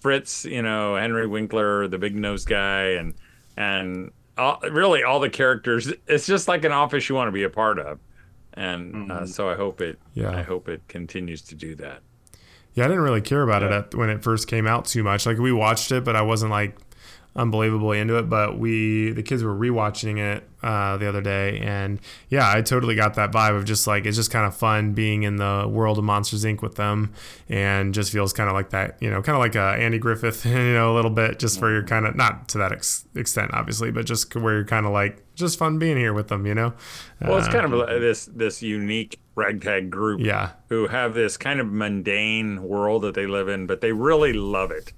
Fritz, 0.00 0.44
you 0.44 0.62
know, 0.62 0.96
Henry 0.96 1.26
Winkler, 1.26 1.88
the 1.88 1.98
big 1.98 2.14
nose 2.14 2.44
guy, 2.44 2.90
and 2.90 3.14
and 3.56 4.10
all, 4.36 4.60
really 4.70 5.02
all 5.02 5.20
the 5.20 5.30
characters. 5.30 5.92
It's 6.06 6.26
just 6.26 6.48
like 6.48 6.64
an 6.64 6.72
office 6.72 7.08
you 7.08 7.14
want 7.14 7.28
to 7.28 7.32
be 7.32 7.44
a 7.44 7.50
part 7.50 7.78
of, 7.78 7.98
and 8.54 9.10
uh, 9.10 9.26
so 9.26 9.48
I 9.48 9.54
hope 9.54 9.80
it. 9.80 9.98
Yeah. 10.14 10.36
I 10.36 10.42
hope 10.42 10.68
it 10.68 10.86
continues 10.88 11.42
to 11.42 11.54
do 11.54 11.74
that. 11.76 12.00
Yeah, 12.74 12.86
I 12.86 12.88
didn't 12.88 13.02
really 13.04 13.20
care 13.20 13.42
about 13.42 13.62
it 13.62 13.70
at, 13.70 13.94
when 13.94 14.10
it 14.10 14.24
first 14.24 14.48
came 14.48 14.66
out 14.66 14.84
too 14.86 15.04
much. 15.04 15.26
Like 15.26 15.38
we 15.38 15.52
watched 15.52 15.92
it, 15.92 16.02
but 16.04 16.16
I 16.16 16.22
wasn't 16.22 16.50
like 16.50 16.83
unbelievably 17.36 17.98
into 17.98 18.16
it. 18.16 18.28
But 18.28 18.58
we, 18.58 19.10
the 19.12 19.22
kids 19.22 19.42
were 19.42 19.54
rewatching 19.54 20.18
it 20.18 20.48
uh, 20.62 20.96
the 20.96 21.08
other 21.08 21.20
day, 21.20 21.58
and 21.60 22.00
yeah, 22.30 22.50
I 22.50 22.62
totally 22.62 22.94
got 22.94 23.14
that 23.14 23.32
vibe 23.32 23.56
of 23.56 23.64
just 23.64 23.86
like 23.86 24.06
it's 24.06 24.16
just 24.16 24.30
kind 24.30 24.46
of 24.46 24.56
fun 24.56 24.92
being 24.92 25.22
in 25.24 25.36
the 25.36 25.66
world 25.68 25.98
of 25.98 26.04
Monsters 26.04 26.44
Inc. 26.44 26.62
with 26.62 26.76
them, 26.76 27.12
and 27.48 27.92
just 27.92 28.12
feels 28.12 28.32
kind 28.32 28.48
of 28.48 28.54
like 28.54 28.70
that, 28.70 28.96
you 29.00 29.10
know, 29.10 29.20
kind 29.20 29.36
of 29.36 29.40
like 29.40 29.54
a 29.54 29.82
Andy 29.82 29.98
Griffith, 29.98 30.46
you 30.46 30.72
know, 30.74 30.92
a 30.92 30.94
little 30.94 31.10
bit, 31.10 31.38
just 31.38 31.58
for 31.58 31.70
your 31.70 31.82
kind 31.82 32.06
of 32.06 32.16
not 32.16 32.48
to 32.48 32.58
that 32.58 32.72
ex- 32.72 33.04
extent, 33.14 33.50
obviously, 33.52 33.90
but 33.90 34.06
just 34.06 34.34
where 34.36 34.54
you're 34.54 34.64
kind 34.64 34.86
of 34.86 34.92
like 34.92 35.22
just 35.34 35.58
fun 35.58 35.78
being 35.78 35.96
here 35.96 36.14
with 36.14 36.28
them, 36.28 36.46
you 36.46 36.54
know. 36.54 36.72
Well, 37.20 37.38
it's 37.38 37.48
Uh, 37.48 37.52
kind 37.52 37.72
of 37.74 38.00
this 38.00 38.26
this 38.26 38.62
unique 38.62 39.18
ragtag 39.34 39.90
group 39.90 40.20
yeah, 40.20 40.50
who 40.68 40.86
have 40.86 41.12
this 41.14 41.36
kind 41.36 41.60
of 41.60 41.66
mundane 41.70 42.62
world 42.62 43.02
that 43.02 43.14
they 43.14 43.26
live 43.26 43.48
in, 43.48 43.66
but 43.66 43.80
they 43.80 43.92
really 43.92 44.32
love 44.32 44.70
it. 44.70 44.92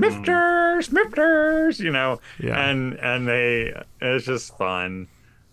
Mifters, 0.00 0.92
mifters, 0.92 1.78
mm. 1.78 1.84
you 1.84 1.90
know, 1.90 2.20
Yeah. 2.38 2.68
and 2.68 2.94
and 2.94 3.26
they 3.28 3.74
it's 4.00 4.26
just 4.26 4.56
fun. 4.56 5.08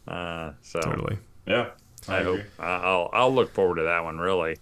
Uh, 0.08 0.54
so 0.62 0.80
totally. 0.80 1.18
Yeah, 1.46 1.70
I 2.08 2.20
agree. 2.20 2.38
hope 2.38 2.46
I'll 2.60 3.10
I'll 3.14 3.34
look 3.34 3.54
forward 3.54 3.76
to 3.76 3.84
that 3.84 4.04
one. 4.04 4.18
Really, 4.18 4.58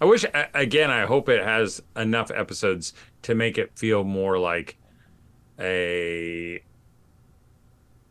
I 0.00 0.04
wish 0.04 0.24
again. 0.54 0.90
I 0.90 1.06
hope 1.06 1.28
it 1.28 1.42
has 1.42 1.82
enough 1.96 2.30
episodes 2.30 2.92
to 3.22 3.34
make 3.34 3.58
it 3.58 3.72
feel 3.76 4.04
more 4.04 4.38
like 4.38 4.76
a 5.58 6.62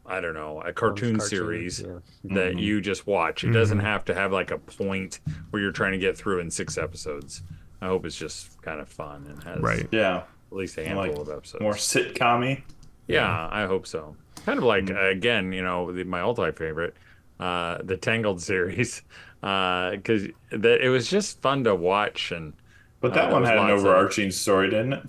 I 0.05 0.21
don't 0.21 0.33
know 0.33 0.61
a 0.61 0.71
cartoon, 0.71 1.17
Cartoon, 1.17 1.19
series 1.19 1.81
yeah. 1.81 1.99
that 2.23 2.51
mm-hmm. 2.51 2.59
you 2.59 2.81
just 2.81 3.05
watch. 3.05 3.43
It 3.43 3.51
doesn't 3.51 3.79
mm-hmm. 3.79 3.87
have 3.87 4.05
to 4.05 4.13
have 4.13 4.31
like 4.31 4.51
a 4.51 4.57
point 4.57 5.19
where 5.49 5.61
you're 5.61 5.71
trying 5.71 5.91
to 5.91 5.97
get 5.97 6.17
through 6.17 6.39
in 6.39 6.49
six 6.49 6.77
episodes. 6.77 7.43
I 7.81 7.87
hope 7.87 8.05
it's 8.05 8.15
just 8.15 8.61
kind 8.61 8.79
of 8.79 8.87
fun 8.89 9.27
and 9.27 9.43
has 9.43 9.59
Right. 9.59 9.87
Yeah, 9.91 10.23
at 10.51 10.57
least 10.57 10.77
a 10.77 10.85
handful 10.85 11.07
like 11.07 11.17
of 11.27 11.29
episodes. 11.29 11.61
more 11.61 11.73
sitcom-y. 11.73 12.63
Yeah, 13.07 13.47
I 13.51 13.65
hope 13.65 13.87
so. 13.87 14.15
Kind 14.45 14.57
of 14.59 14.63
like 14.65 14.89
uh, 14.91 15.05
again, 15.07 15.51
you 15.51 15.61
know, 15.63 15.91
the, 15.91 16.03
my 16.03 16.21
all-time 16.21 16.53
favorite, 16.53 16.95
uh, 17.39 17.79
the 17.83 17.97
Tangled 17.97 18.41
series, 18.41 19.01
because 19.41 20.27
that 20.51 20.81
it 20.81 20.89
was 20.89 21.09
just 21.09 21.41
fun 21.41 21.63
to 21.65 21.75
watch, 21.75 22.31
and 22.31 22.53
But 23.01 23.11
Uh, 23.11 23.15
that 23.15 23.23
there 23.25 23.33
one 23.33 23.43
had 23.43 23.57
an 23.57 23.69
lots 23.69 23.81
of- 23.81 23.87
overarching 23.87 24.31
story, 24.31 24.69
didn't 24.69 24.93
it? 24.93 25.03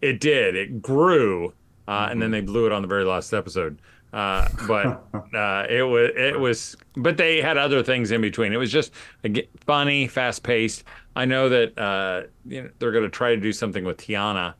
it 0.00 0.20
did. 0.20 0.54
It 0.56 0.82
grew, 0.82 1.52
uh, 1.88 2.08
and 2.10 2.20
then 2.20 2.30
they 2.30 2.40
blew 2.40 2.66
it 2.66 2.72
on 2.72 2.82
the 2.82 2.88
very 2.88 3.04
last 3.04 3.32
episode. 3.32 3.80
Uh, 4.12 4.48
but 4.68 4.86
uh, 5.34 5.66
it 5.68 5.82
was 5.82 6.10
it 6.16 6.38
was, 6.38 6.76
but 6.96 7.16
they 7.16 7.40
had 7.40 7.56
other 7.58 7.82
things 7.82 8.10
in 8.12 8.20
between. 8.20 8.52
It 8.52 8.58
was 8.58 8.70
just 8.70 8.92
again, 9.24 9.46
funny, 9.66 10.06
fast-paced. 10.06 10.84
I 11.16 11.24
know 11.24 11.48
that 11.48 11.76
uh, 11.78 12.22
you 12.46 12.62
know, 12.62 12.70
they're 12.78 12.92
going 12.92 13.04
to 13.04 13.10
try 13.10 13.34
to 13.34 13.40
do 13.40 13.52
something 13.52 13.84
with 13.84 13.96
Tiana. 13.96 14.54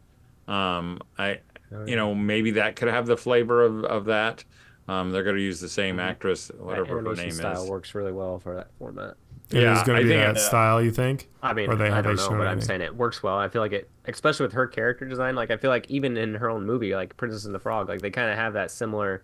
Um, 0.48 1.00
I, 1.18 1.40
you 1.86 1.96
know, 1.96 2.14
maybe 2.14 2.52
that 2.52 2.76
could 2.76 2.88
have 2.88 3.06
the 3.06 3.16
flavor 3.16 3.62
of 3.64 3.84
of 3.84 4.04
that. 4.06 4.44
Um, 4.86 5.10
they're 5.10 5.24
going 5.24 5.36
to 5.36 5.42
use 5.42 5.60
the 5.60 5.68
same 5.68 5.98
actress, 5.98 6.50
whatever 6.58 6.86
her 6.88 6.98
animation 6.98 7.24
name 7.24 7.30
style 7.32 7.62
is. 7.64 7.70
works 7.70 7.94
really 7.94 8.12
well 8.12 8.38
for 8.38 8.54
that 8.56 8.68
format. 8.78 9.14
It 9.50 9.62
Yeah, 9.62 9.76
is 9.78 9.82
going 9.82 9.98
to 9.98 10.02
be 10.04 10.10
think 10.10 10.20
that 10.22 10.36
it- 10.36 10.40
style, 10.40 10.82
you 10.82 10.90
think? 10.90 11.28
I 11.42 11.54
mean, 11.54 11.70
Or 11.70 11.76
they- 11.76 11.86
I 11.88 11.94
have 11.96 12.04
don't 12.04 12.16
they 12.16 12.22
know, 12.22 12.36
but 12.36 12.46
I'm 12.46 12.60
saying 12.60 12.82
it 12.82 12.94
works 12.94 13.22
well. 13.22 13.36
I 13.38 13.48
feel 13.48 13.62
like 13.62 13.72
it, 13.72 13.88
especially 14.06 14.44
with 14.44 14.52
her 14.52 14.66
character 14.66 15.06
design. 15.06 15.36
Like 15.36 15.50
I 15.50 15.56
feel 15.56 15.70
like 15.70 15.90
even 15.90 16.16
in 16.18 16.34
her 16.34 16.50
own 16.50 16.66
movie, 16.66 16.94
like 16.94 17.16
Princess 17.16 17.46
and 17.46 17.54
the 17.54 17.58
Frog, 17.58 17.88
like 17.88 18.02
they 18.02 18.10
kind 18.10 18.30
of 18.30 18.36
have 18.36 18.52
that 18.54 18.70
similar. 18.70 19.22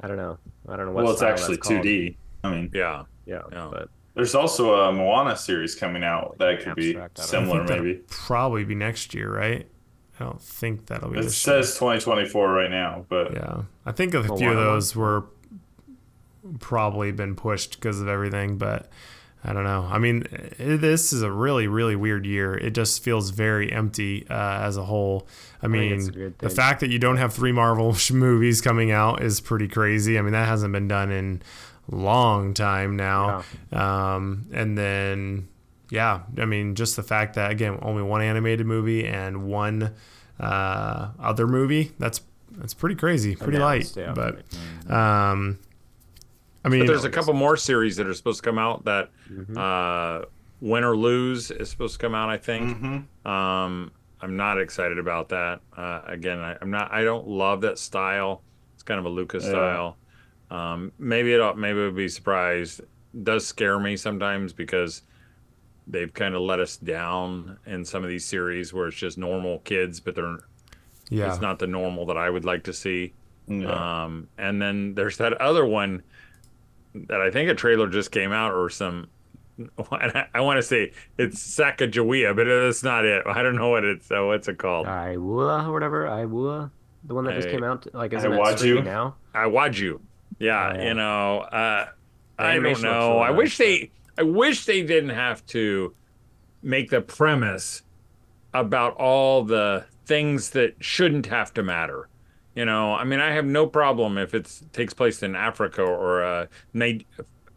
I 0.00 0.06
don't 0.08 0.16
know. 0.18 0.38
I 0.68 0.76
don't 0.76 0.86
know 0.86 0.92
what. 0.92 1.04
well, 1.04 1.12
it's 1.12 1.20
style 1.20 1.32
actually 1.32 1.56
that's 1.56 1.68
2D. 1.68 2.16
I 2.44 2.50
mean, 2.50 2.70
Yeah, 2.74 3.04
Yeah, 3.26 3.42
Yeah. 3.50 3.68
but 3.72 3.88
there's 4.14 4.34
also 4.34 4.74
a 4.74 4.92
Moana 4.92 5.34
series 5.36 5.74
coming 5.74 6.04
out 6.04 6.36
that 6.38 6.60
could 6.62 6.74
be 6.74 6.90
Abstract, 6.90 7.20
I 7.20 7.22
similar, 7.22 7.64
maybe. 7.64 8.00
Probably 8.08 8.64
be 8.64 8.74
next 8.74 9.14
year, 9.14 9.34
right? 9.34 9.66
I 10.18 10.24
don't 10.24 10.40
think 10.40 10.86
that'll 10.86 11.10
be 11.10 11.18
It 11.18 11.22
this 11.22 11.36
says 11.36 11.74
2024 11.74 12.52
right 12.52 12.70
now, 12.70 13.06
but 13.08 13.32
Yeah, 13.32 13.62
I 13.86 13.92
think 13.92 14.14
a 14.14 14.22
few 14.24 14.50
of 14.50 14.56
those 14.56 14.96
were 14.96 15.24
probably 16.60 17.12
been 17.12 17.34
pushed 17.34 17.76
because 17.76 18.00
of 18.00 18.08
everything, 18.08 18.58
but 18.58 18.88
I 19.44 19.52
don't 19.52 19.64
know. 19.64 19.88
I 19.88 19.98
mean, 19.98 20.24
it, 20.32 20.80
this 20.80 21.12
is 21.12 21.22
a 21.22 21.30
really, 21.30 21.68
really 21.68 21.94
weird 21.94 22.26
year. 22.26 22.56
It 22.56 22.70
just 22.70 23.02
feels 23.02 23.30
very 23.30 23.72
empty 23.72 24.26
uh, 24.28 24.34
as 24.62 24.76
a 24.76 24.84
whole. 24.84 25.28
I 25.62 25.68
think 25.68 26.14
mean, 26.16 26.24
a 26.24 26.30
the 26.38 26.50
fact 26.50 26.80
that 26.80 26.90
you 26.90 26.98
don't 26.98 27.18
have 27.18 27.32
three 27.32 27.52
Marvel 27.52 27.94
sh- 27.94 28.10
movies 28.12 28.60
coming 28.60 28.90
out 28.90 29.22
is 29.22 29.40
pretty 29.40 29.68
crazy. 29.68 30.18
I 30.18 30.22
mean, 30.22 30.32
that 30.32 30.48
hasn't 30.48 30.72
been 30.72 30.88
done 30.88 31.12
in 31.12 31.42
long 31.90 32.52
time 32.54 32.96
now. 32.96 33.44
Um, 33.72 34.46
and 34.52 34.76
then, 34.76 35.48
yeah, 35.90 36.20
I 36.38 36.44
mean, 36.44 36.74
just 36.74 36.96
the 36.96 37.02
fact 37.02 37.34
that 37.34 37.50
again, 37.50 37.78
only 37.82 38.02
one 38.02 38.20
animated 38.22 38.66
movie 38.66 39.06
and 39.06 39.48
one 39.48 39.94
uh, 40.40 41.08
other 41.18 41.46
movie. 41.46 41.92
That's 41.98 42.20
that's 42.52 42.74
pretty 42.74 42.96
crazy, 42.96 43.36
pretty 43.36 43.58
light. 43.58 43.94
Yeah. 43.96 44.12
But 44.14 44.40
um, 44.92 45.58
I 46.64 46.68
mean, 46.68 46.80
But 46.80 46.88
there's 46.88 47.04
a 47.04 47.10
couple 47.10 47.32
more 47.34 47.56
series 47.56 47.96
that 47.96 48.06
are 48.06 48.14
supposed 48.14 48.42
to 48.42 48.48
come 48.48 48.58
out 48.58 48.84
that 48.84 49.10
Mm-hmm. 49.30 49.56
uh, 49.58 50.24
Win 50.60 50.82
or 50.82 50.96
Lose 50.96 51.50
is 51.52 51.70
supposed 51.70 51.94
to 51.94 51.98
come 52.00 52.14
out, 52.16 52.28
I 52.30 52.36
think. 52.38 52.76
Mm-hmm. 52.78 53.28
Um, 53.30 53.92
I'm 54.20 54.36
not 54.36 54.58
excited 54.60 54.98
about 54.98 55.28
that. 55.28 55.60
Uh, 55.76 56.00
again, 56.06 56.40
I, 56.40 56.56
I'm 56.60 56.70
not. 56.70 56.90
I 56.92 57.04
don't 57.04 57.28
love 57.28 57.60
that 57.60 57.78
style. 57.78 58.42
It's 58.74 58.82
kind 58.82 58.98
of 58.98 59.06
a 59.06 59.08
Luca 59.08 59.38
Yeah. 59.40 59.48
style. 59.48 59.96
Um, 60.50 60.90
maybe 60.98 61.32
it. 61.32 61.56
Maybe 61.56 61.78
it 61.78 61.84
would 61.84 61.94
be 61.96 62.08
surprised. 62.08 62.80
It 62.80 62.88
does 63.24 63.46
scare 63.46 63.78
me 63.78 63.96
sometimes 63.96 64.52
because 64.52 65.02
they've 65.88 66.12
kind 66.12 66.34
of 66.34 66.42
let 66.42 66.60
us 66.60 66.76
down 66.76 67.58
in 67.66 67.84
some 67.84 68.04
of 68.04 68.10
these 68.10 68.24
series 68.24 68.72
where 68.72 68.88
it's 68.88 68.96
just 68.96 69.16
normal 69.18 69.60
kids, 69.60 70.00
but 70.00 70.14
they're 70.14 70.38
yeah, 71.10 71.30
it's 71.32 71.40
not 71.40 71.58
the 71.58 71.66
normal 71.66 72.04
that 72.06 72.16
I 72.18 72.28
would 72.28 72.44
like 72.44 72.64
to 72.64 72.72
see. 72.72 73.14
Yeah. 73.46 74.04
Um, 74.04 74.28
and 74.36 74.60
then 74.60 74.94
there's 74.94 75.16
that 75.16 75.32
other 75.40 75.64
one 75.64 76.02
that 76.94 77.20
I 77.20 77.30
think 77.30 77.48
a 77.50 77.54
trailer 77.54 77.88
just 77.88 78.10
came 78.12 78.32
out 78.32 78.52
or 78.52 78.68
some. 78.68 79.08
I 79.90 80.40
want 80.40 80.58
to 80.58 80.62
say 80.62 80.92
it's 81.16 81.38
Sacagawea, 81.58 82.36
but 82.36 82.46
it's 82.46 82.82
not 82.82 83.04
it. 83.04 83.24
I 83.26 83.42
don't 83.42 83.56
know 83.56 83.70
what 83.70 83.84
it's. 83.84 84.10
Uh, 84.10 84.24
what's 84.24 84.46
it 84.48 84.58
called? 84.58 84.86
Iwua 84.86 85.66
or 85.66 85.72
whatever. 85.72 86.04
Iwua. 86.06 86.70
The 87.04 87.14
one 87.14 87.24
that 87.24 87.34
just 87.36 87.48
I- 87.48 87.52
came 87.52 87.64
out. 87.64 87.86
Like, 87.94 88.12
isn't 88.12 88.30
I 88.32 88.34
that 88.34 88.40
watch 88.40 88.62
you. 88.62 88.82
now? 88.82 89.16
Iwaju. 89.34 90.00
Yeah, 90.38 90.72
Oh, 90.74 90.76
yeah. 90.78 90.84
you 90.88 90.94
know. 90.94 91.40
Uh, 91.40 91.86
I 92.38 92.58
don't 92.58 92.82
know. 92.82 93.18
I 93.18 93.30
wish 93.30 93.56
they. 93.58 93.90
I 94.18 94.24
wish 94.24 94.66
they 94.66 94.82
didn't 94.82 95.10
have 95.10 95.46
to 95.46 95.94
make 96.62 96.90
the 96.90 97.00
premise 97.02 97.82
about 98.52 98.94
all 98.96 99.44
the 99.44 99.86
things 100.06 100.50
that 100.50 100.74
shouldn't 100.80 101.26
have 101.26 101.52
to 101.54 101.62
matter. 101.62 102.08
You 102.54 102.64
know, 102.64 102.94
I 102.94 103.04
mean, 103.04 103.20
I 103.20 103.32
have 103.32 103.46
no 103.46 103.66
problem 103.68 104.18
if 104.18 104.34
it 104.34 104.50
takes 104.72 104.94
place 104.94 105.22
in 105.22 105.36
Africa 105.36 105.82
or 105.82 106.24
uh, 106.24 106.46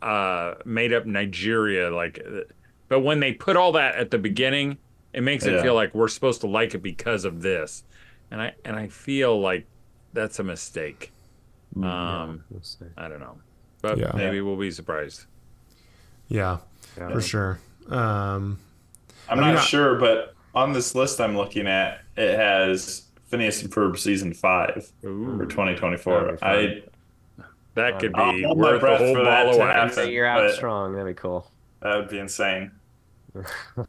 uh, 0.02 0.56
made 0.66 0.94
up 0.94 1.06
Nigeria, 1.06 1.90
like. 1.94 2.20
uh, 2.26 2.42
But 2.90 3.02
when 3.02 3.20
they 3.20 3.34
put 3.34 3.56
all 3.56 3.74
that 3.74 3.96
at 3.96 4.12
the 4.12 4.18
beginning, 4.18 4.80
it 5.14 5.22
makes 5.24 5.46
it 5.46 5.62
feel 5.62 5.76
like 5.76 5.94
we're 5.94 6.08
supposed 6.08 6.42
to 6.42 6.48
like 6.48 6.74
it 6.76 6.82
because 6.82 7.26
of 7.26 7.42
this, 7.42 7.84
and 8.30 8.42
I 8.42 8.54
and 8.66 8.76
I 8.76 8.88
feel 8.88 9.40
like 9.40 9.68
that's 10.14 10.40
a 10.40 10.44
mistake. 10.44 11.14
Um, 11.82 12.46
We'll. 12.50 12.62
I 12.98 13.08
don't 13.08 13.20
know, 13.20 13.40
but 13.82 13.98
Yeah. 14.00 14.12
maybe 14.14 14.42
we'll 14.42 14.58
be 14.58 14.72
surprised. 14.72 15.26
Yeah, 16.32 16.58
Yeah. 16.98 17.10
for 17.10 17.22
sure. 17.22 17.60
Um, 17.90 18.58
I'm 19.30 19.40
I 19.40 19.42
mean, 19.46 19.56
not 19.56 19.64
sure, 19.64 19.96
but 19.96 20.34
on 20.56 20.74
this 20.74 20.96
list 20.96 21.20
I'm 21.22 21.36
looking 21.38 21.68
at, 21.68 22.02
it 22.18 22.36
has 22.38 23.04
Phineas 23.28 23.62
and 23.62 23.72
Ferb 23.72 23.98
season 23.98 24.34
five 24.34 24.92
for 25.02 25.46
2024. 25.46 26.38
That'd 26.40 26.40
be 26.40 26.46
I 26.46 27.46
that 27.76 28.00
could 28.00 28.12
I'll 28.16 28.34
be 28.34 28.46
worth 28.46 28.84
a 28.84 28.98
whole 28.98 29.14
for 29.16 29.24
ball 29.24 29.50
of 29.52 29.58
wax. 29.58 29.96
happen. 29.96 30.12
You're 30.12 30.26
out 30.26 30.52
strong. 30.54 30.94
That'd 30.94 31.16
be 31.16 31.20
cool. 31.20 31.50
that 31.82 31.96
would 31.98 32.10
be 32.10 32.20
insane. 32.20 32.72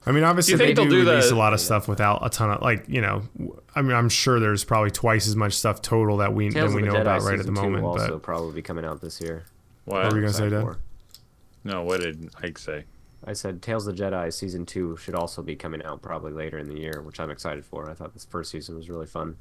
I 0.06 0.12
mean, 0.12 0.22
obviously 0.22 0.54
they 0.54 0.68
do 0.68 0.82
they'll 0.82 0.90
do 0.90 0.98
release 1.10 1.30
the- 1.30 1.34
a 1.34 1.36
lot 1.36 1.52
of 1.52 1.58
stuff 1.58 1.88
without 1.88 2.24
a 2.24 2.30
ton 2.30 2.50
of 2.50 2.62
like 2.62 2.84
you 2.88 3.00
know. 3.00 3.22
I 3.74 3.82
mean, 3.82 3.96
I'm 3.96 4.08
sure 4.08 4.38
there's 4.38 4.62
probably 4.62 4.92
twice 4.92 5.26
as 5.26 5.34
much 5.34 5.54
stuff 5.54 5.82
total 5.82 6.18
that 6.18 6.32
we 6.32 6.48
Tales 6.50 6.72
than 6.72 6.80
we 6.82 6.86
know 6.88 6.94
Jedi 6.94 7.00
about 7.00 7.22
right 7.22 7.40
at 7.40 7.46
the 7.46 7.50
moment. 7.52 7.82
will 7.82 7.90
also 7.90 8.12
But 8.12 8.22
probably 8.22 8.54
be 8.54 8.62
coming 8.62 8.84
out 8.84 9.00
this 9.00 9.20
year. 9.20 9.42
what 9.84 10.04
What? 10.04 10.12
were 10.12 10.18
you 10.18 10.22
gonna 10.22 10.32
say, 10.32 10.46
Excited 10.46 10.64
Dan? 10.64 10.74
for. 10.74 10.78
No, 11.64 11.82
what 11.84 12.00
did 12.00 12.30
Ike 12.42 12.58
say? 12.58 12.84
I 13.24 13.34
said 13.34 13.62
Tales 13.62 13.86
of 13.86 13.96
the 13.96 14.02
Jedi 14.02 14.32
season 14.32 14.66
two 14.66 14.96
should 14.96 15.14
also 15.14 15.42
be 15.42 15.54
coming 15.54 15.82
out 15.84 16.02
probably 16.02 16.32
later 16.32 16.58
in 16.58 16.68
the 16.68 16.78
year, 16.78 17.02
which 17.02 17.20
I'm 17.20 17.30
excited 17.30 17.64
for. 17.64 17.88
I 17.88 17.94
thought 17.94 18.14
this 18.14 18.24
first 18.24 18.50
season 18.50 18.76
was 18.76 18.90
really 18.90 19.06
fun, 19.06 19.36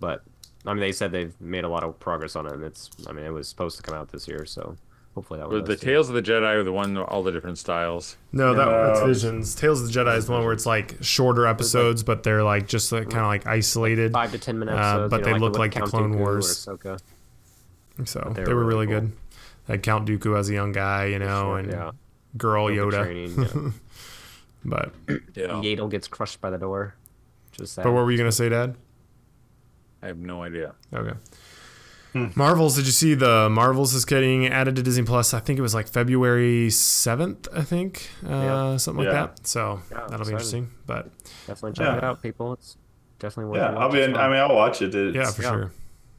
but 0.00 0.22
I 0.64 0.72
mean 0.72 0.80
they 0.80 0.92
said 0.92 1.12
they've 1.12 1.38
made 1.40 1.64
a 1.64 1.68
lot 1.68 1.84
of 1.84 1.98
progress 2.00 2.36
on 2.36 2.46
it, 2.46 2.52
and 2.52 2.64
it's 2.64 2.90
I 3.06 3.12
mean 3.12 3.24
it 3.24 3.32
was 3.32 3.48
supposed 3.48 3.76
to 3.76 3.82
come 3.82 3.94
out 3.94 4.08
this 4.08 4.26
year, 4.26 4.46
so 4.46 4.76
hopefully 5.14 5.40
that 5.40 5.48
one. 5.48 5.56
Was 5.56 5.64
the 5.64 5.74
does 5.74 5.80
too. 5.80 5.86
Tales 5.86 6.08
of 6.08 6.14
the 6.14 6.22
Jedi 6.22 6.54
or 6.54 6.64
the 6.64 6.72
one 6.72 6.96
all 6.96 7.22
the 7.22 7.32
different 7.32 7.58
styles? 7.58 8.16
No, 8.32 8.54
that, 8.54 8.64
that's 8.64 9.02
Visions. 9.02 9.54
Tales 9.54 9.82
of 9.82 9.92
the 9.92 9.92
Jedi 9.92 10.16
is 10.16 10.26
the 10.26 10.32
one 10.32 10.44
where 10.44 10.54
it's 10.54 10.66
like 10.66 10.96
shorter 11.02 11.46
episodes, 11.46 12.02
but 12.02 12.22
they're 12.22 12.44
like 12.44 12.66
just 12.66 12.92
like, 12.92 13.10
kind 13.10 13.20
of 13.20 13.26
like 13.26 13.46
isolated. 13.46 14.12
five 14.12 14.32
to 14.32 14.38
ten 14.38 14.58
minutes. 14.58 14.78
Uh, 14.78 15.08
but 15.08 15.18
you 15.18 15.24
they 15.24 15.32
know, 15.32 15.38
look 15.38 15.52
with 15.52 15.58
like 15.58 15.74
the 15.74 15.80
Clone 15.80 16.14
Dooku 16.14 16.16
or 16.16 16.18
Wars. 16.18 16.68
So 18.04 18.32
they 18.34 18.44
they, 18.44 18.52
were 18.52 18.56
were 18.56 18.64
really 18.64 18.86
really 18.86 19.00
good. 19.00 19.12
They 19.66 19.78
Count 19.78 20.08
Dooku 20.08 20.38
as 20.38 20.48
a 20.48 20.52
young 20.54 20.72
guy, 20.72 21.06
you 21.06 21.18
know, 21.18 21.54
and 21.54 21.70
yeah, 21.70 21.90
girl 22.36 22.66
Yoda 22.66 22.92
Yoda. 22.92 23.02
training, 23.04 23.74
But 24.64 24.92
Yeah, 25.08 25.16
yeah. 25.34 25.46
Yaddle 25.76 25.90
gets 25.90 26.08
crushed 26.08 26.40
by 26.40 26.50
the 26.50 26.58
door. 26.58 26.94
Just 27.52 27.74
sad. 27.74 27.84
but 27.84 27.92
what 27.92 28.04
were 28.04 28.10
you 28.12 28.18
gonna 28.18 28.32
say, 28.32 28.48
Dad? 28.48 28.76
I 30.02 30.06
have 30.08 30.18
no 30.18 30.42
idea. 30.42 30.74
Okay. 30.94 31.14
Marvels. 32.34 32.76
Did 32.76 32.86
you 32.86 32.92
see 32.92 33.12
the 33.14 33.48
Marvels 33.50 33.92
is 33.92 34.06
getting 34.06 34.46
added 34.46 34.74
to 34.76 34.82
Disney 34.82 35.02
Plus? 35.04 35.34
I 35.34 35.40
think 35.40 35.58
it 35.58 35.62
was 35.62 35.74
like 35.74 35.86
February 35.86 36.70
seventh. 36.70 37.46
I 37.54 37.60
think 37.62 38.08
uh, 38.24 38.30
Yeah. 38.30 38.76
something 38.78 39.04
like 39.04 39.12
Yeah. 39.12 39.26
that. 39.26 39.46
So 39.46 39.80
Yeah, 39.90 40.06
that'll 40.08 40.24
be 40.24 40.32
interesting. 40.32 40.70
But 40.86 41.10
definitely 41.46 41.72
check 41.72 41.86
Yeah. 41.86 41.96
it 41.98 42.04
out, 42.04 42.22
people. 42.22 42.54
It's 42.54 42.78
definitely 43.18 43.50
worth 43.50 43.60
Yeah, 43.70 43.78
I'll 43.78 43.90
be. 43.92 43.98
It's 43.98 44.08
In, 44.08 44.14
fun. 44.14 44.22
I 44.24 44.28
mean, 44.28 44.38
I'll 44.38 44.54
watch 44.56 44.80
it. 44.80 44.94
It's, 44.94 45.14
yeah, 45.14 45.30
for 45.30 45.42
Yeah. 45.42 45.50
sure. 45.50 45.72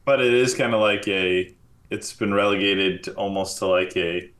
but 0.04 0.20
it 0.20 0.32
is 0.32 0.54
kind 0.54 0.72
of 0.72 0.80
like 0.80 1.06
a. 1.08 1.52
It's 1.90 2.12
been 2.12 2.34
relegated 2.34 3.08
almost 3.16 3.58
to 3.58 3.66
like 3.66 3.96
a 3.96 4.30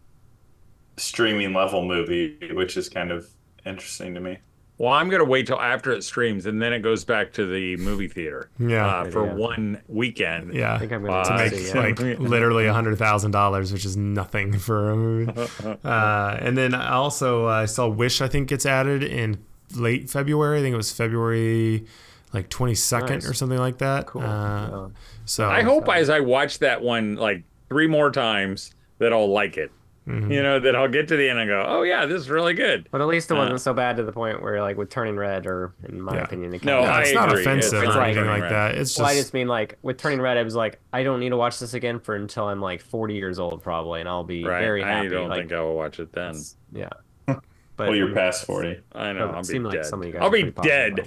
streaming 0.96 1.52
level 1.54 1.84
movie, 1.84 2.36
which 2.52 2.76
is 2.76 2.88
kind 2.88 3.10
of 3.10 3.26
interesting 3.64 4.14
to 4.14 4.20
me. 4.20 4.38
Well, 4.76 4.92
I'm 4.92 5.08
gonna 5.08 5.24
wait 5.24 5.48
till 5.48 5.60
after 5.60 5.90
it 5.90 6.04
streams, 6.04 6.46
and 6.46 6.62
then 6.62 6.72
it 6.72 6.80
goes 6.82 7.04
back 7.04 7.32
to 7.32 7.46
the 7.46 7.76
movie 7.78 8.06
theater. 8.06 8.48
Yeah. 8.60 8.86
uh, 8.86 9.10
for 9.10 9.26
Yeah. 9.26 9.34
one 9.34 9.82
weekend. 9.88 10.54
Yeah. 10.54 10.74
I 10.74 10.78
think 10.78 10.92
I'm 10.92 11.02
gonna 11.02 11.16
Uh, 11.16 11.24
to 11.24 11.36
make 11.36 11.52
it, 11.52 11.74
yeah. 11.74 11.80
like 11.80 11.98
literally 12.20 12.66
a 12.66 12.72
hundred 12.72 12.96
thousand 12.96 13.32
dollars, 13.32 13.72
which 13.72 13.84
is 13.84 13.96
nothing 13.96 14.52
for 14.58 14.90
a 14.90 14.96
movie. 14.96 15.32
Uh, 15.84 16.36
and 16.40 16.56
then 16.56 16.74
I 16.74 16.92
also 16.92 17.46
uh, 17.48 17.50
I 17.50 17.64
saw 17.64 17.88
Wish. 17.88 18.20
I 18.20 18.28
think 18.28 18.48
gets 18.48 18.66
added 18.66 19.02
in 19.02 19.38
late 19.74 20.10
February. 20.10 20.58
I 20.60 20.62
think 20.62 20.74
it 20.74 20.76
was 20.76 20.92
February 20.92 21.84
like 22.32 22.48
twenty 22.48 22.74
second 22.74 23.16
Nice. 23.22 23.28
or 23.28 23.34
something 23.34 23.58
like 23.58 23.78
that. 23.78 24.06
Cool. 24.06 24.22
Uh, 24.22 24.68
Yeah. 24.68 24.86
So 25.24 25.48
I 25.48 25.62
hope 25.62 25.88
as 25.88 26.10
I 26.10 26.20
watch 26.20 26.58
that 26.60 26.82
one 26.82 27.16
like 27.16 27.42
three 27.68 27.86
more 27.86 28.10
times 28.10 28.74
that 28.98 29.12
I'll 29.12 29.30
like 29.30 29.56
it. 29.56 29.70
Mm-hmm. 30.06 30.32
You 30.32 30.42
know, 30.42 30.58
that 30.58 30.74
I'll 30.74 30.88
get 30.88 31.06
to 31.08 31.16
the 31.16 31.28
end 31.28 31.38
and 31.38 31.48
go, 31.50 31.62
oh 31.68 31.82
yeah, 31.82 32.06
this 32.06 32.16
is 32.18 32.30
really 32.30 32.54
good. 32.54 32.88
But 32.90 33.02
at 33.02 33.06
least 33.08 33.30
it 33.30 33.34
Uh, 33.34 33.40
wasn't 33.40 33.60
so 33.60 33.74
bad 33.74 33.98
to 33.98 34.04
the 34.04 34.12
point 34.12 34.42
where, 34.42 34.62
like, 34.62 34.78
with 34.78 34.88
turning 34.88 35.16
red, 35.16 35.46
or 35.46 35.74
in 35.86 36.00
my 36.00 36.14
Yeah. 36.14 36.22
opinion, 36.22 36.54
it 36.54 36.64
No, 36.64 36.78
kinda- 36.78 36.88
yeah, 36.88 36.96
I 36.96 37.00
it's 37.02 37.12
not 37.12 37.28
agree. 37.28 37.42
offensive 37.42 37.82
It's 37.82 37.94
or 37.94 37.98
like- 37.98 38.06
anything 38.16 38.24
like 38.24 38.40
Right. 38.44 38.48
that. 38.50 38.74
It's 38.76 38.92
just, 38.92 39.00
Well, 39.00 39.08
I 39.10 39.14
just 39.14 39.34
mean 39.34 39.48
like 39.48 39.76
with 39.82 39.98
turning 39.98 40.22
red, 40.22 40.38
I 40.38 40.42
was 40.44 40.54
like, 40.56 40.78
I 40.94 41.02
don't 41.02 41.20
need 41.20 41.28
to 41.28 41.36
watch 41.36 41.58
this 41.60 41.74
again 41.74 42.00
for 42.00 42.14
until 42.14 42.48
I'm 42.48 42.62
like 42.62 42.80
40 42.80 43.16
years 43.16 43.38
old, 43.38 43.62
probably, 43.62 44.00
and 44.00 44.08
I'll 44.08 44.24
be 44.24 44.46
Right. 44.46 44.60
very 44.60 44.80
happy. 44.82 45.08
I 45.08 45.10
don't 45.10 45.28
like, 45.28 45.40
think 45.40 45.52
I 45.52 45.60
will 45.60 45.76
watch 45.76 46.00
it 46.00 46.10
then. 46.14 46.36
yeah. 46.72 46.88
But 47.76 47.90
Well, 47.90 47.94
you're 47.96 48.12
past 48.14 48.44
forty. 48.44 48.80
I 48.92 49.12
know. 49.12 49.28
I'll 49.28 49.42
be 49.42 49.44
seemed 49.44 49.66
like 49.66 49.74
dead. 49.74 49.86
some 49.86 50.00
of 50.00 50.06
you 50.06 50.12
guys 50.14 50.22
I'll 50.22 50.30
be 50.30 50.50
dead. 50.62 50.98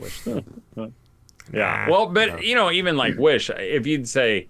about 1.54 1.60
Wish, 1.60 1.60
though. 1.60 1.60
Yeah. 1.60 1.86
Nah. 1.88 1.92
Well, 1.92 2.06
but 2.08 2.44
you 2.44 2.56
know, 2.56 2.72
even 2.72 2.98
like 2.98 3.16
Wish, 3.18 3.50
if 3.50 3.86
you'd 3.88 4.08
say 4.08 4.48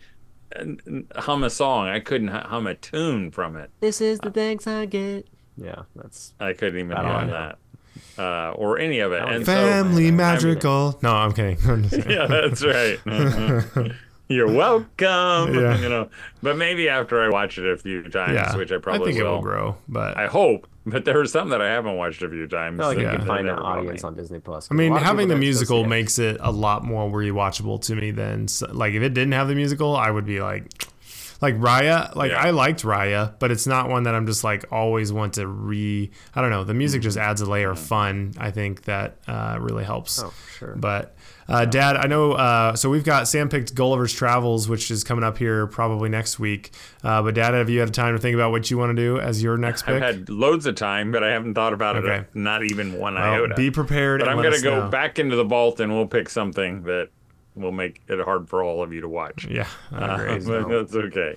n- 0.56 0.80
n- 0.88 1.08
hum 1.16 1.44
a 1.44 1.50
song, 1.50 1.88
I 1.88 2.00
couldn't 2.00 2.30
hum 2.30 2.68
a 2.68 2.76
tune 2.76 3.32
from 3.32 3.56
it. 3.58 3.70
this 3.80 4.02
is 4.02 4.20
the 4.20 4.32
thanks 4.32 4.68
I 4.68 4.86
get. 4.86 5.28
Yeah, 5.58 5.84
that's 5.96 6.34
I 6.40 6.54
couldn't 6.54 6.80
even 6.80 6.94
I 6.98 7.02
don't 7.02 7.12
hum 7.12 7.28
know. 7.28 7.54
that, 8.18 8.24
uh, 8.24 8.52
or 8.52 8.80
any 8.80 9.00
of 9.00 9.12
it. 9.12 9.22
And 9.22 9.40
get 9.40 9.46
so, 9.46 9.54
family 9.54 10.04
I 10.08 10.12
mean- 10.12 10.16
magical. 10.18 11.00
no, 11.04 11.14
I'm 11.14 11.32
kidding. 11.34 11.58
I'm 11.70 11.84
kidding. 11.90 12.10
yeah, 12.12 12.28
that's 12.28 12.64
right. 12.64 13.00
You're 14.32 14.52
welcome. 14.52 15.54
Yeah. 15.56 15.78
You 15.82 15.90
know, 15.90 16.10
but 16.44 16.58
maybe 16.58 16.90
after 16.90 17.22
I 17.22 17.30
watch 17.30 17.58
it 17.58 17.66
a 17.66 17.76
few 17.78 18.04
times, 18.04 18.34
yeah, 18.36 18.56
which 18.56 18.72
I 18.72 18.78
probably 18.78 19.08
think 19.08 19.20
it 19.20 19.24
will. 19.24 19.36
will 19.36 19.42
grow, 19.42 19.78
but 19.88 20.18
I 20.18 20.28
hope. 20.28 20.68
But 20.86 21.06
there 21.06 21.20
are 21.20 21.26
some 21.26 21.50
that 21.50 21.62
I 21.62 21.68
haven't 21.70 21.96
watched 21.96 22.22
a 22.24 22.30
few 22.30 22.48
times. 22.48 22.80
I 22.80 22.84
feel 22.84 22.88
like 22.90 22.98
that- 22.98 23.12
you 23.14 23.18
can 23.20 23.28
find 23.28 23.48
an 23.50 23.58
audience 23.58 24.04
on 24.04 24.16
Disney 24.16 24.40
Plus. 24.40 24.68
I 24.70 24.74
mean, 24.76 24.92
A 24.92 24.96
lot 24.96 25.02
of 25.02 25.08
having 25.08 25.28
the 25.28 25.36
people 25.36 25.38
don't 25.38 25.40
go 25.40 25.46
musical 25.46 25.86
makes 25.86 26.20
it 26.20 26.38
a 26.40 26.52
lot 26.52 26.84
more 26.84 27.10
rewatchable 27.10 27.82
to 27.86 27.96
me 27.96 28.12
than 28.12 28.48
like 28.76 28.94
if 28.94 29.02
it 29.04 29.14
didn't 29.14 29.34
have 29.34 29.48
the 29.48 29.56
musical, 29.56 29.96
I 29.96 30.10
would 30.12 30.26
be 30.26 30.42
like, 30.42 30.72
Like 31.42 31.56
Raya, 31.56 32.16
like 32.16 32.32
Yeah. 32.32 32.42
I 32.42 32.52
liked 32.52 32.84
Raya, 32.84 33.34
but 33.40 33.50
it's 33.52 33.66
not 33.66 33.90
one 33.90 34.04
that 34.04 34.14
I'm 34.14 34.28
just 34.28 34.44
like 34.44 34.66
always 34.72 35.12
want 35.12 35.34
to 35.36 35.48
re. 35.48 36.12
I 36.36 36.42
don't 36.42 36.52
know. 36.52 36.64
The 36.64 36.76
music 36.76 37.02
just 37.02 37.18
adds 37.18 37.42
a 37.42 37.50
layer 37.50 37.72
of 37.72 37.80
fun. 37.80 38.34
I 38.38 38.52
think 38.52 38.84
that 38.84 39.18
uh, 39.28 39.58
really 39.60 39.84
helps. 39.84 40.22
Oh, 40.24 40.32
sure. 40.60 40.76
But 40.76 41.16
uh, 41.52 41.66
Dad, 41.66 41.97
I 41.97 42.08
know. 42.08 42.32
Uh, 42.34 42.76
so 42.76 42.89
we've 42.89 43.04
got 43.04 43.28
Sam 43.28 43.49
picked 43.49 43.76
Gulliver's 43.76 44.14
Travels, 44.14 44.68
which 44.70 44.89
is 44.89 45.04
coming 45.04 45.24
up 45.24 45.38
here 45.38 45.68
probably 45.68 46.10
next 46.10 46.39
week. 46.39 46.72
Uh, 47.04 47.22
but 47.22 47.36
Dad, 47.36 47.54
have 47.54 47.70
you 47.70 47.80
had 47.80 47.93
time 47.93 48.16
to 48.16 48.22
think 48.22 48.34
about 48.36 48.52
what 48.52 48.72
you 48.72 48.78
want 48.78 48.95
to 48.95 49.02
do 49.02 49.20
as 49.20 49.43
your 49.43 49.58
next 49.58 49.84
pick? 49.86 49.95
I've 49.95 50.02
had 50.16 50.30
loads 50.30 50.66
of 50.66 50.76
time, 50.76 51.12
but 51.12 51.24
I 51.24 51.32
haven't 51.32 51.54
thought 51.54 51.74
about 51.74 51.97
Okay. 51.97 52.18
it. 52.18 52.28
Not 52.36 52.64
even 52.64 52.93
one 52.97 53.16
Well, 53.16 53.24
iota. 53.24 53.56
be 53.56 53.70
prepared. 53.72 54.20
but 54.22 54.30
and 54.30 54.39
I'm 54.39 54.43
gonna 54.43 54.62
go 54.62 54.86
know. 54.86 54.89
back 54.89 55.20
into 55.20 55.36
the 55.36 55.43
vault 55.43 55.80
and 55.80 55.91
we'll 55.93 56.08
pick 56.08 56.30
something 56.30 56.84
that 56.84 57.10
will 57.56 57.72
make 57.74 58.02
it 58.08 58.20
hard 58.24 58.47
for 58.47 58.64
all 58.64 58.82
of 58.82 58.93
you 58.93 59.02
to 59.02 59.10
watch. 59.10 59.45
Yeah, 59.49 59.68
I 59.91 59.95
Uh, 60.04 60.16
agree. 60.36 60.45
but 60.47 60.70
that's 60.70 60.95
okay. 60.95 61.36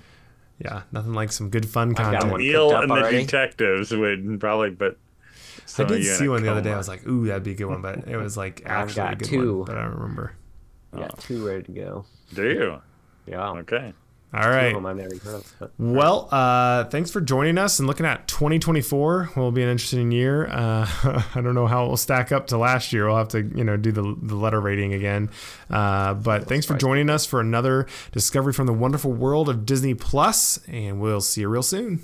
yeah, 0.61 0.83
nothing 0.93 1.13
like 1.13 1.33
some 1.33 1.51
good 1.51 1.69
fun 1.69 1.95
content. 1.95 2.31
one. 2.31 2.41
Neil 2.41 2.71
cooked 2.71 2.91
up 2.91 2.99
and 2.99 3.07
the 3.07 3.11
detectives 3.21 3.91
would 3.91 4.39
probably 4.39 4.71
put. 5.67 5.87
I 5.91 5.95
did 5.97 6.05
see 6.05 6.29
one 6.29 6.43
the 6.43 6.51
other 6.51 6.63
day. 6.63 6.73
I 6.73 6.77
was 6.77 6.89
like, 6.89 7.07
"Ooh, 7.07 7.27
that'd 7.27 7.43
be 7.43 7.53
a 7.53 7.55
good 7.55 7.67
one," 7.67 7.83
but 7.83 8.07
it 8.09 8.17
was 8.17 8.37
like 8.37 8.63
I've 8.65 8.89
actually 8.89 9.03
a 9.03 9.05
got 9.07 9.19
good 9.19 9.29
two. 9.29 9.57
one. 9.59 9.67
But 9.67 9.77
I 9.79 9.83
don't 9.85 9.95
remember. 9.99 10.33
Yeah, 10.97 11.09
two 11.19 11.47
ready 11.47 11.63
to 11.65 11.73
go. 11.73 12.05
"Do 12.35 12.49
you? 12.49 12.81
Yeah. 13.27 13.51
Okay." 13.51 13.93
All 14.35 14.41
right. 14.41 14.49
Of 14.49 14.55
right. 14.57 14.75
them 14.75 14.87
I've 14.87 14.97
never 14.97 15.17
heard 15.17 15.35
of. 15.37 15.55
But 15.61 15.71
Well, 15.79 16.29
uh, 16.33 16.85
thanks 16.87 17.13
for 17.13 17.21
joining 17.21 17.57
us 17.57 17.79
and 17.79 17.87
looking 17.87 18.05
at 18.05 18.27
2024 18.27 19.31
will 19.37 19.53
be 19.53 19.63
an 19.63 19.69
interesting 19.69 20.11
year. 20.11 20.49
Uh, 20.49 20.89
I 21.37 21.41
don't 21.41 21.55
know 21.55 21.69
how 21.69 21.85
it 21.85 21.89
will 21.89 21.97
stack 21.97 22.33
up 22.33 22.49
to 22.49 22.59
last 22.59 22.93
year. 22.93 23.07
We'll 23.07 23.17
have 23.19 23.29
to, 23.29 23.43
you 23.43 23.63
know, 23.63 23.77
do 23.77 23.93
the, 23.93 24.03
the 24.23 24.35
letter 24.35 24.61
rating 24.61 24.93
again. 24.93 25.31
Uh, 25.71 26.15
but 26.15 26.49
thanks 26.49 26.67
for 26.67 26.77
joining 26.77 27.11
us 27.11 27.25
for 27.25 27.41
another 27.41 27.87
discovery 28.11 28.53
from 28.53 28.67
the 28.67 28.73
wonderful 28.73 29.13
world 29.13 29.49
of 29.49 29.65
Disney 29.65 29.95
Plus, 29.95 30.59
and 30.67 31.01
we'll 31.01 31.21
see 31.21 31.43
you 31.43 31.49
real 31.49 31.63
soon. 31.63 32.03